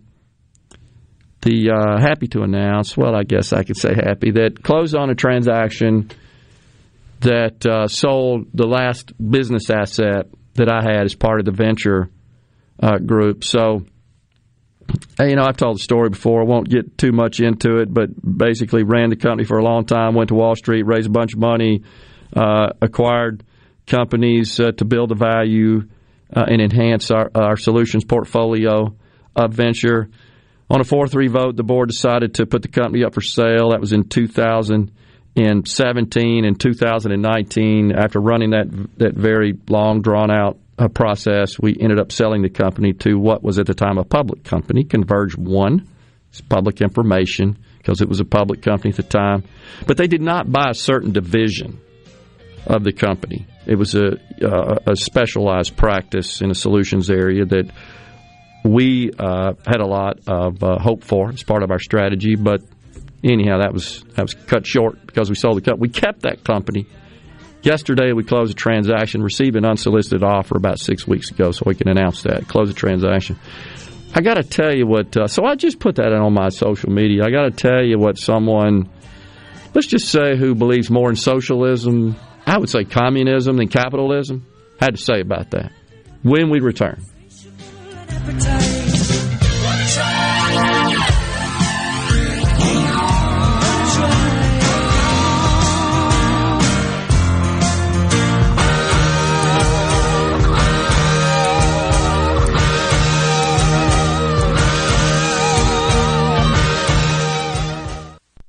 [1.41, 5.09] the uh, happy to announce, well, I guess I could say happy that closed on
[5.09, 6.11] a transaction
[7.21, 12.09] that uh, sold the last business asset that I had as part of the venture
[12.81, 13.43] uh, group.
[13.43, 13.85] So,
[15.19, 16.41] you know, I've told the story before.
[16.41, 19.85] I won't get too much into it, but basically ran the company for a long
[19.85, 21.83] time, went to Wall Street, raised a bunch of money,
[22.35, 23.43] uh, acquired
[23.85, 25.81] companies uh, to build the value
[26.35, 28.95] uh, and enhance our, our solutions portfolio
[29.35, 30.09] of venture.
[30.69, 33.71] On a 4 3 vote, the board decided to put the company up for sale.
[33.71, 34.03] That was in
[35.35, 37.91] 2017 and 2019.
[37.91, 42.49] After running that, that very long, drawn out uh, process, we ended up selling the
[42.49, 45.85] company to what was at the time a public company, ConvergeOne.
[46.29, 49.43] It's public information because it was a public company at the time.
[49.87, 51.79] But they did not buy a certain division
[52.67, 53.47] of the company.
[53.65, 57.71] It was a, uh, a specialized practice in a solutions area that
[58.63, 62.35] we uh, had a lot of uh, hope for as part of our strategy.
[62.35, 62.61] But
[63.23, 65.81] anyhow, that was that was cut short because we sold the company.
[65.81, 66.87] We kept that company
[67.61, 71.75] Yesterday, we closed a transaction, received an unsolicited offer about six weeks ago, so we
[71.75, 72.47] can announce that.
[72.47, 73.37] Close the transaction.
[74.15, 76.89] I got to tell you what, uh, so I just put that on my social
[76.89, 77.23] media.
[77.25, 78.89] I got to tell you what someone,
[79.73, 82.15] let's just say, who believes more in socialism,
[82.47, 84.47] I would say communism than capitalism,
[84.79, 85.73] had to say about that
[86.23, 87.03] when we return.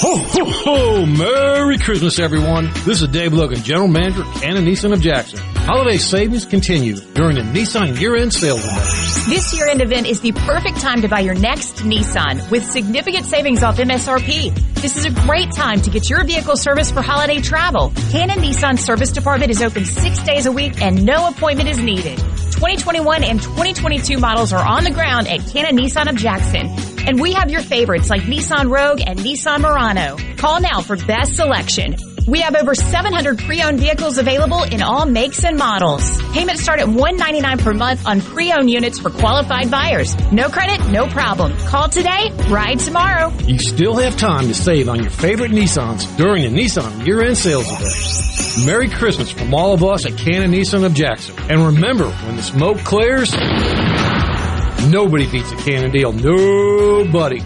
[0.00, 1.06] Ho, ho, ho!
[1.06, 2.70] Merry Christmas, everyone.
[2.84, 5.40] This is Dave Logan, General Manager, Cannon Nissan of Jackson.
[5.56, 8.84] Holiday savings continue during the Nissan year-end sales event.
[9.28, 13.64] This year-end event is the perfect time to buy your next Nissan with significant savings
[13.64, 14.54] off MSRP.
[14.80, 17.92] This is a great time to get your vehicle serviced for holiday travel.
[18.12, 22.22] Cannon Nissan Service Department is open six days a week and no appointment is needed.
[22.58, 26.66] 2021 and 2022 models are on the ground at Cannon Nissan of Jackson.
[27.06, 30.16] And we have your favorites like Nissan Rogue and Nissan Murano.
[30.38, 31.94] Call now for best selection.
[32.28, 36.20] We have over 700 pre-owned vehicles available in all makes and models.
[36.34, 40.14] Payments start at 199 per month on pre-owned units for qualified buyers.
[40.30, 41.56] No credit, no problem.
[41.60, 43.32] Call today, ride tomorrow.
[43.46, 47.66] You still have time to save on your favorite Nissans during the Nissan year-end sales
[47.66, 48.66] event.
[48.66, 51.34] Merry Christmas from all of us at Cannon Nissan of Jackson.
[51.48, 53.32] And remember, when the smoke clears,
[54.92, 56.12] nobody beats a Cannon deal.
[56.12, 57.40] Nobody.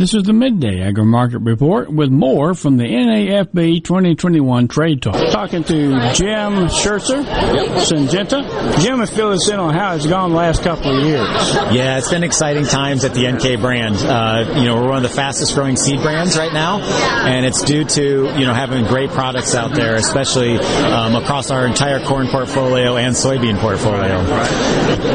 [0.00, 5.30] This is the Midday Agri Market Report with more from the NAFB 2021 Trade Talk.
[5.30, 8.80] Talking to Jim Scherzer, Syngenta.
[8.80, 11.28] Jim, fill us in on how it's gone the last couple of years.
[11.74, 13.96] Yeah, it's been exciting times at the NK brand.
[13.96, 17.62] Uh, you know, we're one of the fastest growing seed brands right now, and it's
[17.62, 18.02] due to,
[18.38, 23.14] you know, having great products out there, especially um, across our entire corn portfolio and
[23.14, 24.22] soybean portfolio.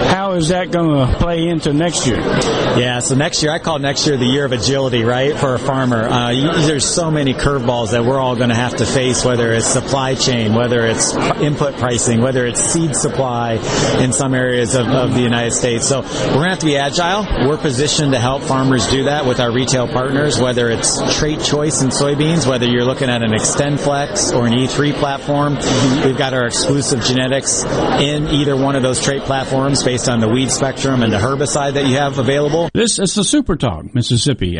[0.09, 2.19] How is that going to play into next year?
[2.19, 5.59] Yeah, so next year, I call next year the year of agility, right, for a
[5.59, 6.03] farmer.
[6.03, 9.53] Uh, you, there's so many curveballs that we're all going to have to face, whether
[9.53, 13.53] it's supply chain, whether it's input pricing, whether it's seed supply
[14.01, 15.87] in some areas of, of the United States.
[15.87, 17.47] So we're going to have to be agile.
[17.47, 21.81] We're positioned to help farmers do that with our retail partners, whether it's trait choice
[21.81, 25.55] in soybeans, whether you're looking at an XtendFlex or an E3 platform.
[26.03, 30.27] We've got our exclusive genetics in either one of those trait platforms based on the
[30.27, 32.69] weed spectrum and the herbicide that you have available.
[32.73, 34.59] This is the Super Talk Mississippi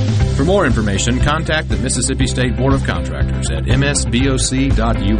[0.35, 5.19] For more information, contact the Mississippi State Board of Contractors at msboc.u.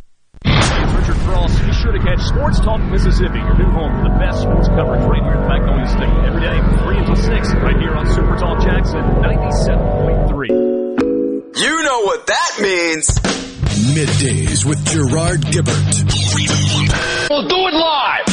[1.02, 1.60] Richard Cross.
[1.62, 5.04] Be sure to catch Sports Talk Mississippi, your new home for the best sports coverage
[5.04, 6.14] right here in the Magnolia State.
[6.26, 10.50] Every day from 3 until 6, right here on Super Talk Jackson 97.3.
[11.58, 13.20] You know what that means.
[13.94, 16.04] Middays with Gerard Gibert.
[17.30, 18.26] We'll do it live.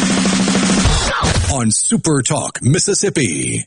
[1.53, 3.67] On Super Talk, Mississippi.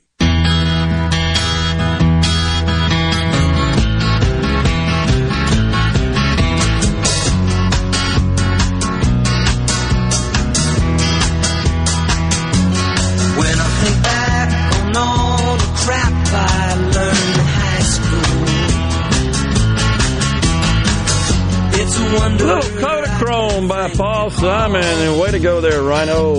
[24.30, 26.38] Simon, and way to go there, Rhino.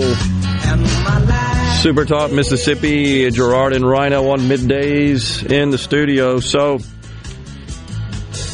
[1.81, 6.39] Super Talk Mississippi, Gerard and Rhino on middays in the studio.
[6.39, 6.79] So,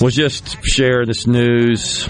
[0.02, 2.10] was just sharing this news.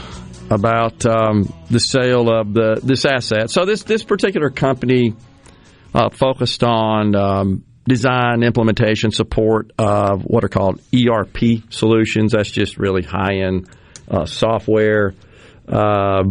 [0.50, 3.50] about um, the sale of the this asset.
[3.50, 5.14] So this this particular company
[5.94, 11.38] uh, focused on um, design, implementation, support of what are called ERP
[11.70, 12.32] solutions.
[12.32, 13.70] That's just really high end
[14.10, 15.14] uh, software.
[15.68, 16.24] Uh,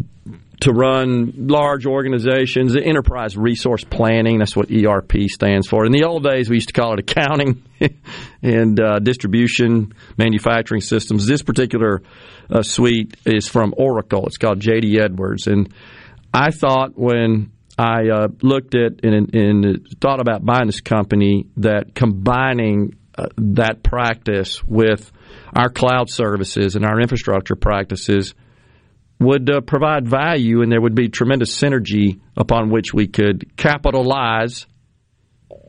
[0.60, 4.38] to run large organizations, enterprise resource planning.
[4.38, 5.86] That's what ERP stands for.
[5.86, 7.62] In the old days, we used to call it accounting
[8.42, 11.26] and uh, distribution, manufacturing systems.
[11.26, 12.02] This particular
[12.50, 14.26] uh, suite is from Oracle.
[14.26, 15.46] It's called JD Edwards.
[15.46, 15.72] And
[16.34, 21.94] I thought when I uh, looked at and, and, thought about buying this company that
[21.94, 25.12] combining uh, that practice with
[25.54, 28.34] our cloud services and our infrastructure practices–
[29.20, 34.66] would uh, provide value and there would be tremendous synergy upon which we could capitalize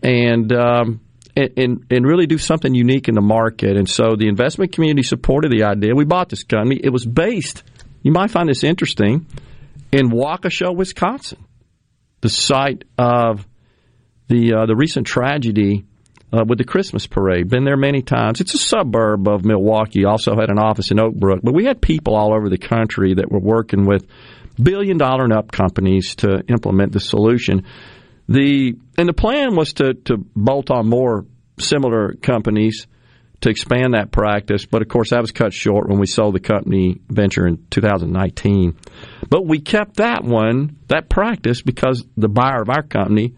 [0.04, 1.02] and, um,
[1.36, 3.76] and, and really do something unique in the market.
[3.76, 5.96] And so the investment community supported the idea.
[5.96, 6.80] We bought this company.
[6.84, 7.64] It was based,
[8.04, 9.26] you might find this interesting,
[9.92, 11.44] in Waukesha, Wisconsin,
[12.22, 13.48] the site of
[14.28, 15.86] the uh, the recent tragedy
[16.32, 17.50] uh, with the Christmas parade.
[17.50, 18.42] Been there many times.
[18.42, 20.06] It's a suburb of Milwaukee.
[20.06, 23.16] Also had an office in Oak Brook, but we had people all over the country
[23.16, 24.06] that were working with
[24.62, 27.66] billion dollar and up companies to implement the solution.
[28.28, 31.26] The and the plan was to to bolt on more
[31.58, 32.88] similar companies
[33.42, 36.42] to expand that practice, but of course that was cut short when we sold the
[36.42, 38.78] company venture in 2019.
[39.30, 43.36] But we kept that one, that practice, because the buyer of our company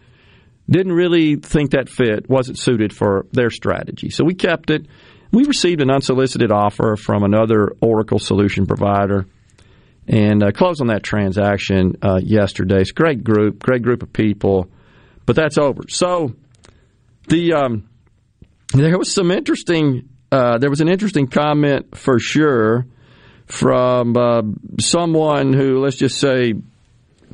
[0.68, 4.10] didn't really think that fit, wasn't suited for their strategy.
[4.10, 4.86] So we kept it.
[5.32, 9.26] We received an unsolicited offer from another Oracle solution provider
[10.06, 12.80] and uh, closed on that transaction uh, yesterday.
[12.80, 14.68] It's a great group, great group of people,
[15.26, 15.82] but that's over.
[15.88, 16.34] So
[17.28, 17.88] the um,
[18.72, 20.08] there was some interesting.
[20.30, 22.86] Uh, there was an interesting comment for sure
[23.46, 24.42] from uh,
[24.80, 26.54] someone who, let's just say,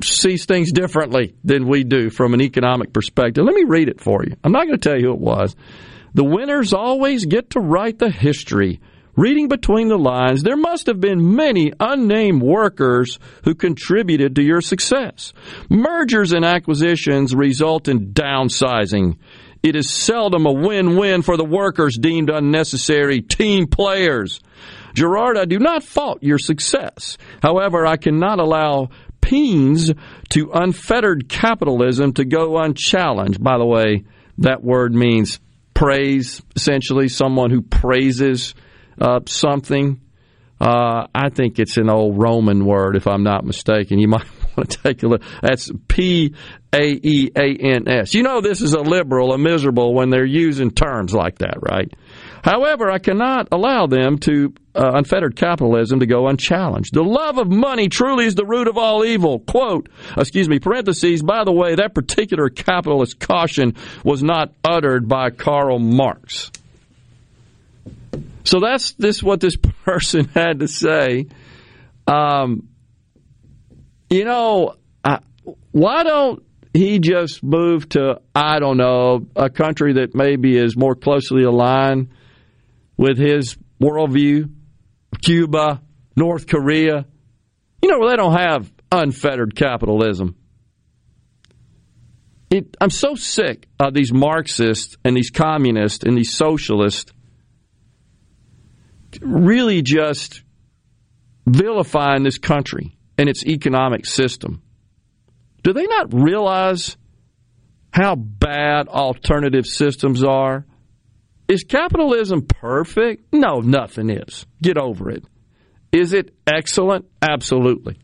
[0.03, 3.43] sees things differently than we do from an economic perspective.
[3.43, 4.35] Let me read it for you.
[4.43, 5.55] I'm not going to tell you who it was.
[6.13, 8.79] The winners always get to write the history.
[9.15, 14.61] Reading between the lines, there must have been many unnamed workers who contributed to your
[14.61, 15.33] success.
[15.69, 19.17] Mergers and acquisitions result in downsizing.
[19.61, 24.39] It is seldom a win win for the workers deemed unnecessary team players.
[24.93, 27.17] Gerard, I do not fault your success.
[27.41, 28.89] However, I cannot allow
[29.21, 29.95] paeans
[30.29, 33.43] to unfettered capitalism to go unchallenged.
[33.43, 34.05] By the way,
[34.39, 35.39] that word means
[35.73, 38.53] praise, essentially, someone who praises
[38.99, 40.01] uh, something.
[40.59, 43.99] Uh, I think it's an old Roman word, if I'm not mistaken.
[43.99, 44.25] You might
[44.57, 45.21] want to take a look.
[45.41, 46.35] That's P
[46.73, 48.13] A E A N S.
[48.13, 51.91] You know, this is a liberal, a miserable when they're using terms like that, right?
[52.43, 56.93] However, I cannot allow them to uh, unfettered capitalism to go unchallenged.
[56.93, 59.39] The love of money truly is the root of all evil.
[59.39, 65.31] Quote, excuse me, parentheses, by the way, that particular capitalist caution was not uttered by
[65.31, 66.51] Karl Marx.
[68.43, 69.55] So that's this what this
[69.85, 71.27] person had to say.
[72.07, 72.69] Um,
[74.09, 75.19] you know, I,
[75.71, 76.43] why don't
[76.73, 82.09] he just move to I don't know a country that maybe is more closely aligned
[82.99, 84.51] with his worldview,
[85.21, 85.81] Cuba,
[86.17, 87.05] North Korea,
[87.81, 90.35] you know, they don't have unfettered capitalism.
[92.49, 97.13] It, I'm so sick of these Marxists and these communists and these socialists
[99.21, 100.43] really just
[101.47, 104.61] vilifying this country and its economic system.
[105.63, 106.97] Do they not realize
[107.91, 110.65] how bad alternative systems are?
[111.49, 113.33] Is capitalism perfect?
[113.33, 114.45] No, nothing is.
[114.61, 115.25] Get over it.
[115.91, 117.05] Is it excellent?
[117.23, 117.97] Absolutely.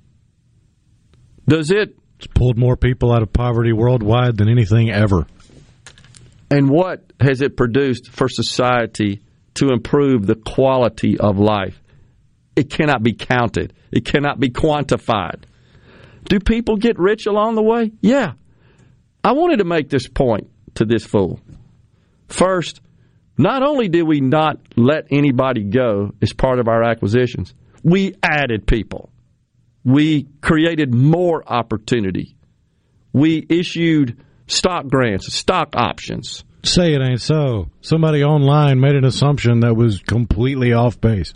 [1.48, 1.96] Does it?
[2.18, 5.28] It's pulled more people out of poverty worldwide than anything ever.
[6.50, 9.22] And what has it produced for society
[9.56, 11.80] to improve the quality of life?
[12.56, 15.44] It cannot be counted, it cannot be quantified.
[16.24, 17.92] Do people get rich along the way?
[18.02, 18.34] Yeah.
[19.24, 21.40] I wanted to make this point to this fool.
[22.28, 22.82] First,
[23.38, 27.54] not only did we not let anybody go as part of our acquisitions,
[27.84, 29.10] we added people.
[29.84, 32.36] We created more opportunity.
[33.14, 34.18] We issued
[34.48, 36.44] stock grants, stock options.
[36.64, 37.70] Say it ain't so.
[37.82, 41.34] Somebody online made an assumption that was completely off base.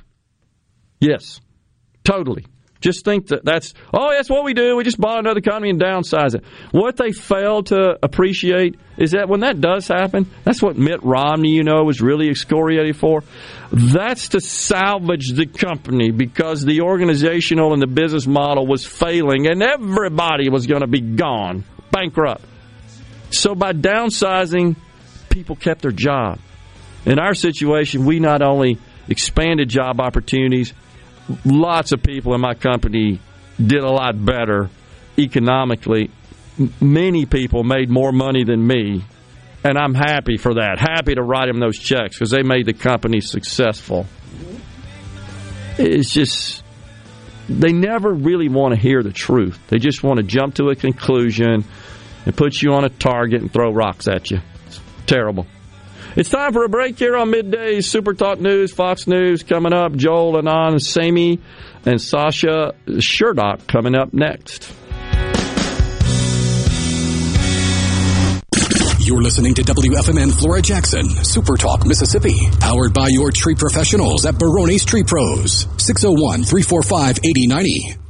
[1.00, 1.40] Yes,
[2.04, 2.46] totally.
[2.82, 4.78] Just think that that's, oh, that's what we do.
[4.78, 6.46] We just buy another company and downsize it.
[6.72, 11.50] What they fail to appreciate is that when that does happen, that's what Mitt Romney,
[11.50, 13.24] you know, was really excoriated for.
[13.74, 19.62] That's to salvage the company because the organizational and the business model was failing and
[19.62, 22.46] everybody was going to be gone, bankrupt.
[23.32, 24.78] So by downsizing,
[25.30, 26.40] people kept their job.
[27.06, 28.78] In our situation, we not only
[29.08, 30.74] expanded job opportunities,
[31.46, 33.20] lots of people in my company
[33.58, 34.70] did a lot better
[35.18, 36.12] economically.
[36.82, 39.04] Many people made more money than me,
[39.64, 40.78] and I'm happy for that.
[40.80, 44.06] Happy to write them those checks because they made the company successful.
[45.78, 46.64] It's just
[47.48, 49.60] they never really want to hear the truth.
[49.70, 51.64] They just want to jump to a conclusion
[52.26, 54.40] and put you on a target and throw rocks at you.
[54.68, 55.48] It's terrible.
[56.16, 59.94] It's time for a break here on midday Super Talk News, Fox News coming up.
[59.96, 61.40] Joel Anon, Sami,
[61.86, 64.74] and Sasha Srdoc coming up next.
[69.00, 72.50] You're listening to WFMN Flora Jackson, Super Talk, Mississippi.
[72.60, 75.68] Powered by your tree professionals at Barone's Tree Pros.
[75.78, 78.09] 601 345 8090.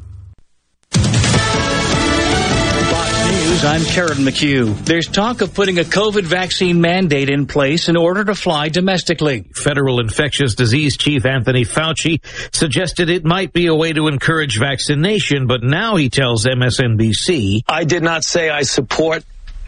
[3.59, 4.85] News, I'm Karen McHugh.
[4.85, 9.43] There's talk of putting a COVID vaccine mandate in place in order to fly domestically.
[9.53, 12.21] Federal Infectious Disease Chief Anthony Fauci
[12.55, 17.83] suggested it might be a way to encourage vaccination, but now he tells MSNBC I
[17.83, 19.25] did not say I support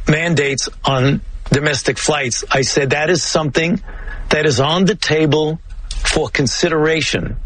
[0.07, 2.45] mandates on domestic flights.
[2.49, 3.81] I said that is something
[4.29, 5.59] that is on the table
[5.89, 7.37] for consideration.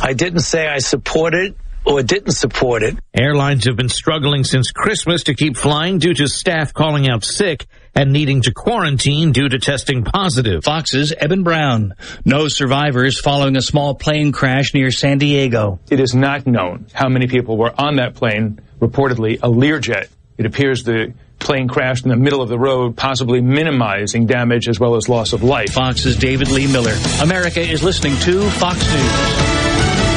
[0.00, 1.54] I didn't say I support it
[1.84, 2.96] or didn't support it.
[3.14, 7.66] airlines have been struggling since Christmas to keep flying due to staff calling out sick
[7.94, 10.64] and needing to quarantine due to testing positive.
[10.64, 11.94] Fox's Eben Brown.
[12.24, 15.80] No survivors following a small plane crash near San Diego.
[15.90, 20.08] It is not known how many people were on that plane, reportedly a Learjet.
[20.38, 24.78] It appears the plane crashed in the middle of the road, possibly minimizing damage as
[24.78, 25.72] well as loss of life.
[25.72, 26.96] Fox's David Lee Miller.
[27.20, 30.11] America is listening to Fox News.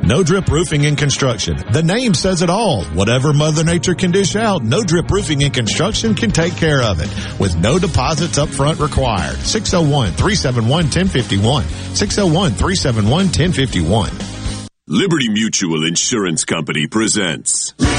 [0.04, 1.56] No Drip Roofing and Construction.
[1.72, 2.84] The name says it all.
[2.84, 7.00] Whatever Mother Nature can dish out, No Drip Roofing and Construction can take care of
[7.00, 7.10] it
[7.40, 9.38] with no deposits up front required.
[9.38, 11.62] 601-371-1051.
[11.62, 14.41] 601-371-1051.
[14.88, 17.72] Liberty Mutual Insurance Company presents.
[17.78, 17.94] and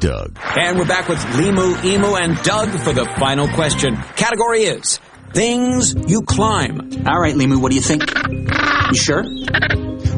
[0.00, 0.38] Doug.
[0.56, 3.94] And we're back with Limu, Emu, and Doug for the final question.
[4.16, 5.00] Category is
[5.34, 6.80] things you climb.
[7.06, 8.04] All right, Limu, what do you think?
[8.88, 9.22] You sure?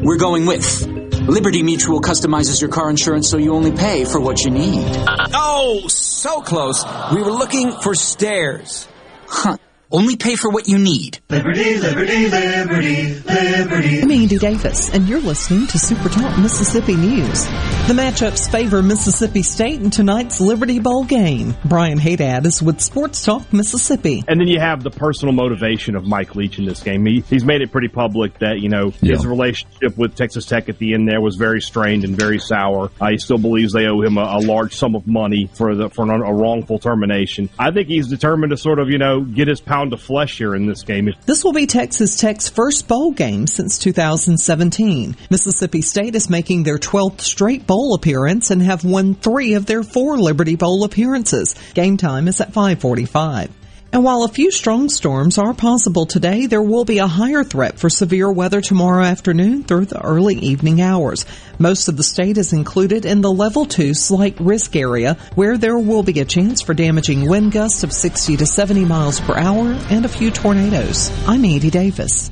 [0.01, 0.87] We're going with
[1.27, 4.85] Liberty Mutual customizes your car insurance so you only pay for what you need.
[5.33, 6.85] Oh, so close.
[7.13, 8.87] We were looking for stairs.
[9.27, 9.57] Huh.
[9.93, 11.19] Only pay for what you need.
[11.29, 14.01] Liberty, liberty, liberty, liberty.
[14.01, 17.43] I'm Andy Davis, and you're listening to Super Talk Mississippi News.
[17.87, 21.55] The matchups favor Mississippi State in tonight's Liberty Bowl game.
[21.65, 24.23] Brian Haydad is with Sports Talk Mississippi.
[24.29, 27.05] And then you have the personal motivation of Mike Leach in this game.
[27.05, 29.15] He, he's made it pretty public that, you know, Yeah.
[29.15, 32.91] his relationship with Texas Tech at the end there was very strained and very sour.
[33.01, 35.89] Uh, he still believes they owe him a, a large sum of money for the
[35.89, 37.49] for an, a wrongful termination.
[37.59, 40.53] I think he's determined to sort of, you know, get his pound of flesh here
[40.53, 41.09] in this game.
[41.25, 45.15] This will be Texas Tech's first bowl game since 2017.
[45.31, 49.81] Mississippi State is making their 12th straight bowl appearance and have won three of their
[49.81, 51.55] four Liberty Bowl appearances.
[51.73, 53.49] Game time is at 545.
[53.93, 57.77] And while a few strong storms are possible today, there will be a higher threat
[57.77, 61.25] for severe weather tomorrow afternoon through the early evening hours.
[61.59, 65.77] Most of the state is included in the level 2 slight risk area where there
[65.77, 69.77] will be a chance for damaging wind gusts of 60 to 70 miles per hour
[69.89, 71.11] and a few tornadoes.
[71.27, 72.31] I'm Andy Davis.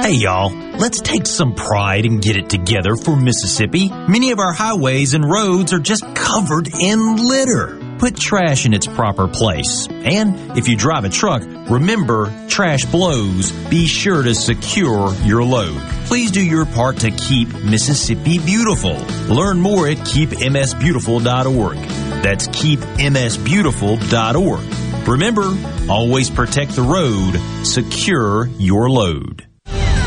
[0.00, 3.90] Hey y'all, let's take some pride and get it together for Mississippi.
[3.90, 7.78] Many of our highways and roads are just covered in litter.
[7.98, 9.86] put trash in its proper place.
[9.90, 13.52] And if you drive a truck, remember, trash blows.
[13.70, 15.78] Be sure to secure your load.
[16.06, 18.96] Please do your part to keep Mississippi beautiful.
[19.28, 21.76] Learn more at keepmsbeautiful.org.
[22.24, 25.08] That's keepmsbeautiful.org.
[25.08, 25.56] Remember,
[25.90, 29.41] always protect the road, secure your load.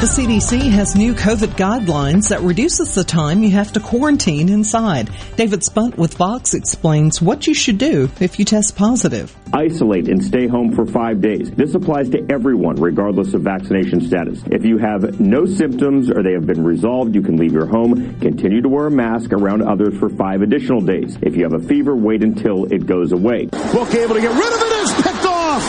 [0.02, 5.10] The CDC has new COVID guidelines that reduces the time you have to quarantine inside.
[5.38, 9.34] David Spunt with Fox explains what you should do if you test positive.
[9.54, 11.50] Isolate and stay home for five days.
[11.50, 14.44] This applies to everyone, regardless of vaccination status.
[14.52, 18.20] If you have no symptoms or they have been resolved, you can leave your home.
[18.20, 21.18] Continue to wear a mask around others for five additional days.
[21.22, 23.46] If you have a fever, wait until it goes away.
[23.46, 25.64] Book able to get rid of it is picked off.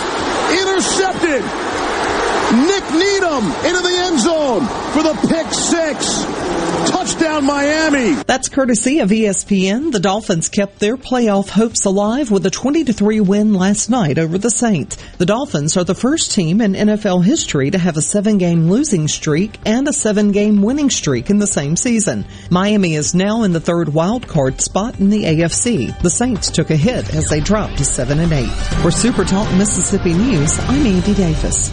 [0.51, 1.66] Intercepted.
[2.93, 6.25] Needham into the end zone for the pick six.
[6.91, 8.15] Touchdown Miami.
[8.27, 9.91] That's courtesy of ESPN.
[9.91, 14.19] The Dolphins kept their playoff hopes alive with a 20 to 3 win last night
[14.19, 14.97] over the Saints.
[15.19, 19.59] The Dolphins are the first team in NFL history to have a 7-game losing streak
[19.67, 22.25] and a 7-game winning streak in the same season.
[22.51, 25.99] Miami is now in the third wild card spot in the AFC.
[26.01, 28.47] The Saints took a hit as they dropped to 7 and 8.
[28.83, 31.73] For Super Talk Mississippi News, I'm Andy Davis.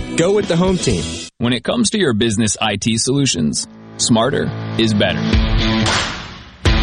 [0.21, 1.03] Go with the home team.
[1.39, 3.67] When it comes to your business IT solutions,
[3.97, 5.40] smarter is better.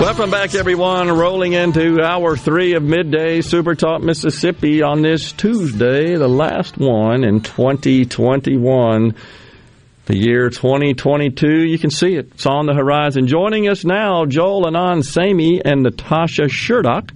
[0.00, 1.10] Welcome back, everyone.
[1.10, 7.24] Rolling into hour three of midday Super Talk Mississippi on this Tuesday, the last one
[7.24, 9.16] in 2021.
[10.06, 12.30] The year 2022, you can see it.
[12.32, 13.26] It's on the horizon.
[13.26, 17.10] Joining us now, Joel Anand Samy and Natasha Srdoc,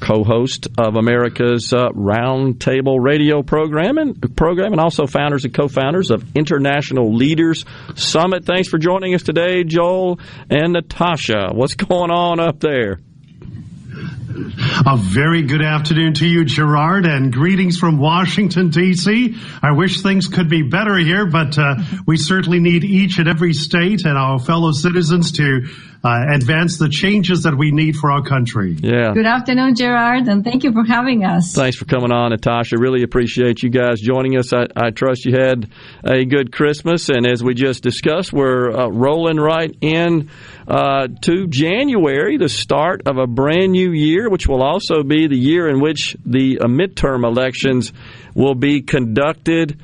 [0.00, 6.24] co-host of America's uh, Roundtable Radio program and program, and also founders and co-founders of
[6.36, 7.64] International Leaders
[7.94, 8.44] Summit.
[8.44, 10.20] Thanks for joining us today, Joel
[10.50, 11.50] and Natasha.
[11.52, 13.00] What's going on up there?
[14.86, 19.34] A very good afternoon to you, Gerard, and greetings from Washington, D.C.
[19.62, 23.54] I wish things could be better here, but uh, we certainly need each and every
[23.54, 25.66] state and our fellow citizens to
[26.06, 28.76] uh, advance the changes that we need for our country.
[28.80, 29.12] Yeah.
[29.12, 31.52] Good afternoon, Gerard, and thank you for having us.
[31.52, 32.78] Thanks for coming on, Natasha.
[32.78, 34.52] Really appreciate you guys joining us.
[34.52, 35.68] I, I trust you had
[36.04, 40.30] a good Christmas, and as we just discussed, we're uh, rolling right in
[40.68, 45.36] uh, to January, the start of a brand new year, which will also be the
[45.36, 47.92] year in which the uh, midterm elections
[48.34, 49.80] will be conducted.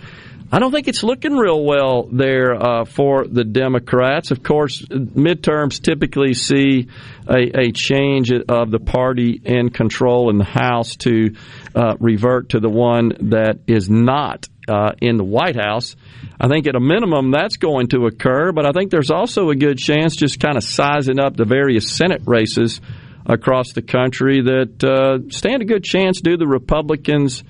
[0.55, 4.31] I don't think it's looking real well there uh, for the Democrats.
[4.31, 6.89] Of course, midterms typically see
[7.27, 11.35] a, a, change of the party in control in the House to
[11.75, 15.97] uh, revert to the one that is not uh, in the White House.
[16.39, 19.57] I think at a minimum that's going to occur, but I think there's also a
[19.57, 22.83] good chance, just kind of sizing up the various Senate races
[23.25, 27.43] across the country, that uh, stand a good chance do the Republicans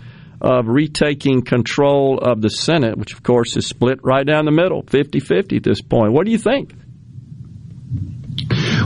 [0.42, 4.82] of retaking control of the Senate, which of course is split right down the middle,
[4.82, 6.12] 50 50 at this point.
[6.12, 6.74] What do you think?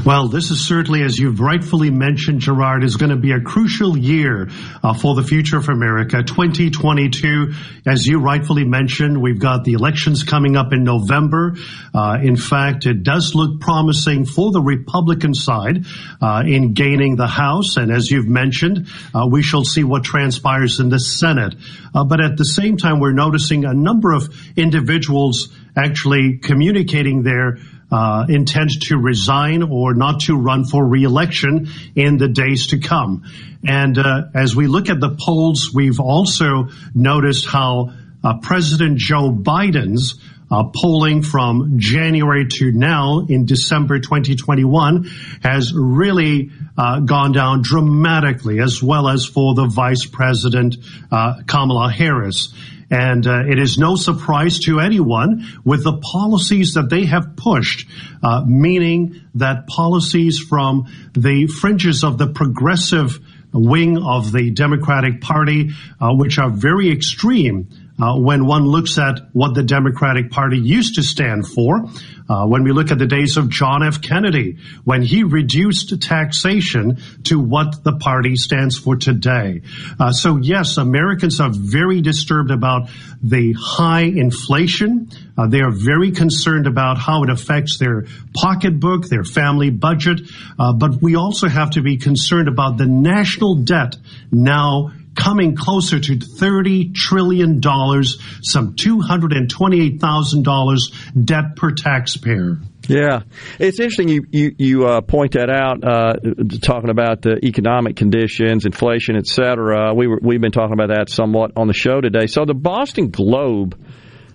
[0.04, 3.96] Well, this is certainly, as you've rightfully mentioned, Gerard, is going to be a crucial
[3.96, 4.48] year
[4.82, 6.22] uh, for the future of America.
[6.22, 7.52] 2022,
[7.86, 11.56] as you rightfully mentioned, we've got the elections coming up in November.
[11.92, 15.84] Uh, in fact, it does look promising for the Republican side
[16.20, 17.76] uh, in gaining the House.
[17.76, 21.54] And as you've mentioned, uh, we shall see what transpires in the Senate.
[21.94, 27.58] Uh, but at the same time, we're noticing a number of individuals actually communicating their
[27.90, 33.24] uh, intend to resign or not to run for reelection in the days to come.
[33.66, 37.92] And uh, as we look at the polls, we've also noticed how
[38.22, 45.10] uh, President Joe Biden's uh, polling from January to now in December 2021
[45.42, 50.76] has really uh, gone down dramatically, as well as for the Vice President
[51.10, 52.54] uh, Kamala Harris.
[52.90, 57.88] And uh, it is no surprise to anyone with the policies that they have pushed,
[58.22, 63.18] uh, meaning that policies from the fringes of the progressive
[63.52, 67.68] wing of the Democratic Party, uh, which are very extreme
[68.00, 71.88] uh, when one looks at what the Democratic Party used to stand for.
[72.28, 74.02] Uh, when we look at the days of John F.
[74.02, 79.62] Kennedy, when he reduced taxation to what the party stands for today.
[79.98, 82.88] Uh, so yes, Americans are very disturbed about
[83.22, 85.08] the high inflation.
[85.38, 90.20] Uh, they are very concerned about how it affects their pocketbook, their family budget.
[90.58, 93.96] Uh, but we also have to be concerned about the national debt
[94.32, 102.58] now coming closer to $30 trillion, some $228,000 debt per taxpayer.
[102.88, 103.22] Yeah,
[103.58, 106.12] it's interesting you you, you uh, point that out, uh,
[106.60, 109.92] talking about the economic conditions, inflation, et cetera.
[109.92, 112.28] We were, we've been talking about that somewhat on the show today.
[112.28, 113.76] So the Boston Globe,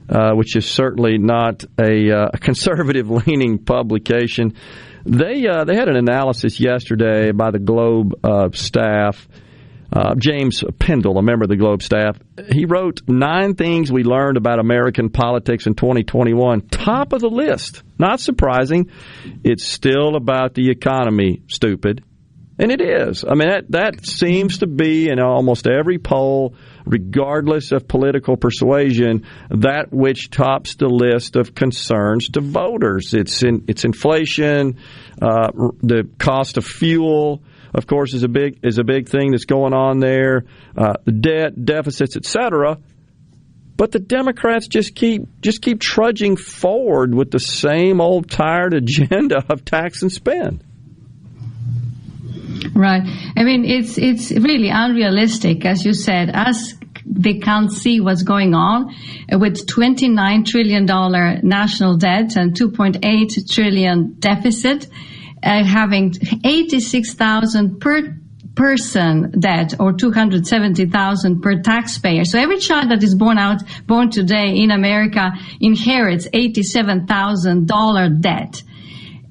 [0.10, 4.56] uh, which is certainly not a, uh, conservative leaning publication,
[5.06, 9.30] they uh, they had an analysis yesterday by the Globe uh, staff
[9.94, 12.18] uh, James Pindell, a member of the Globe staff,
[12.52, 16.62] he wrote nine things we learned about American politics in 2021.
[16.62, 17.84] Top of the list.
[18.00, 18.90] Not surprising.
[19.44, 22.04] It's still about the economy, stupid.
[22.58, 23.26] And it is.
[23.28, 26.56] I mean, that, that seems to be in almost every poll,
[26.86, 33.14] regardless of political persuasion, that which tops the list of concerns to voters.
[33.14, 34.78] It's in, it's inflation,
[35.22, 35.50] uh,
[35.82, 37.42] the cost of fuel,
[37.74, 40.46] of course, is a big is a big thing that's going on there.
[40.76, 42.78] Uh, debt, deficits, etc.
[43.78, 49.44] But the Democrats just keep just keep trudging forward with the same old tired agenda
[49.50, 50.64] of tax and spend.
[52.76, 53.02] Right.
[53.36, 56.30] I mean, it's it's really unrealistic, as you said.
[56.34, 56.76] As
[57.06, 58.94] they can't see what's going on
[59.32, 64.88] with 29 trillion dollar national debt and 2.8 trillion deficit
[65.44, 66.14] uh, having
[66.44, 68.18] 86,000 per
[68.56, 72.26] person debt or 270,000 per taxpayer.
[72.26, 78.62] So every child that is born out, born today in America inherits $87,000 debt.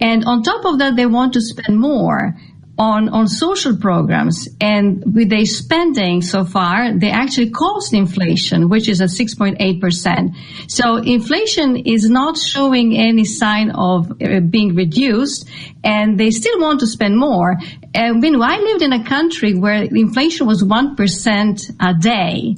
[0.01, 2.35] And on top of that, they want to spend more
[2.81, 8.89] on, on social programs and with their spending so far, they actually caused inflation, which
[8.89, 10.35] is at 6.8%.
[10.66, 15.47] So inflation is not showing any sign of uh, being reduced
[15.85, 17.59] and they still want to spend more.
[17.93, 22.57] And when I lived in a country where inflation was 1% a day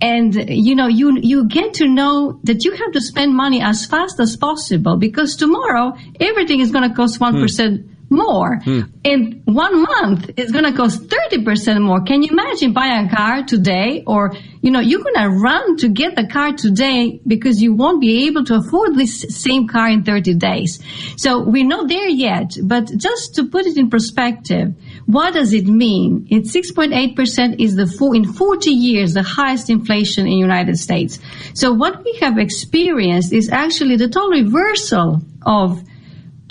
[0.00, 3.86] and you know, you, you get to know that you have to spend money as
[3.86, 8.60] fast as possible because tomorrow everything is going to cost 1% hmm more.
[8.64, 8.82] Hmm.
[9.02, 12.02] In one month, it's going to cost 30% more.
[12.02, 14.32] Can you imagine buying a car today or,
[14.62, 18.26] you know, you're going to run to get the car today because you won't be
[18.26, 20.82] able to afford this same car in 30 days.
[21.16, 24.74] So we're not there yet, but just to put it in perspective,
[25.06, 26.26] what does it mean?
[26.30, 31.18] It's 6.8% is the full, in 40 years, the highest inflation in United States.
[31.54, 35.82] So what we have experienced is actually the total reversal of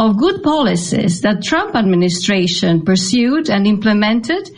[0.04, 4.50] of good policies that Trump administration pursued and implemented.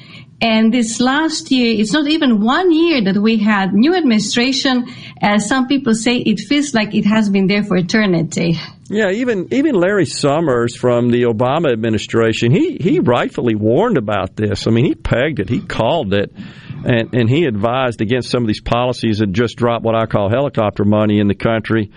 [0.41, 4.88] And this last year, it's not even one year that we had new administration.
[5.22, 8.59] As some people say, it feels like it has been there for eternity.
[8.89, 14.67] Yeah, even even Larry Summers from the Obama administration, he he rightfully warned about this.
[14.67, 16.34] I mean, he pegged it, he called it,
[16.84, 20.30] and and he advised against some of these policies that just dropped what I call
[20.30, 21.91] helicopter money in the country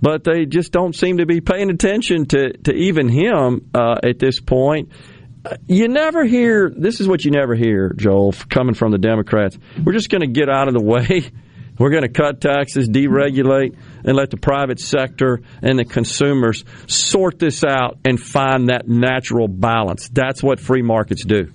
[0.00, 4.18] but they just don't seem to be paying attention to, to even him uh, at
[4.18, 4.90] this point.
[5.66, 9.58] You never hear, this is what you never hear, Joel, coming from the Democrats.
[9.82, 11.30] We're just going to get out of the way
[11.78, 17.38] We're going to cut taxes, deregulate, and let the private sector and the consumers sort
[17.38, 20.08] this out and find that natural balance.
[20.08, 21.52] That's what free markets do.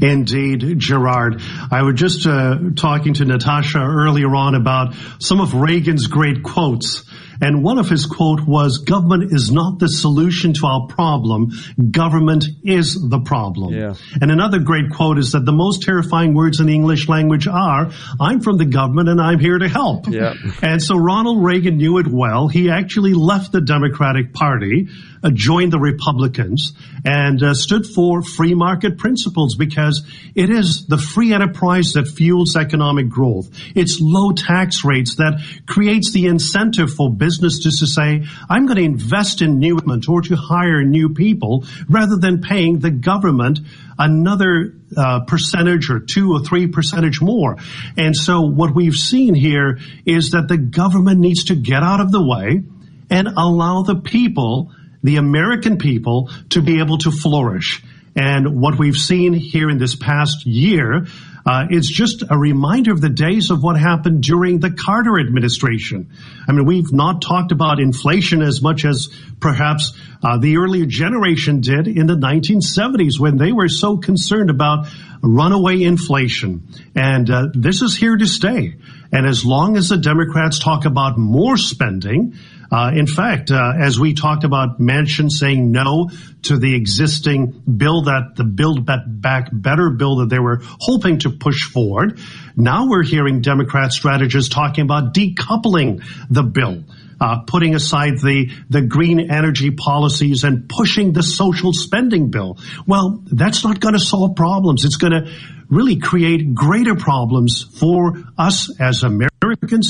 [0.00, 1.42] Indeed, Gerard.
[1.70, 7.04] I was just uh, talking to Natasha earlier on about some of Reagan's great quotes.
[7.40, 11.52] And one of his quote was, government is not the solution to our problem.
[11.90, 13.72] Government is the problem.
[13.72, 13.94] Yeah.
[14.20, 17.90] And another great quote is that the most terrifying words in the English language are,
[18.20, 20.06] I'm from the government and I'm here to help.
[20.08, 20.34] Yeah.
[20.60, 22.48] And so Ronald Reagan knew it well.
[22.48, 24.88] He actually left the Democratic Party,
[25.22, 26.74] uh, joined the Republicans,
[27.06, 32.54] and uh, stood for free market principles because it is the free enterprise that fuels
[32.54, 33.48] economic growth.
[33.74, 38.76] It's low tax rates that creates the incentive for business just to say, I'm going
[38.76, 43.60] to invest in new equipment or to hire new people rather than paying the government
[43.98, 47.56] another uh, percentage or two or three percentage more.
[47.96, 52.10] And so what we've seen here is that the government needs to get out of
[52.10, 52.62] the way
[53.10, 57.82] and allow the people, the American people, to be able to flourish.
[58.16, 61.06] And what we've seen here in this past year
[61.46, 66.10] uh, is just a reminder of the days of what happened during the Carter administration.
[66.48, 69.08] I mean, we've not talked about inflation as much as
[69.40, 69.92] perhaps
[70.22, 74.86] uh, the earlier generation did in the 1970s when they were so concerned about
[75.22, 76.68] runaway inflation.
[76.94, 78.74] And uh, this is here to stay.
[79.12, 82.34] And as long as the Democrats talk about more spending,
[82.70, 86.10] uh, in fact, uh, as we talked about Manchin saying no
[86.42, 91.30] to the existing bill that the Build Back Better bill that they were hoping to
[91.30, 92.20] push forward,
[92.56, 96.84] now we're hearing Democrat strategists talking about decoupling the bill.
[97.22, 102.58] Uh, putting aside the the green energy policies and pushing the social spending bill.
[102.86, 104.86] Well, that's not going to solve problems.
[104.86, 105.30] It's going to
[105.70, 109.30] really create greater problems for us as Americans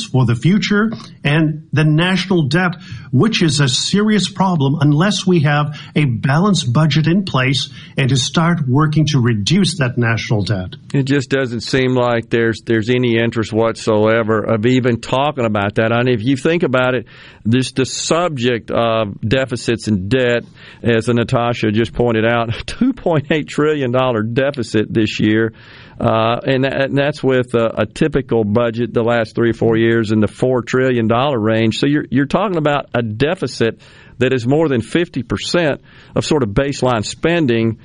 [0.04, 0.90] for the future
[1.24, 2.76] and the national debt,
[3.10, 8.16] which is a serious problem unless we have a balanced budget in place and to
[8.16, 10.74] start working to reduce that national debt.
[10.94, 15.90] It just doesn't seem like there's there's any interest whatsoever of even talking about that.
[15.90, 17.06] Mean, if you think about it,
[17.44, 20.44] this the subject of deficits and debt,
[20.82, 25.52] as Natasha just pointed out, two point eight trillion dollar deficit this year.
[26.00, 30.12] Uh, and, and, that's with a, a, typical budget the last three or four years
[30.12, 31.78] in the four trillion dollar range.
[31.78, 33.82] So you're you're talking about a deficit
[34.16, 35.82] that is more than fifty percent
[36.16, 37.80] of sort of baseline spending.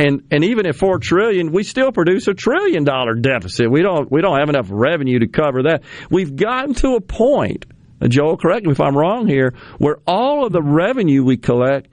[0.00, 3.70] And and even at four trillion, we still produce a trillion dollar deficit.
[3.70, 5.84] We don't we don't have enough revenue to cover that.
[6.10, 7.66] We've gotten to a point,
[8.02, 11.86] Joel, correct me if I'm wrong here, where all of the revenue we collect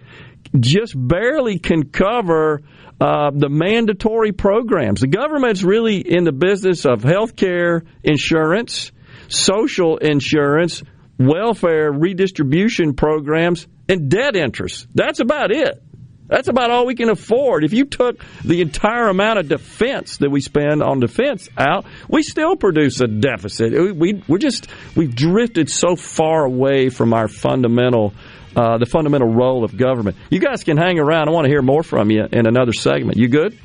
[0.62, 2.62] just barely can cover
[3.00, 5.02] uh, the mandatory programs.
[5.02, 8.92] The government's really in the business of health care, insurance,
[9.28, 10.84] social insurance,
[11.20, 14.88] welfare redistribution programs, and debt interest.
[14.94, 15.84] That's about it.
[16.28, 17.64] That's about all we can afford.
[17.64, 22.22] If you took the entire amount of defense that we spend on defense out, we
[22.22, 23.72] still produce a deficit.
[23.72, 28.14] We, we, we're just, we've drifted so far away from our fundamental
[28.58, 30.18] uh, the fundamental role of government.
[30.32, 31.30] You guys can hang around.
[31.30, 33.18] I want to hear more from you in another segment.
[33.18, 33.58] You good?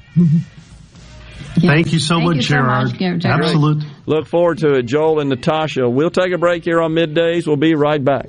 [1.54, 2.88] Thank you so Thank much, you so Gerard.
[2.88, 3.24] much, Gerard.
[3.24, 3.86] Absolutely.
[4.06, 5.88] Look forward to it, Joel and Natasha.
[5.88, 7.46] We'll take a break here on middays.
[7.46, 8.28] We'll be right back.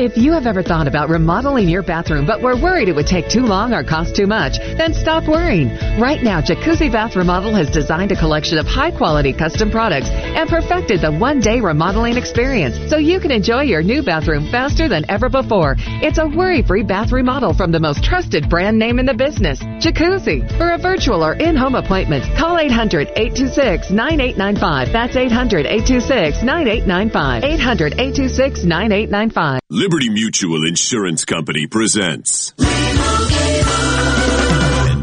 [0.00, 3.28] If you have ever thought about remodeling your bathroom but were worried it would take
[3.28, 5.68] too long or cost too much, then stop worrying.
[6.00, 10.48] Right now, Jacuzzi Bath Remodel has designed a collection of high quality custom products and
[10.48, 15.04] perfected the one day remodeling experience so you can enjoy your new bathroom faster than
[15.10, 15.74] ever before.
[15.76, 19.60] It's a worry free bath remodel from the most trusted brand name in the business,
[19.84, 20.48] Jacuzzi.
[20.56, 24.92] For a virtual or in home appointment, call 800 826 9895.
[24.94, 27.44] That's 800 826 9895.
[27.44, 29.60] 800 826 9895.
[29.90, 32.54] Liberty Mutual Insurance Company presents.
[32.60, 32.70] And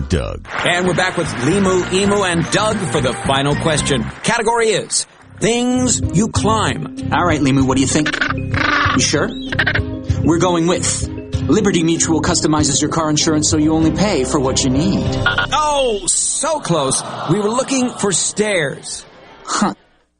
[0.08, 0.48] Doug.
[0.50, 4.02] And we're back with Limu, Emu, and Doug for the final question.
[4.24, 5.06] Category is
[5.42, 7.12] things you climb.
[7.12, 8.18] All right, Limu, what do you think?
[8.94, 9.28] You sure?
[10.24, 11.06] We're going with
[11.50, 15.06] Liberty Mutual customizes your car insurance so you only pay for what you need.
[15.52, 17.04] Oh, so close.
[17.30, 19.06] We were looking for stairs.
[19.44, 19.74] Huh.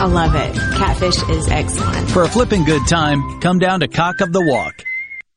[0.00, 0.54] I love it.
[0.76, 2.08] Catfish is excellent.
[2.10, 4.74] For a flipping good time, come down to Cock of the Walk.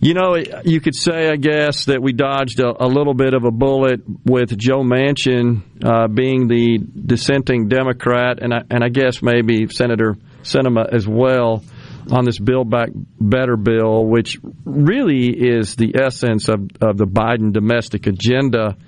[0.00, 3.44] you know, you could say, I guess, that we dodged a, a little bit of
[3.44, 9.20] a bullet with Joe Manchin uh, being the dissenting Democrat, and I, and I guess
[9.20, 11.62] maybe Senator Sinema as well
[12.10, 12.88] on this Build Back
[13.20, 18.78] Better bill, which really is the essence of, of the Biden domestic agenda.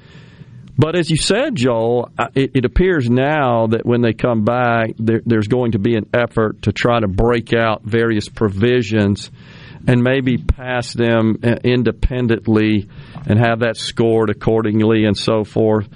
[0.77, 5.21] But as you said, Joel, it, it, appears now that when they come back, there,
[5.25, 9.31] there's going to be an effort to try to break out various provisions
[9.87, 12.89] and maybe pass them independently
[13.27, 15.89] and have that scored accordingly and so forth.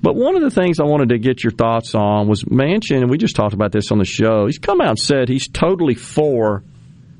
[0.00, 3.10] But one of the things I wanted to get your thoughts on was Manchin, and
[3.10, 4.46] we just talked about this on the show.
[4.46, 6.64] He's come out and said he's totally for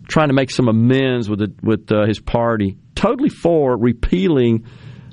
[0.09, 4.67] trying to make some amends with the, with uh, his party, totally for repealing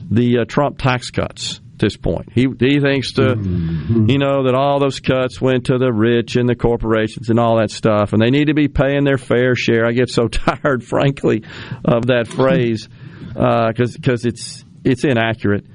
[0.09, 2.31] the uh, Trump tax cuts this point.
[2.33, 4.09] He he thinks to mm-hmm.
[4.09, 7.57] you know that all those cuts went to the rich and the corporations and all
[7.57, 9.85] that stuff, and they need to be paying their fair share.
[9.85, 11.43] I get so tired, frankly,
[11.83, 12.87] of that phrase
[13.27, 15.65] because uh, because it's it's inaccurate.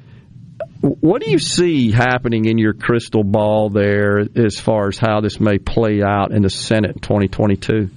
[0.81, 5.41] What do you see happening in your crystal ball there as far as how this
[5.41, 7.89] may play out in the Senate in 2022?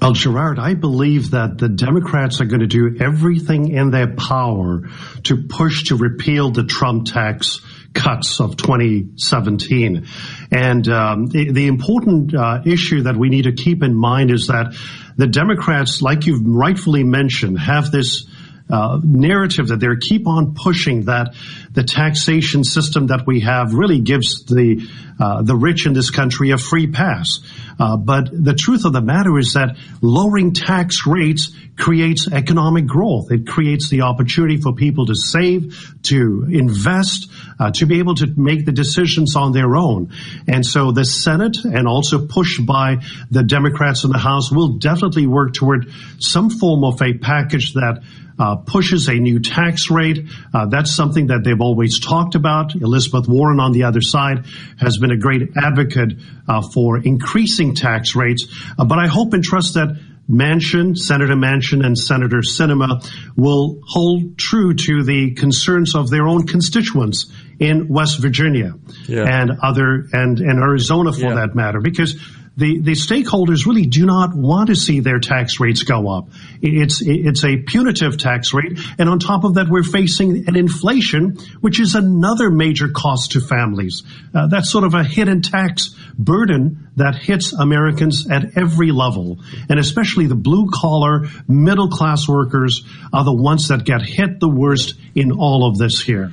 [0.00, 4.88] Well, Gerard, I believe that the Democrats are going to do everything in their power
[5.24, 7.60] to push to repeal the Trump tax
[7.94, 10.06] cuts of 2017.
[10.50, 14.48] And um, the, the, important uh, issue that we need to keep in mind is
[14.48, 14.74] that
[15.16, 18.26] the Democrats, like you've rightfully mentioned, have this
[18.74, 21.34] uh, narrative that they keep on pushing that
[21.70, 24.84] the taxation system that we have really gives the
[25.20, 27.38] uh, the rich in this country a free pass.
[27.78, 33.30] Uh, but the truth of the matter is that lowering tax rates creates economic growth.
[33.30, 37.30] It creates the opportunity for people to save, to invest,
[37.60, 40.12] uh, to be able to make the decisions on their own.
[40.48, 42.96] And so the Senate and also pushed by
[43.30, 48.02] the Democrats in the House will definitely work toward some form of a package that
[48.38, 50.26] uh, pushes a new tax rate.
[50.52, 52.74] Uh, that's something that they've always talked about.
[52.74, 54.46] Elizabeth Warren on the other side
[54.78, 56.14] has been a great advocate
[56.48, 58.46] uh, for increasing tax rates.
[58.78, 59.96] Uh, but I hope and trust that
[60.28, 63.06] Manchin, Senator Manchin and Senator Sinema
[63.36, 67.30] will hold true to the concerns of their own constituents
[67.60, 68.72] in West Virginia
[69.06, 69.24] Yeah.
[69.24, 71.34] and other and, and Arizona for Yeah.
[71.34, 72.18] that matter because
[72.56, 76.28] the, the stakeholders really do not want to see their tax rates go up.
[76.62, 81.36] It's it's a punitive tax rate, and on top of that, we're facing an inflation,
[81.60, 84.04] which is another major cost to families.
[84.32, 89.80] Uh, that's sort of a hidden tax burden that hits Americans at every level, and
[89.80, 94.94] especially the blue collar, middle class workers are the ones that get hit the worst
[95.16, 96.30] in all of this here.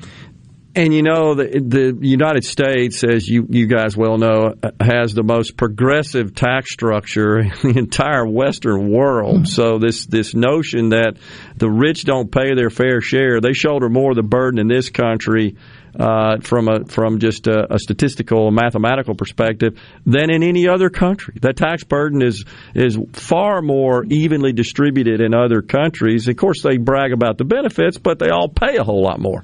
[0.74, 5.24] And you know, the, the United States, as you, you guys well know, has the
[5.24, 9.50] most progressive tax structure in the entire Western world.
[9.50, 11.17] So this this notion that
[11.58, 14.90] the rich don't pay their fair share, they shoulder more of the burden in this
[14.90, 15.58] country
[16.00, 21.35] uh, from a from just a, a statistical mathematical perspective than in any other country.
[21.41, 26.30] That tax burden is is far more evenly distributed in other countries.
[26.30, 29.43] Of course, they brag about the benefits, but they all pay a whole lot more.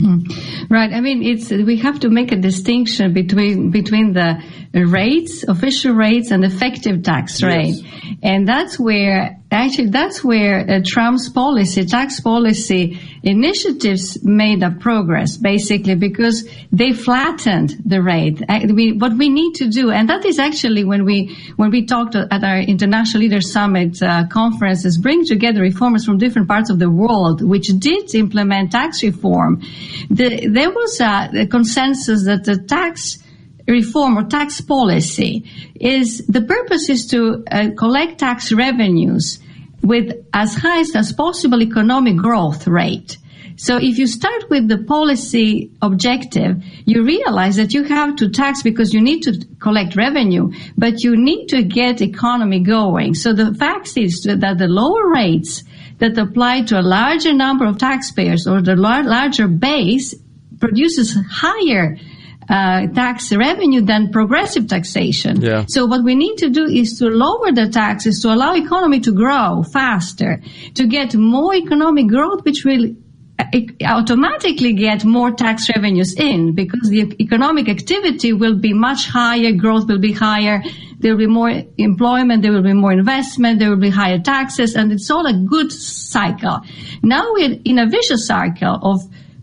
[0.00, 0.72] Mm-hmm.
[0.72, 0.92] Right.
[0.92, 6.30] I mean, it's we have to make a distinction between between the rates, official rates,
[6.30, 7.84] and effective tax rate,
[8.22, 15.36] and that's where actually that's where uh, Trump's policy, tax policy initiatives made a progress,
[15.36, 18.40] basically because they flattened the rate.
[18.48, 21.84] Uh, we, what we need to do, and that is actually when we when we
[21.84, 26.78] talked at our International Leaders Summit uh, conferences, bring together reformers from different parts of
[26.78, 29.62] the world, which did implement tax reform.
[30.10, 33.18] The, there was a, a consensus that the tax
[33.66, 39.38] reform or tax policy is the purpose is to uh, collect tax revenues
[39.82, 43.16] with as highest as possible economic growth rate.
[43.56, 48.62] So if you start with the policy objective, you realize that you have to tax
[48.62, 53.12] because you need to collect revenue, but you need to get economy going.
[53.12, 55.62] So the fact is that the lower rates
[55.98, 60.14] that apply to a larger number of taxpayers or the lar- larger base
[60.58, 61.98] produces higher
[62.50, 65.40] uh, tax revenue than progressive taxation.
[65.40, 65.64] Yeah.
[65.68, 69.12] So what we need to do is to lower the taxes to allow economy to
[69.12, 70.42] grow faster,
[70.74, 72.92] to get more economic growth, which will
[73.38, 73.44] uh,
[73.84, 79.86] automatically get more tax revenues in because the economic activity will be much higher, growth
[79.86, 80.60] will be higher,
[80.98, 84.74] there will be more employment, there will be more investment, there will be higher taxes,
[84.74, 86.60] and it's all a good cycle.
[87.02, 89.00] Now we're in a vicious cycle of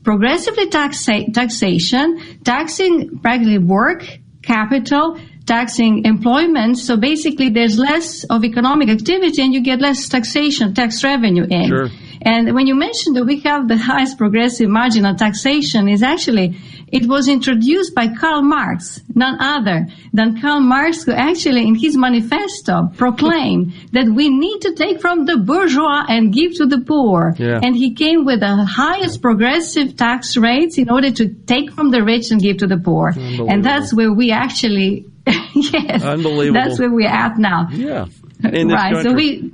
[0.07, 2.07] progressively taxa- taxation,
[2.45, 4.07] taxing practically work,
[4.41, 6.77] capital, taxing employment.
[6.77, 11.67] So basically there's less of economic activity and you get less taxation, tax revenue in.
[11.67, 11.89] Sure.
[12.21, 16.57] And when you mentioned that we have the highest progressive marginal taxation is actually,
[16.89, 21.97] it was introduced by Karl Marx, none other than Karl Marx, who actually in his
[21.97, 27.35] manifesto proclaimed that we need to take from the bourgeois and give to the poor.
[27.37, 27.59] Yeah.
[27.61, 32.03] And he came with the highest progressive tax rates in order to take from the
[32.03, 33.13] rich and give to the poor.
[33.17, 35.05] And that's where we actually,
[35.53, 36.53] yes, Unbelievable.
[36.53, 37.67] that's where we're at now.
[37.71, 38.05] Yeah.
[38.43, 39.03] Right.
[39.03, 39.51] So we,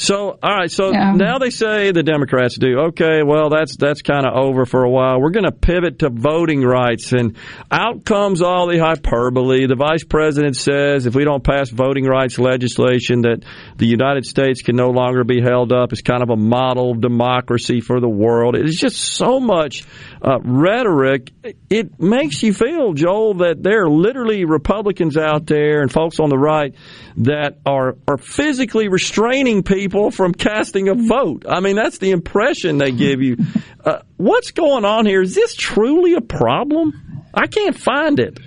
[0.00, 0.70] So, all right.
[0.70, 1.12] So Yeah.
[1.12, 2.78] now they say the Democrats do.
[2.88, 5.20] Okay, well, that's that's kind of over for a while.
[5.20, 7.36] We're going to pivot to voting rights, and
[7.70, 9.66] out comes all the hyperbole.
[9.66, 13.44] The vice president says if we don't pass voting rights legislation, that
[13.76, 17.02] the United States can no longer be held up as kind of a model of
[17.02, 18.56] democracy for the world.
[18.56, 19.84] It's just so much
[20.22, 21.30] uh, rhetoric.
[21.68, 26.30] It makes you feel, Joel, that there are literally Republicans out there and folks on
[26.30, 26.74] the right
[27.18, 31.44] that are are physically restraining people from casting a vote.
[31.48, 33.36] I mean, that's the impression they give you.
[33.82, 35.22] Uh, what's going on here?
[35.22, 37.24] Is this truly a problem?
[37.32, 38.38] I can't find it.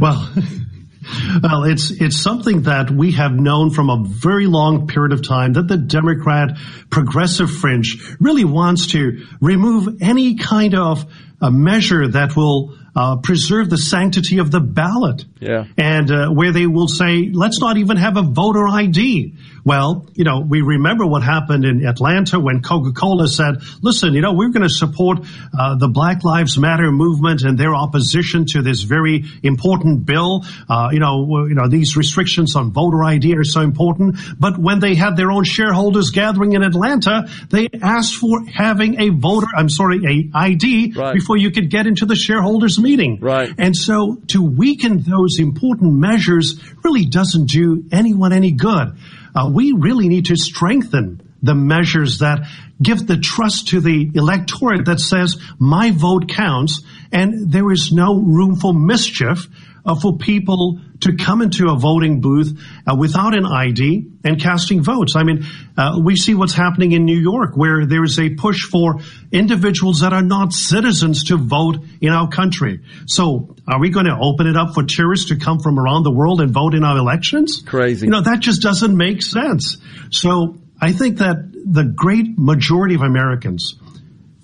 [0.00, 0.32] Well,
[1.42, 5.52] well, it's it's something that we have known from a very long period of time
[5.52, 6.56] that the Democrat
[6.88, 11.04] progressive fringe really wants to remove any kind of
[11.40, 15.24] a measure that will uh, preserve the sanctity of the ballot.
[15.38, 15.66] Yeah.
[15.76, 19.34] And uh, where they will say, let's not even have a voter ID.
[19.68, 24.32] Well, you know, we remember what happened in Atlanta when Coca-Cola said, listen, you know,
[24.32, 25.18] we're going to support
[25.52, 30.46] uh, the Black Lives Matter movement and their opposition to this very important bill.
[30.70, 34.16] Uh, you know, you know, these restrictions on voter ID are so important.
[34.40, 39.10] But when they had their own shareholders gathering in Atlanta, they asked for having a
[39.10, 41.12] voter, I'm sorry, a ID right.
[41.12, 43.18] before you could get into the shareholders meeting.
[43.20, 43.52] Right.
[43.58, 48.96] And so to weaken those important measures really doesn't do anyone any good
[49.38, 52.40] uh, we really need to strengthen the measures that
[52.82, 58.16] give the trust to the electorate that says my vote counts and there is no
[58.16, 59.46] room for mischief
[59.88, 64.82] uh, for people to come into a voting booth uh, without an ID and casting
[64.82, 65.16] votes.
[65.16, 68.64] I mean, uh, we see what's happening in New York where there is a push
[68.64, 68.96] for
[69.32, 72.80] individuals that are not citizens to vote in our country.
[73.06, 76.12] So are we going to open it up for tourists to come from around the
[76.12, 77.62] world and vote in our elections?
[77.64, 78.06] Crazy.
[78.06, 79.78] You know, that just doesn't make sense.
[80.10, 83.74] So I think that the great majority of Americans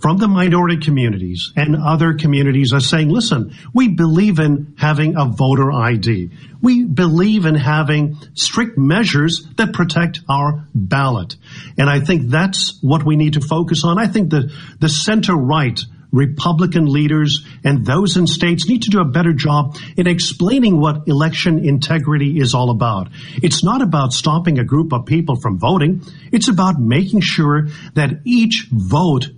[0.05, 5.24] from the minority communities and other communities are saying, listen, we believe in having a
[5.24, 6.28] voter ID.
[6.60, 11.36] We believe in having strict measures that protect our ballot.
[11.78, 13.99] And I think that's what we need to focus on.
[13.99, 15.81] I think the, the center right
[16.12, 21.08] Republican leaders and those in states need to do a better job in explaining what
[21.08, 23.08] election integrity is all about.
[23.42, 26.02] It's not about stopping a group of people from voting.
[26.31, 29.28] It's about making sure that each vote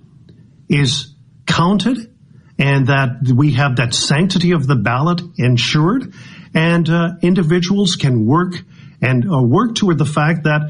[0.68, 1.14] is
[1.46, 2.12] counted
[2.58, 6.12] and that we have that sanctity of the ballot ensured
[6.54, 8.54] and uh, individuals can work
[9.02, 10.62] and uh, work toward the fact that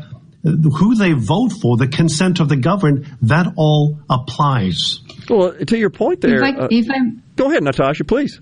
[0.45, 5.01] uh, who they vote for, the consent of the governed, that all applies.
[5.29, 8.41] Well, to your point there, if I, uh, if go ahead, Natasha, please.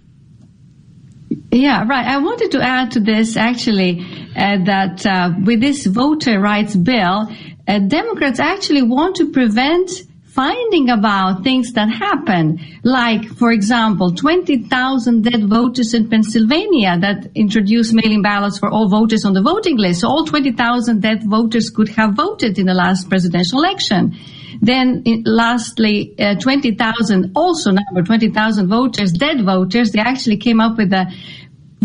[1.51, 2.07] Yeah, right.
[2.07, 4.01] I wanted to add to this actually
[4.37, 7.29] uh, that uh, with this voter rights bill,
[7.67, 9.91] uh, Democrats actually want to prevent
[10.35, 17.95] finding about things that happen, like, for example, 20,000 dead voters in Pennsylvania that introduced
[17.95, 20.01] mailing ballots for all voters on the voting list.
[20.01, 24.17] So all 20,000 dead voters could have voted in the last presidential election.
[24.61, 30.93] Then, lastly, uh, 20,000, also number 20,000 voters, dead voters, they actually came up with
[30.93, 31.07] a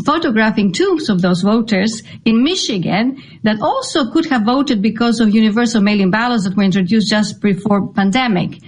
[0.03, 5.81] photographing tombs of those voters in Michigan that also could have voted because of universal
[5.81, 8.59] mail-in ballots that were introduced just before pandemic.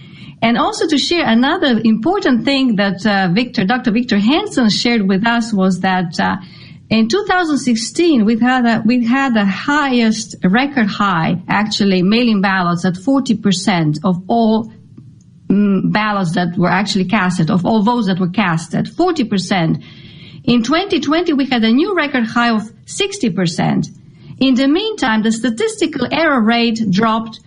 [0.41, 3.91] And also to share another important thing that uh, Victor, Dr.
[3.91, 6.37] Victor Hanson shared with us was that uh,
[6.89, 12.95] in 2016 we had a, we had the highest record high actually mail-in ballots at
[12.95, 14.73] 40% of all
[15.47, 19.83] mm, ballots that were actually casted, of all votes that were casted, 40%.
[20.43, 23.87] In 2020, we had a new record high of 60%.
[24.39, 27.39] In the meantime, the statistical error rate dropped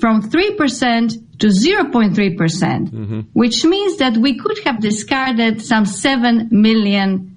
[0.00, 3.20] from 3% to 0.3%, percent mm-hmm.
[3.32, 7.36] which means that we could have discarded some 7 million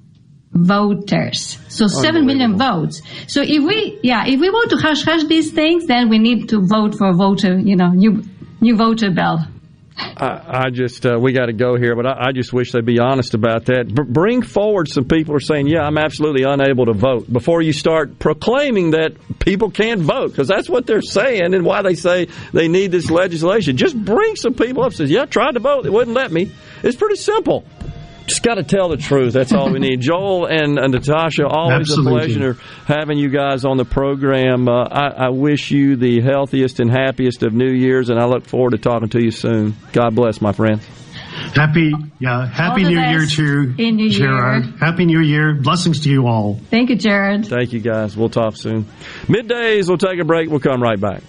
[0.51, 1.57] voters.
[1.69, 3.01] So 7 million votes.
[3.27, 6.49] So if we, yeah, if we want to hush hush these things, then we need
[6.49, 8.23] to vote for a voter, you know, new,
[8.61, 9.39] new voter bill.
[9.97, 12.85] I, I just uh, we got to go here, but I, I, just wish they'd
[12.85, 13.87] be honest about that.
[13.87, 17.61] B- bring forward some people who are saying, "Yeah, I'm absolutely unable to vote." Before
[17.61, 21.95] you start proclaiming that people can't vote, because that's what they're saying, and why they
[21.95, 23.77] say they need this legislation.
[23.77, 24.93] Just bring some people up.
[24.93, 26.51] Says, "Yeah, I tried to vote, they wouldn't let me."
[26.83, 27.65] It's pretty simple.
[28.27, 29.33] Just got to tell the truth.
[29.33, 29.99] That's all we need.
[29.99, 32.13] Joel and, and Natasha, always Absolutely.
[32.13, 34.67] a pleasure having you guys on the program.
[34.67, 38.45] Uh, I, I, wish you the healthiest and happiest of New Year's, and I look
[38.47, 39.75] forward to talking to you soon.
[39.91, 40.81] God bless, my friend.
[41.55, 44.65] Happy, yeah, happy New Year to in New Gerard.
[44.65, 44.77] Year.
[44.79, 45.55] Happy New Year.
[45.55, 46.59] Blessings to you all.
[46.69, 47.47] Thank you, Jared.
[47.47, 48.15] Thank you, guys.
[48.15, 48.85] We'll talk soon.
[49.27, 50.49] Middays, we'll take a break.
[50.49, 51.21] We'll come right back.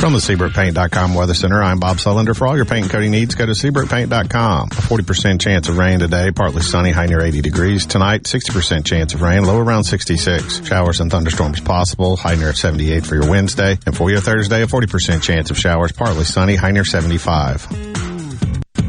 [0.00, 2.34] From the SeabrookPaint.com Weather Center, I'm Bob Sullender.
[2.34, 4.68] For all your paint and coating needs, go to SeabrookPaint.com.
[4.68, 7.84] A 40% chance of rain today, partly sunny, high near 80 degrees.
[7.84, 10.66] Tonight, 60% chance of rain, low around 66.
[10.66, 13.78] Showers and thunderstorms possible, high near 78 for your Wednesday.
[13.84, 17.68] And for your Thursday, a 40% chance of showers, partly sunny, high near 75.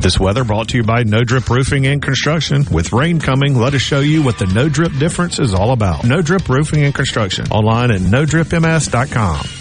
[0.01, 2.63] This weather brought to you by No Drip Roofing and Construction.
[2.71, 6.05] With rain coming, let us show you what the No Drip difference is all about.
[6.05, 7.47] No Drip Roofing and Construction.
[7.51, 9.60] Online at NoDripMS.com.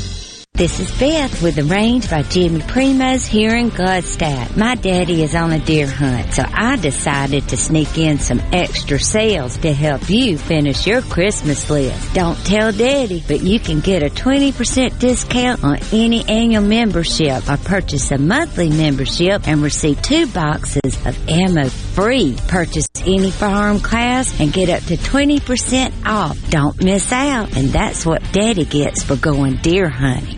[0.61, 4.55] This is Beth with the range by Jimmy Primos here in Gluckstadt.
[4.55, 8.99] My daddy is on a deer hunt, so I decided to sneak in some extra
[8.99, 12.13] sales to help you finish your Christmas list.
[12.13, 17.57] Don't tell daddy, but you can get a 20% discount on any annual membership or
[17.57, 22.37] purchase a monthly membership and receive two boxes of ammo free.
[22.47, 26.37] Purchase any firearm class and get up to 20% off.
[26.51, 27.57] Don't miss out.
[27.57, 30.37] And that's what daddy gets for going deer hunting.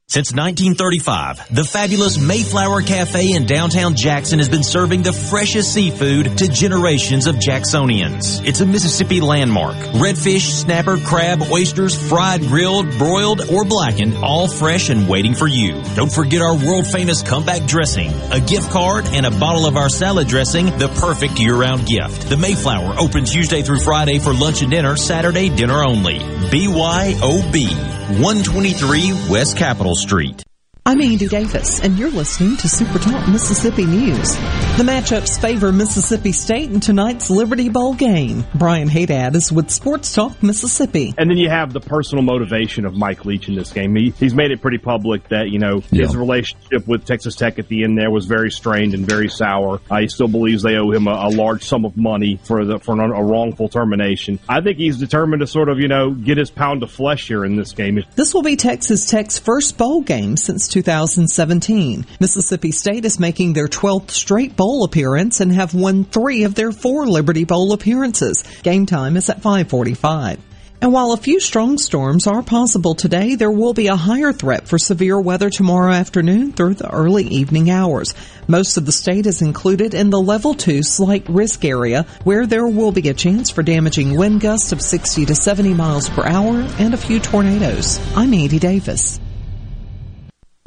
[0.11, 6.37] Since 1935, the fabulous Mayflower Cafe in downtown Jackson has been serving the freshest seafood
[6.39, 8.45] to generations of Jacksonians.
[8.45, 9.77] It's a Mississippi landmark.
[10.03, 15.81] Redfish, snapper, crab, oysters, fried, grilled, broiled, or blackened, all fresh and waiting for you.
[15.95, 19.87] Don't forget our world famous comeback dressing, a gift card, and a bottle of our
[19.87, 22.27] salad dressing, the perfect year-round gift.
[22.27, 26.19] The Mayflower open Tuesday through Friday for lunch and dinner, Saturday dinner only.
[26.19, 28.01] BYOB.
[28.11, 30.50] 123 West Capitol Street.
[30.83, 34.33] I'm Andy Davis, and you're listening to Super Talk Mississippi News.
[34.77, 38.43] The matchups favor Mississippi State in tonight's Liberty Bowl game.
[38.55, 41.13] Brian Haydad is with Sports Talk Mississippi.
[41.19, 43.95] And then you have the personal motivation of Mike Leach in this game.
[43.95, 46.07] He, he's made it pretty public that, you know, Yeah.
[46.07, 49.79] his relationship with Texas Tech at the end there was very strained and very sour.
[49.89, 52.79] Uh, he still believes they owe him a, a large sum of money for the
[52.79, 54.39] for an, a wrongful termination.
[54.49, 57.45] I think he's determined to sort of, you know, get his pound of flesh here
[57.45, 58.03] in this game.
[58.15, 62.05] This will be Texas Tech's first bowl game since 2017.
[62.19, 66.71] Mississippi State is making their 12th straight bowl appearance and have won three of their
[66.71, 68.43] four Liberty Bowl appearances.
[68.63, 70.39] Game time is at 545.
[70.81, 74.67] And while a few strong storms are possible today, there will be a higher threat
[74.67, 78.15] for severe weather tomorrow afternoon through the early evening hours.
[78.47, 82.65] Most of the state is included in the level 2 slight risk area where there
[82.65, 86.65] will be a chance for damaging wind gusts of 60 to 70 miles per hour
[86.79, 87.99] and a few tornadoes.
[88.15, 89.19] I'm Andy Davis.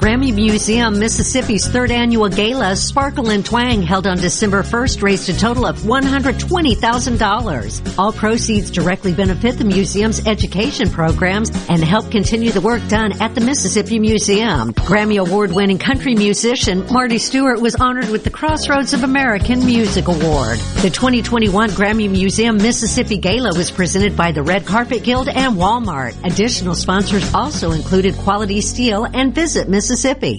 [0.00, 5.36] Grammy Museum Mississippi's third annual gala, Sparkle and Twang, held on December 1st, raised a
[5.36, 7.98] total of $120,000.
[7.98, 13.34] All proceeds directly benefit the museum's education programs and help continue the work done at
[13.34, 14.72] the Mississippi Museum.
[14.72, 20.06] Grammy Award winning country musician Marty Stuart was honored with the Crossroads of American Music
[20.06, 20.60] Award.
[20.80, 26.14] The 2021 Grammy Museum Mississippi Gala was presented by the Red Carpet Guild and Walmart.
[26.24, 29.87] Additional sponsors also included Quality Steel and Visit Mississippi.
[29.88, 30.38] Mississippi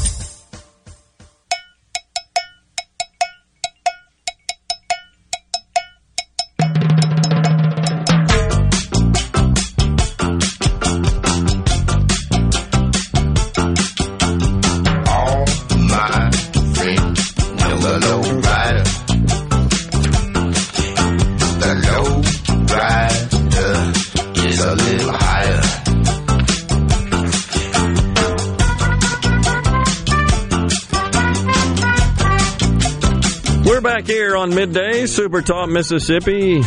[33.63, 36.61] We're back here on midday, Super Talk Mississippi,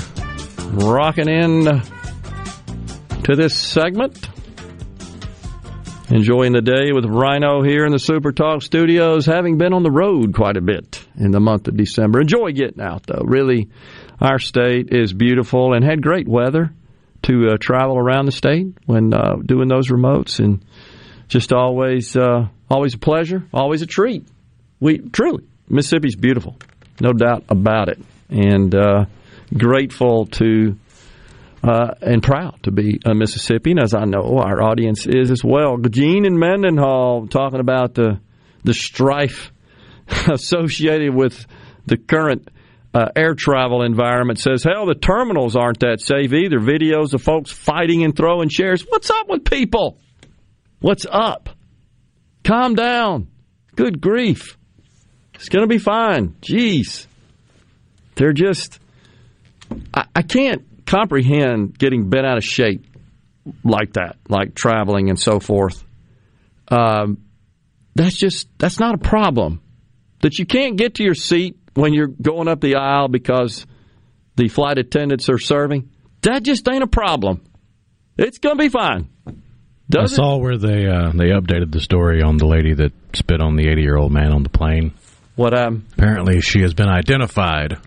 [0.73, 1.65] rocking in
[3.25, 4.29] to this segment.
[6.11, 9.91] Enjoying the day with Rhino here in the Super Talk studios, having been on the
[9.91, 12.21] road quite a bit in the month of December.
[12.21, 13.23] Enjoy getting out, though.
[13.25, 13.71] Really,
[14.21, 16.73] our state is beautiful and had great weather
[17.23, 20.65] to uh, travel around the state when uh, doing those remotes, and
[21.27, 24.29] just always, uh, always a pleasure, always a treat.
[24.79, 26.57] We truly, Mississippi's beautiful,
[27.01, 29.05] no doubt about it, and uh,
[29.57, 30.77] grateful to
[31.63, 35.79] uh, and proud to be a Mississippian, as I know our audience is as well.
[35.79, 38.21] Gene and Mendenhall talking about the
[38.65, 39.53] the strife
[40.31, 41.47] associated with
[41.87, 42.49] the current
[42.95, 44.39] uh, air travel environment.
[44.39, 46.59] Says, hell, the terminals aren't that safe either.
[46.59, 48.85] Videos of folks fighting and throwing chairs.
[48.89, 49.99] What's up with people?
[50.81, 51.51] What's up?
[52.45, 53.29] Calm down.
[53.75, 54.57] Good grief.
[55.35, 56.37] It's going to be fine.
[56.41, 57.07] Jeez.
[58.15, 58.79] They're just.
[59.93, 62.87] I, I can't comprehend getting bent out of shape
[63.63, 65.85] like that, like traveling and so forth.
[66.69, 67.25] Um,
[67.95, 69.61] that's just that's not a problem.
[70.23, 73.67] That you can't get to your seat when you're going up the aisle because
[74.37, 75.91] the flight attendants are serving.
[76.23, 77.43] That just ain't a problem.
[78.17, 79.11] It's going to be fine.
[79.97, 83.57] I saw where they uh, they updated the story on the lady that spit on
[83.57, 84.95] the 80 year old man on the plane.
[85.37, 85.87] What um?
[85.97, 87.79] Apparently, she has been identified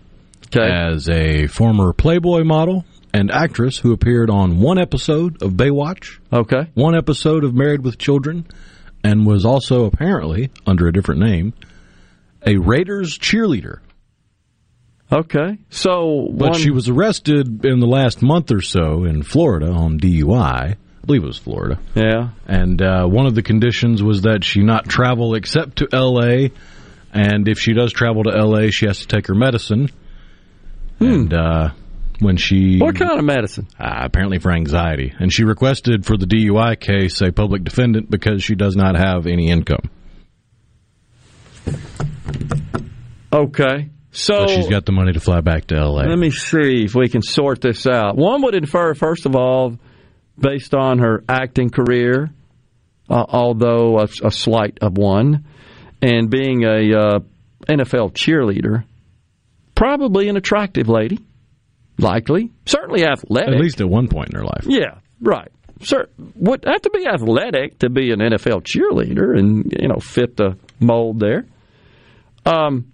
[0.54, 6.18] as a former Playboy model and actress who appeared on one episode of Baywatch.
[6.32, 6.68] Okay.
[6.74, 8.46] One episode of Married with Children,
[9.02, 11.54] and was also apparently under a different name
[12.46, 13.80] a Raiders cheerleader.
[15.10, 15.58] Okay.
[15.70, 19.98] So, but one- she was arrested in the last month or so in Florida on
[19.98, 20.36] DUI.
[20.74, 21.80] I believe it was Florida.
[21.94, 22.30] Yeah.
[22.46, 26.52] And uh, one of the conditions was that she not travel except to L.A.
[27.12, 29.90] And if she does travel to L.A., she has to take her medicine.
[31.00, 31.70] And uh,
[32.20, 32.84] when she Hmm.
[32.84, 33.68] What kind of medicine?
[33.78, 38.42] Uh, apparently for anxiety, and she requested for the DUI case a public defendant because
[38.42, 39.90] she does not have any income.
[43.32, 43.90] Okay.
[44.10, 46.08] So But she's got the money to fly back to L.A.
[46.08, 48.16] Let me see if we can sort this out.
[48.16, 49.78] One would infer, first of all,
[50.38, 52.30] based on her acting career,
[53.10, 55.44] uh, although a, a slight of one,
[56.00, 57.18] and being a uh,
[57.68, 58.84] NFL cheerleader,
[59.74, 61.18] probably an attractive lady,
[61.98, 63.54] likely, certainly athletic.
[63.54, 64.64] At least at one point in her life.
[64.66, 65.50] Yeah, right.
[65.82, 70.36] Sir, would have to be athletic to be an NFL cheerleader and you know fit
[70.36, 71.46] the mold there.
[72.44, 72.92] Um,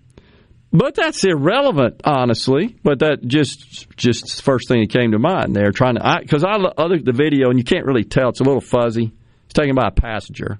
[0.74, 2.76] but that's irrelevant, honestly.
[2.82, 6.44] But that just just the first thing that came to mind there, trying to because
[6.44, 9.12] I, I looked at the video and you can't really tell; it's a little fuzzy.
[9.44, 10.58] It's taken by a passenger,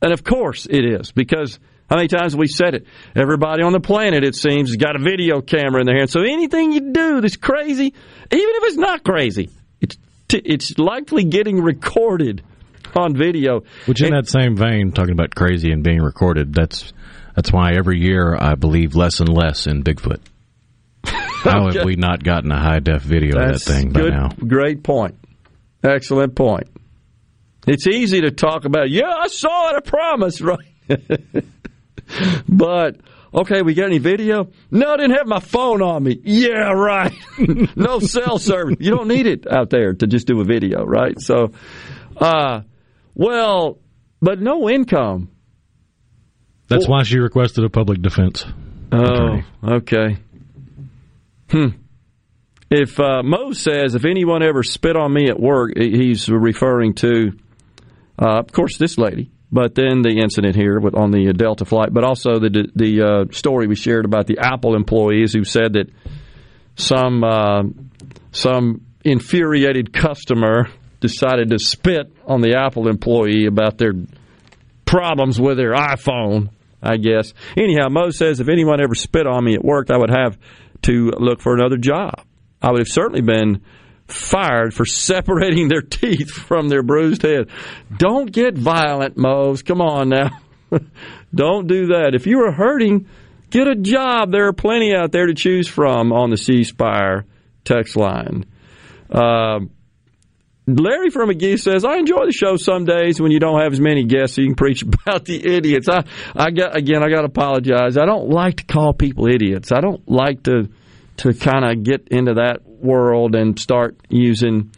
[0.00, 1.60] and of course it is because
[1.92, 2.86] how many times have we said it?
[3.14, 6.08] Everybody on the planet, it seems, has got a video camera in their hand.
[6.08, 7.92] So anything you do that's crazy, even
[8.30, 12.42] if it's not crazy, it's t- it's likely getting recorded
[12.96, 13.64] on video.
[13.84, 16.94] Which, in that same vein, talking about crazy and being recorded, that's
[17.36, 20.20] that's why every year I believe less and less in Bigfoot.
[21.04, 24.14] How have we not gotten a high def video That's of that thing by good,
[24.14, 24.28] now?
[24.30, 25.16] Great point.
[25.84, 26.68] Excellent point.
[27.66, 30.58] It's easy to talk about, yeah, I saw it, I promise, right?
[32.48, 32.96] but,
[33.34, 34.48] okay, we got any video?
[34.70, 36.20] No, I didn't have my phone on me.
[36.24, 37.12] Yeah, right.
[37.76, 38.76] no cell service.
[38.80, 41.20] You don't need it out there to just do a video, right?
[41.20, 41.52] So,
[42.16, 42.62] uh,
[43.14, 43.78] well,
[44.20, 45.30] but no income.
[46.68, 48.46] That's why she requested a public defense.
[48.92, 50.16] Oh, okay.
[51.50, 51.68] Hmm.
[52.70, 57.32] If uh, Mo says if anyone ever spit on me at work, he's referring to,
[58.18, 61.92] uh, of course, this lady, but then the incident here with, on the Delta flight,
[61.92, 65.90] but also the the uh, story we shared about the Apple employees who said that
[66.76, 67.62] some uh,
[68.32, 70.68] some infuriated customer
[71.00, 73.92] decided to spit on the Apple employee about their
[74.86, 76.48] problems with their iPhone.
[76.84, 77.32] I guess.
[77.56, 80.36] Anyhow, Mo says if anyone ever spit on me at work, I would have
[80.82, 82.24] to look for another job.
[82.60, 83.62] I would have certainly been
[84.12, 87.48] fired for separating their teeth from their bruised head.
[87.96, 89.62] Don't get violent, Mose.
[89.62, 90.30] Come on now.
[91.34, 92.14] Don't do that.
[92.14, 93.08] If you are hurting,
[93.50, 94.30] get a job.
[94.32, 97.24] There are plenty out there to choose from on the C Spire
[97.64, 98.46] text line.
[99.10, 99.60] Uh,
[100.66, 103.80] Larry from Magee says, "I enjoy the show some days when you don't have as
[103.80, 107.02] many guests, so you can preach about the idiots." I, I got again.
[107.02, 107.96] I got to apologize.
[107.96, 109.72] I don't like to call people idiots.
[109.72, 110.68] I don't like to
[111.18, 114.72] to kind of get into that world and start using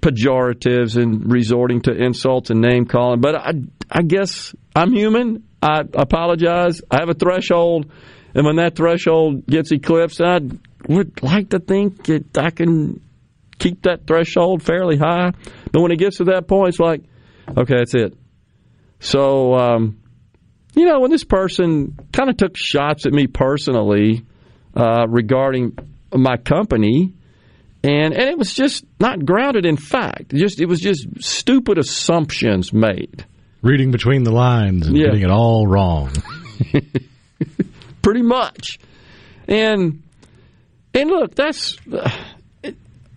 [0.00, 3.20] pejoratives and resorting to insults and name calling.
[3.20, 3.52] But I,
[3.90, 5.44] I guess I'm human.
[5.62, 6.80] I apologize.
[6.90, 7.90] I have a threshold,
[8.34, 10.40] and when that threshold gets eclipsed, I
[10.88, 13.00] would like to think that I can
[13.58, 15.32] keep that threshold fairly high.
[15.70, 17.02] But when it gets to that point, it's like,
[17.56, 18.16] okay, that's it.
[19.00, 20.00] So, um,
[20.74, 24.24] you know, when this person kind of took shots at me personally
[24.74, 25.76] uh, regarding
[26.12, 27.14] my company,
[27.82, 30.30] and and it was just not grounded in fact.
[30.34, 33.24] Just it was just stupid assumptions made.
[33.62, 35.06] Reading between the lines and Yeah.
[35.06, 36.10] getting it all wrong.
[38.02, 38.78] pretty much.
[39.48, 40.02] And
[40.94, 41.76] and look, that's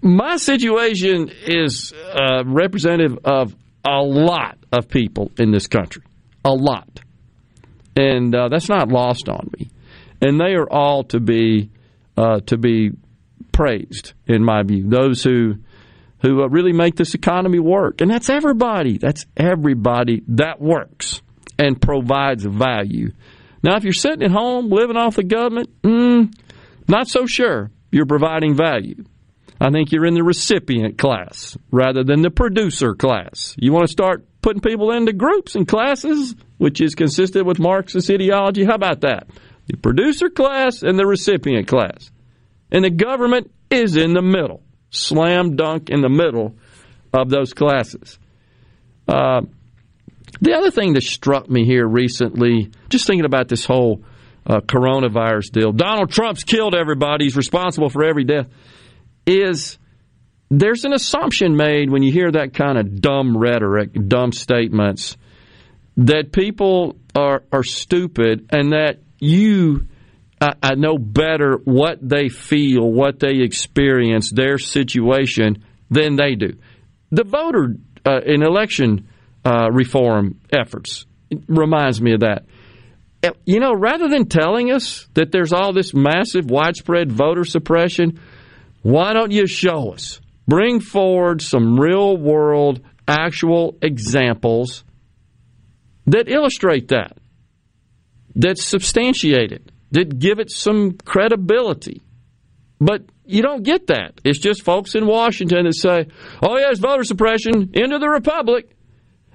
[0.01, 6.03] my situation is uh, representative of a lot of people in this country,
[6.45, 7.01] a lot,
[7.95, 9.69] and uh, that's not lost on me.
[10.22, 11.69] And they are all to be
[12.17, 12.92] uh, to be
[13.54, 14.90] praised, in my view.
[14.90, 15.56] Those who
[16.22, 18.98] who really make this economy work, and that's everybody.
[18.98, 21.22] That's everybody that works
[21.60, 23.12] and provides value.
[23.62, 26.34] Now, if you're sitting at home living off the government, mm,
[26.88, 29.04] not so sure you're providing value.
[29.60, 33.56] I think you're in the recipient class rather than the producer class.
[33.58, 38.10] You want to start putting people into groups and classes, which is consistent with Marxist
[38.10, 38.66] ideology.
[38.66, 39.28] How about that?
[39.68, 42.12] The producer class and the recipient class.
[42.74, 46.56] And the government is in the middle, slam dunk in the middle
[47.14, 48.18] of those classes.
[49.08, 49.42] Uh,
[50.42, 54.03] the other thing that struck me here recently, just thinking about this whole
[54.48, 58.48] uh, coronavirus deal, Donald Trump's killed everybody, he's responsible for every death,
[59.27, 59.77] is
[60.50, 65.16] there's an assumption made when you hear that kind of dumb rhetoric, dumb statements,
[65.98, 69.88] that people are, are stupid and that you
[70.44, 76.58] I, I know better what they feel, what they experience, their situation than they do.
[77.12, 79.08] The voter uh, in election
[79.46, 81.06] uh, reform efforts
[81.48, 82.46] reminds me of that.
[83.46, 88.20] You know, rather than telling us that there's all this massive, widespread voter suppression,
[88.82, 90.20] why don't you show us?
[90.46, 94.84] Bring forward some real world, actual examples
[96.06, 97.18] that illustrate that,
[98.36, 102.02] that substantiate it, that give it some credibility.
[102.80, 104.20] But you don't get that.
[104.24, 106.08] It's just folks in Washington that say,
[106.42, 108.76] oh, it's voter suppression, into the republic.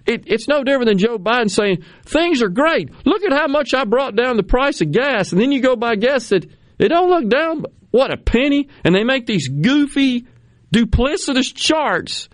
[0.06, 2.90] It, it's no different than Joe Biden saying, things are great.
[3.06, 5.32] Look at how much I brought down the price of gas.
[5.32, 6.44] And then you go buy gas that
[6.78, 8.68] it don't look down, what, a penny?
[8.84, 10.26] And they make these goofy,
[10.74, 12.28] duplicitous charts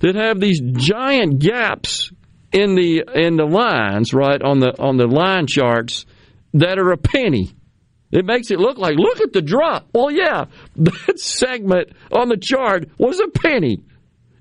[0.00, 2.12] that have these giant gaps
[2.52, 6.04] in the in the lines, right, on the on the line charts
[6.54, 7.52] that are a penny.
[8.12, 9.88] It makes it look like, look at the drop.
[9.92, 10.44] Well, yeah,
[10.76, 13.82] that segment on the chart was a penny.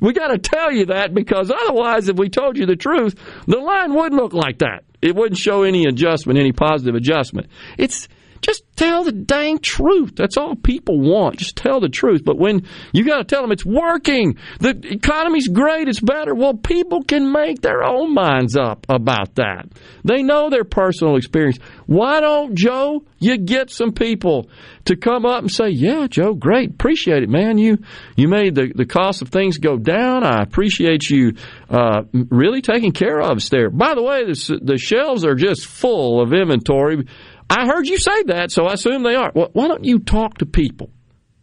[0.01, 3.59] We got to tell you that because otherwise, if we told you the truth, the
[3.59, 4.83] line wouldn't look like that.
[5.01, 7.47] It wouldn't show any adjustment, any positive adjustment.
[7.77, 8.07] It's
[8.41, 10.13] just tell the dang truth.
[10.15, 11.37] That's all people want.
[11.37, 12.23] Just tell the truth.
[12.25, 16.55] But when you got to tell them it's working, the economy's great, it's better, well,
[16.55, 19.67] people can make their own minds up about that.
[20.03, 21.59] They know their personal experience.
[21.85, 24.49] Why don't, Joe, you get some people
[24.85, 27.59] to come up and say, yeah, Joe, great, appreciate it, man.
[27.59, 27.77] You
[28.15, 30.23] you made the, the cost of things go down.
[30.23, 31.33] I appreciate you
[31.69, 33.69] uh, really taking care of us there.
[33.69, 37.05] By the way, the, the shelves are just full of inventory.
[37.51, 39.29] I heard you say that, so I assume they are.
[39.35, 40.89] Well, why don't you talk to people?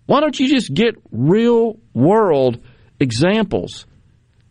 [0.06, 2.58] Why don't you just get real world
[2.98, 3.84] examples,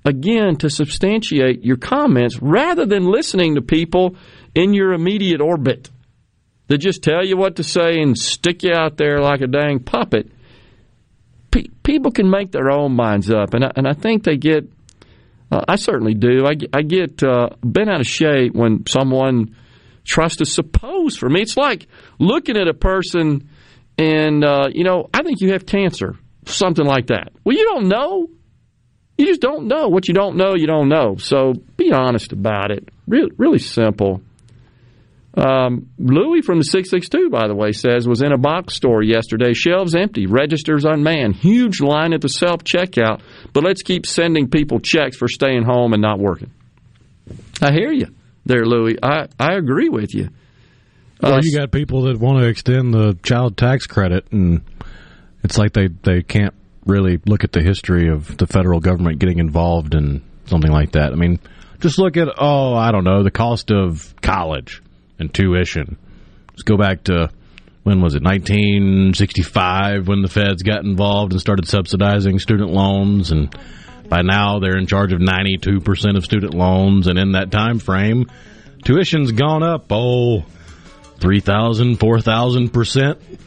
[0.06, 4.16] again, to substantiate your comments rather than listening to people
[4.54, 5.90] in your immediate orbit
[6.68, 9.80] that just tell you what to say and stick you out there like a dang
[9.80, 10.32] puppet?
[11.50, 14.70] Pe- people can make their own minds up, and I, and I think they get.
[15.52, 16.46] Uh, I certainly do.
[16.46, 19.56] I, I get uh, bent out of shape when someone
[20.08, 21.42] tries to suppose for me.
[21.42, 21.88] It's like
[22.18, 23.50] looking at a person
[23.98, 27.34] and, uh, you know, I think you have cancer, something like that.
[27.44, 28.28] Well, you don't know.
[29.18, 29.90] You just don't know.
[29.90, 31.18] What you don't know, you don't know.
[31.18, 32.90] So be honest about it.
[33.08, 34.22] Really, really simple.
[35.36, 39.54] Um, Louis from the 662, by the way, says was in a box store yesterday.
[39.54, 43.22] Shelves empty, registers unmanned, huge line at the self checkout.
[43.54, 46.52] But let's keep sending people checks for staying home and not working.
[47.62, 48.08] I hear you
[48.48, 48.98] there, Louis.
[49.02, 50.30] I, I agree with you.
[51.22, 54.62] Or Uh, you got people that want to extend the child tax credit, and
[55.44, 56.54] it's like they, they can't
[56.86, 61.12] really look at the history of the federal government getting involved in something like that.
[61.12, 61.40] I mean,
[61.80, 64.82] just look at, oh, I don't know, the cost of college
[65.20, 65.98] and tuition.
[66.52, 67.30] Let's go back to,
[67.84, 73.54] when was it, 1965, when the feds got involved and started subsidizing student loans, and
[74.10, 78.26] by now they're in charge of 92% of student loans, and in that time frame,
[78.84, 80.46] tuition's gone up, oh,
[81.20, 83.38] 3,000, 4,000%.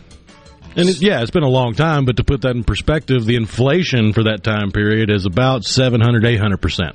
[0.76, 3.36] And it, yeah, it's been a long time, but to put that in perspective, the
[3.36, 6.92] inflation for that time period is about 700, 800%.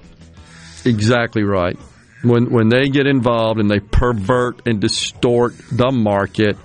[0.85, 1.77] Exactly right.
[2.23, 6.57] When when they get involved and they pervert and distort the market,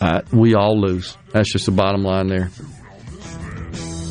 [0.00, 1.16] uh, we all lose.
[1.32, 2.50] That's just the bottom line there.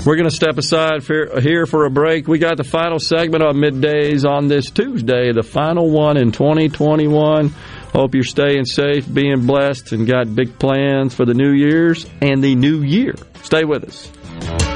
[0.05, 2.27] We're going to step aside for, here for a break.
[2.27, 7.47] We got the final segment of middays on this Tuesday, the final one in 2021.
[7.93, 12.43] Hope you're staying safe, being blessed, and got big plans for the New Year's and
[12.43, 13.15] the new year.
[13.43, 14.72] Stay with us.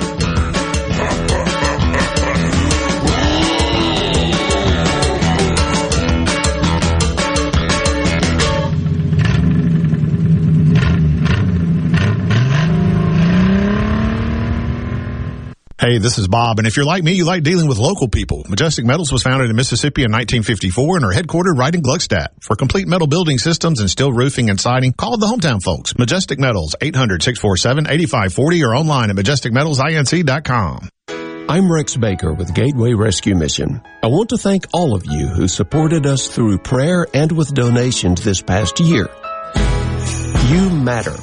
[15.79, 18.43] Hey, this is Bob, and if you're like me, you like dealing with local people.
[18.49, 22.29] Majestic Metals was founded in Mississippi in 1954 and are headquartered right in Gluckstadt.
[22.41, 25.95] For complete metal building systems and steel roofing and siding, call the hometown folks.
[25.95, 30.89] Majestic Metals, 800-647-8540 or online at majesticmetalsinc.com.
[31.47, 33.79] I'm Rex Baker with Gateway Rescue Mission.
[34.01, 38.23] I want to thank all of you who supported us through prayer and with donations
[38.23, 39.11] this past year.
[40.49, 41.15] You matter.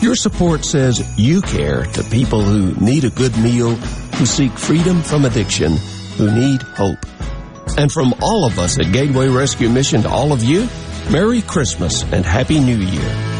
[0.00, 5.02] Your support says you care to people who need a good meal, who seek freedom
[5.02, 5.76] from addiction,
[6.16, 6.98] who need hope.
[7.76, 10.68] And from all of us at Gateway Rescue Mission to all of you,
[11.10, 13.39] Merry Christmas and Happy New Year.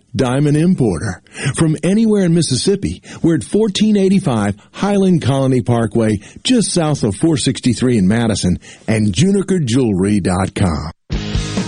[0.15, 1.21] diamond importer.
[1.55, 8.07] From anywhere in Mississippi, we're at 1485 Highland Colony Parkway, just south of 463 in
[8.07, 8.57] Madison,
[8.87, 10.91] and junikerjewelry.com.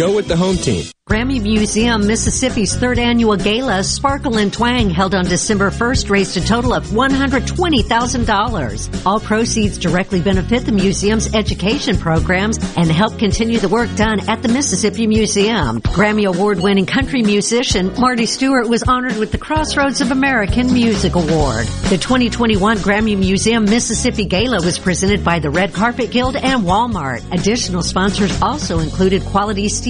[0.00, 0.90] Go with the home team.
[1.10, 6.40] Grammy Museum Mississippi's third annual gala, Sparkle and Twang, held on December 1st, raised a
[6.40, 9.04] total of $120,000.
[9.04, 14.42] All proceeds directly benefit the museum's education programs and help continue the work done at
[14.42, 15.80] the Mississippi Museum.
[15.80, 21.16] Grammy Award winning country musician Marty Stuart was honored with the Crossroads of American Music
[21.16, 21.66] Award.
[21.88, 27.24] The 2021 Grammy Museum Mississippi Gala was presented by the Red Carpet Guild and Walmart.
[27.32, 29.89] Additional sponsors also included Quality Steel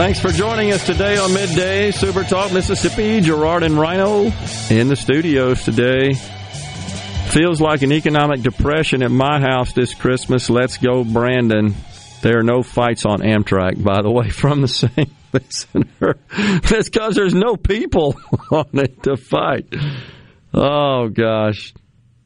[0.00, 3.20] Thanks for joining us today on Midday Super Talk Mississippi.
[3.20, 4.32] Gerard and Rhino
[4.70, 6.14] in the studios today.
[7.34, 10.48] Feels like an economic depression at my house this Christmas.
[10.48, 11.74] Let's go, Brandon.
[12.22, 16.16] There are no fights on Amtrak, by the way, from the same listener.
[16.30, 18.18] That's because there's no people
[18.50, 19.66] on it to fight.
[20.54, 21.74] Oh gosh,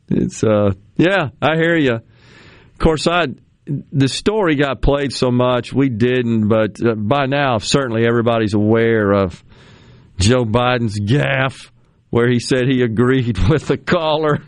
[0.08, 1.94] it's uh, yeah, I hear you.
[1.94, 3.26] Of course, I
[3.66, 9.12] the story got played so much we didn't, but uh, by now certainly everybody's aware
[9.12, 9.42] of
[10.18, 11.70] Joe Biden's gaffe
[12.10, 14.42] where he said he agreed with the caller.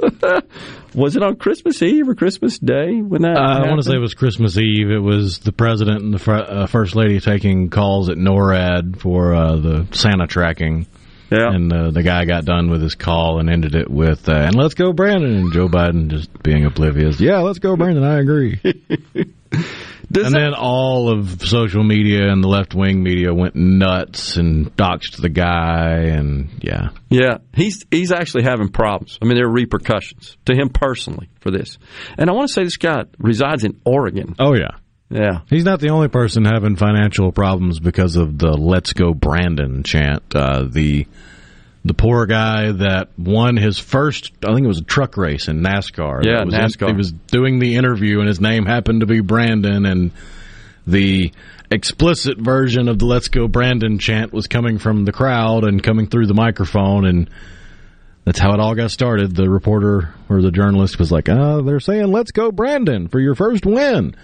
[0.94, 3.36] was it on Christmas Eve or Christmas Day when that?
[3.36, 4.90] Uh, I want to say it was Christmas Eve.
[4.90, 9.34] It was the president and the fr- uh, first lady taking calls at NORAD for
[9.34, 10.86] uh, the Santa tracking.
[11.30, 11.52] Yeah.
[11.52, 14.54] And uh, the guy got done with his call and ended it with, uh, and
[14.54, 15.36] let's go, Brandon.
[15.36, 17.20] And Joe Biden just being oblivious.
[17.20, 18.04] Yeah, let's go, Brandon.
[18.04, 18.60] I agree.
[18.64, 25.20] and then all of social media and the left wing media went nuts and doxed
[25.20, 26.06] the guy.
[26.08, 26.90] And yeah.
[27.08, 29.18] Yeah, he's he's actually having problems.
[29.22, 31.78] I mean, there are repercussions to him personally for this.
[32.18, 34.34] And I want to say this guy resides in Oregon.
[34.38, 34.78] Oh, yeah.
[35.10, 35.40] Yeah.
[35.48, 40.22] He's not the only person having financial problems because of the "Let's Go Brandon" chant.
[40.34, 41.06] Uh, the
[41.84, 45.62] the poor guy that won his first, I think it was a truck race in
[45.62, 46.24] NASCAR.
[46.24, 46.88] Yeah, was NASCAR.
[46.88, 50.12] he was doing the interview, and his name happened to be Brandon, and
[50.86, 51.32] the
[51.70, 56.06] explicit version of the "Let's Go Brandon" chant was coming from the crowd and coming
[56.06, 57.30] through the microphone, and
[58.24, 59.34] that's how it all got started.
[59.34, 63.34] The reporter or the journalist was like, "Oh, they're saying let's go Brandon for your
[63.34, 64.14] first win."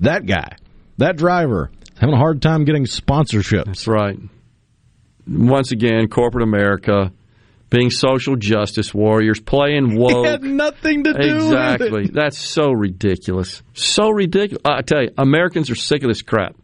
[0.00, 0.56] That guy,
[0.98, 3.66] that driver, having a hard time getting sponsorships.
[3.66, 4.18] That's right.
[5.26, 7.12] Once again, corporate America
[7.68, 10.26] being social justice warriors, playing woke.
[10.26, 11.90] It had nothing to do exactly.
[11.90, 12.14] with it.
[12.14, 13.62] That's so ridiculous.
[13.74, 14.62] So ridiculous.
[14.64, 16.56] I tell you, Americans are sick of this crap.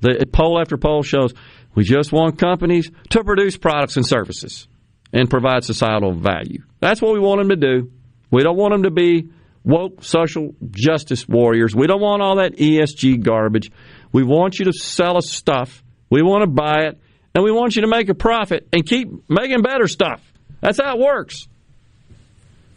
[0.00, 1.34] The poll after poll shows
[1.74, 4.66] we just want companies to produce products and services
[5.12, 6.62] and provide societal value.
[6.80, 7.90] That's what we want them to do.
[8.30, 9.30] We don't want them to be
[9.64, 11.74] woke social justice warriors.
[11.74, 13.70] We don't want all that ESG garbage.
[14.12, 15.82] We want you to sell us stuff.
[16.08, 16.98] We want to buy it,
[17.34, 20.20] and we want you to make a profit and keep making better stuff.
[20.60, 21.46] That's how it works.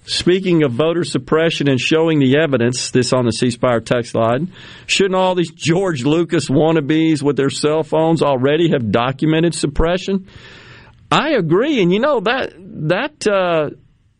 [0.05, 4.51] Speaking of voter suppression and showing the evidence, this on the C Spire text line,
[4.85, 10.27] shouldn't all these George Lucas wannabes with their cell phones already have documented suppression?
[11.09, 12.53] I agree, and you know that
[12.89, 13.69] that uh,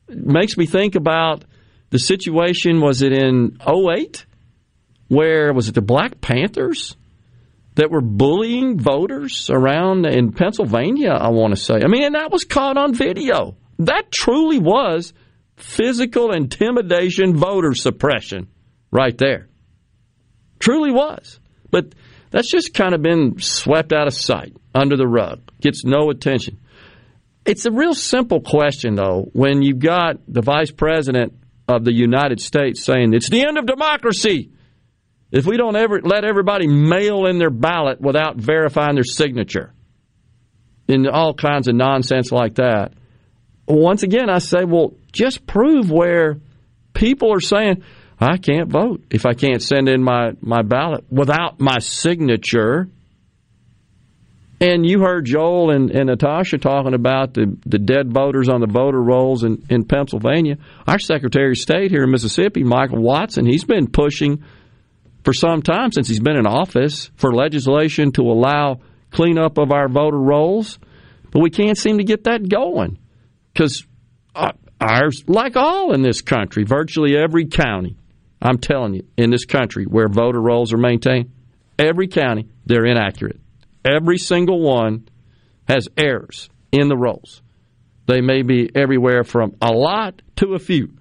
[0.08, 1.43] makes me think about
[1.93, 2.81] the situation.
[2.81, 4.25] Was it in 08?
[5.09, 6.97] Where was it the Black Panthers
[7.75, 11.11] that were bullying voters around in Pennsylvania?
[11.11, 11.75] I want to say.
[11.75, 13.57] I mean, and that was caught on video.
[13.77, 15.13] That truly was
[15.55, 18.47] physical intimidation, voter suppression,
[18.89, 19.49] right there.
[20.57, 21.39] Truly was.
[21.69, 21.93] But
[22.31, 26.59] that's just kind of been swept out of sight, under the rug, gets no attention.
[27.45, 31.33] It's a real simple question, though, when you've got the vice president
[31.67, 34.51] of the United States saying it's the end of democracy
[35.32, 39.74] if we don't ever let everybody mail in their ballot without verifying their signature
[40.88, 42.93] and all kinds of nonsense like that.
[43.67, 46.40] Once again, I say, well, just prove where
[46.93, 47.83] people are saying,
[48.19, 52.90] I can't vote if I can't send in my, my ballot without my signature.
[54.64, 58.66] And you heard Joel and, and Natasha talking about the, the dead voters on the
[58.66, 60.56] voter rolls in, in Pennsylvania.
[60.88, 64.42] Our Secretary of State here in Mississippi, Michael Watson, he's been pushing
[65.25, 68.80] for some time since he's been in office for legislation to allow
[69.11, 70.80] cleanup of our voter rolls,
[71.30, 72.98] but we can't seem to get that going
[73.53, 73.85] because
[74.33, 77.98] uh, ours, like all in this country, virtually every county,
[78.42, 81.33] I'm telling you, in this country where voter rolls are maintained,
[81.77, 83.42] every county, they're inaccurate.
[83.85, 85.07] Every single one
[85.67, 87.41] has errors in the rolls.
[88.05, 90.93] They may be everywhere from a lot to a few,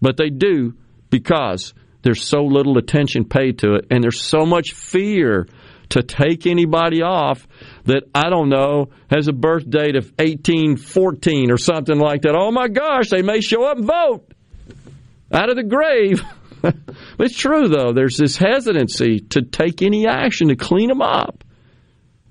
[0.00, 0.74] but they do
[1.10, 5.46] because there's so little attention paid to it and there's so much fear
[5.90, 7.46] to take anybody off
[7.84, 12.34] that I don't know has a birth date of 1814 or something like that.
[12.36, 14.32] Oh my gosh, they may show up and vote
[15.32, 16.22] out of the grave.
[17.18, 17.92] it's true though.
[17.92, 21.44] There's this hesitancy to take any action to clean them up,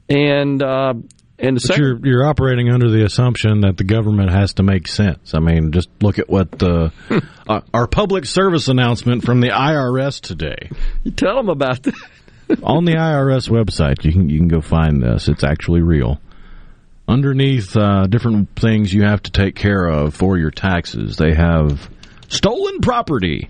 [0.10, 0.94] and uh,
[1.38, 4.88] and the but you're you're operating under the assumption that the government has to make
[4.88, 5.34] sense.
[5.34, 6.92] I mean, just look at what the
[7.48, 10.70] uh, our public service announcement from the IRS today.
[11.04, 11.96] You tell them about that.
[12.64, 15.28] On the IRS website, you can you can go find this.
[15.28, 16.20] It's actually real.
[17.08, 21.90] Underneath uh, different things you have to take care of for your taxes, they have
[22.28, 23.50] stolen property.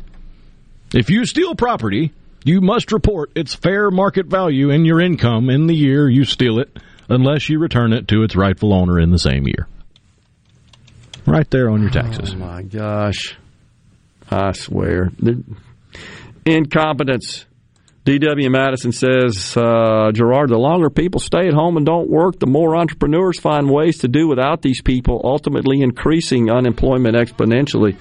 [0.93, 2.13] If you steal property,
[2.49, 6.59] you must report its fair market value and your income in the year you steal
[6.59, 6.75] it,
[7.07, 9.67] unless you return it to its rightful owner in the same year.
[11.27, 12.33] Right there on your taxes.
[12.33, 13.37] Oh my gosh.
[14.31, 15.11] I swear.
[16.43, 17.45] Incompetence.
[18.05, 18.49] D.W.
[18.49, 22.75] Madison says, uh, Gerard, the longer people stay at home and don't work, the more
[22.75, 27.95] entrepreneurs find ways to do without these people, ultimately increasing unemployment exponentially.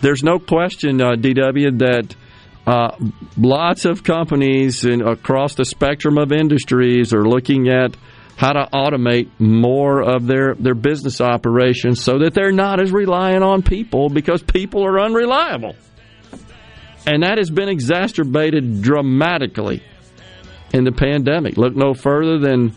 [0.00, 2.14] There's no question, uh, D.W., that
[2.68, 2.94] uh,
[3.38, 7.96] lots of companies in, across the spectrum of industries are looking at
[8.36, 13.42] how to automate more of their, their business operations so that they're not as reliant
[13.42, 15.76] on people because people are unreliable.
[17.06, 19.82] And that has been exacerbated dramatically
[20.74, 21.56] in the pandemic.
[21.56, 22.76] Look no further than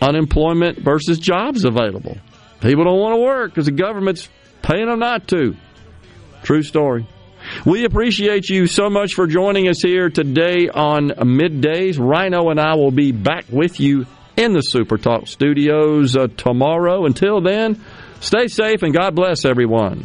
[0.00, 2.16] unemployment versus jobs available.
[2.62, 4.26] People don't want to work because the government's
[4.62, 5.54] paying them not to.
[6.44, 7.06] True story.
[7.64, 11.98] We appreciate you so much for joining us here today on middays.
[11.98, 17.06] Rhino and I will be back with you in the Super Talk studios uh, tomorrow.
[17.06, 17.84] Until then,
[18.20, 20.04] stay safe and God bless everyone.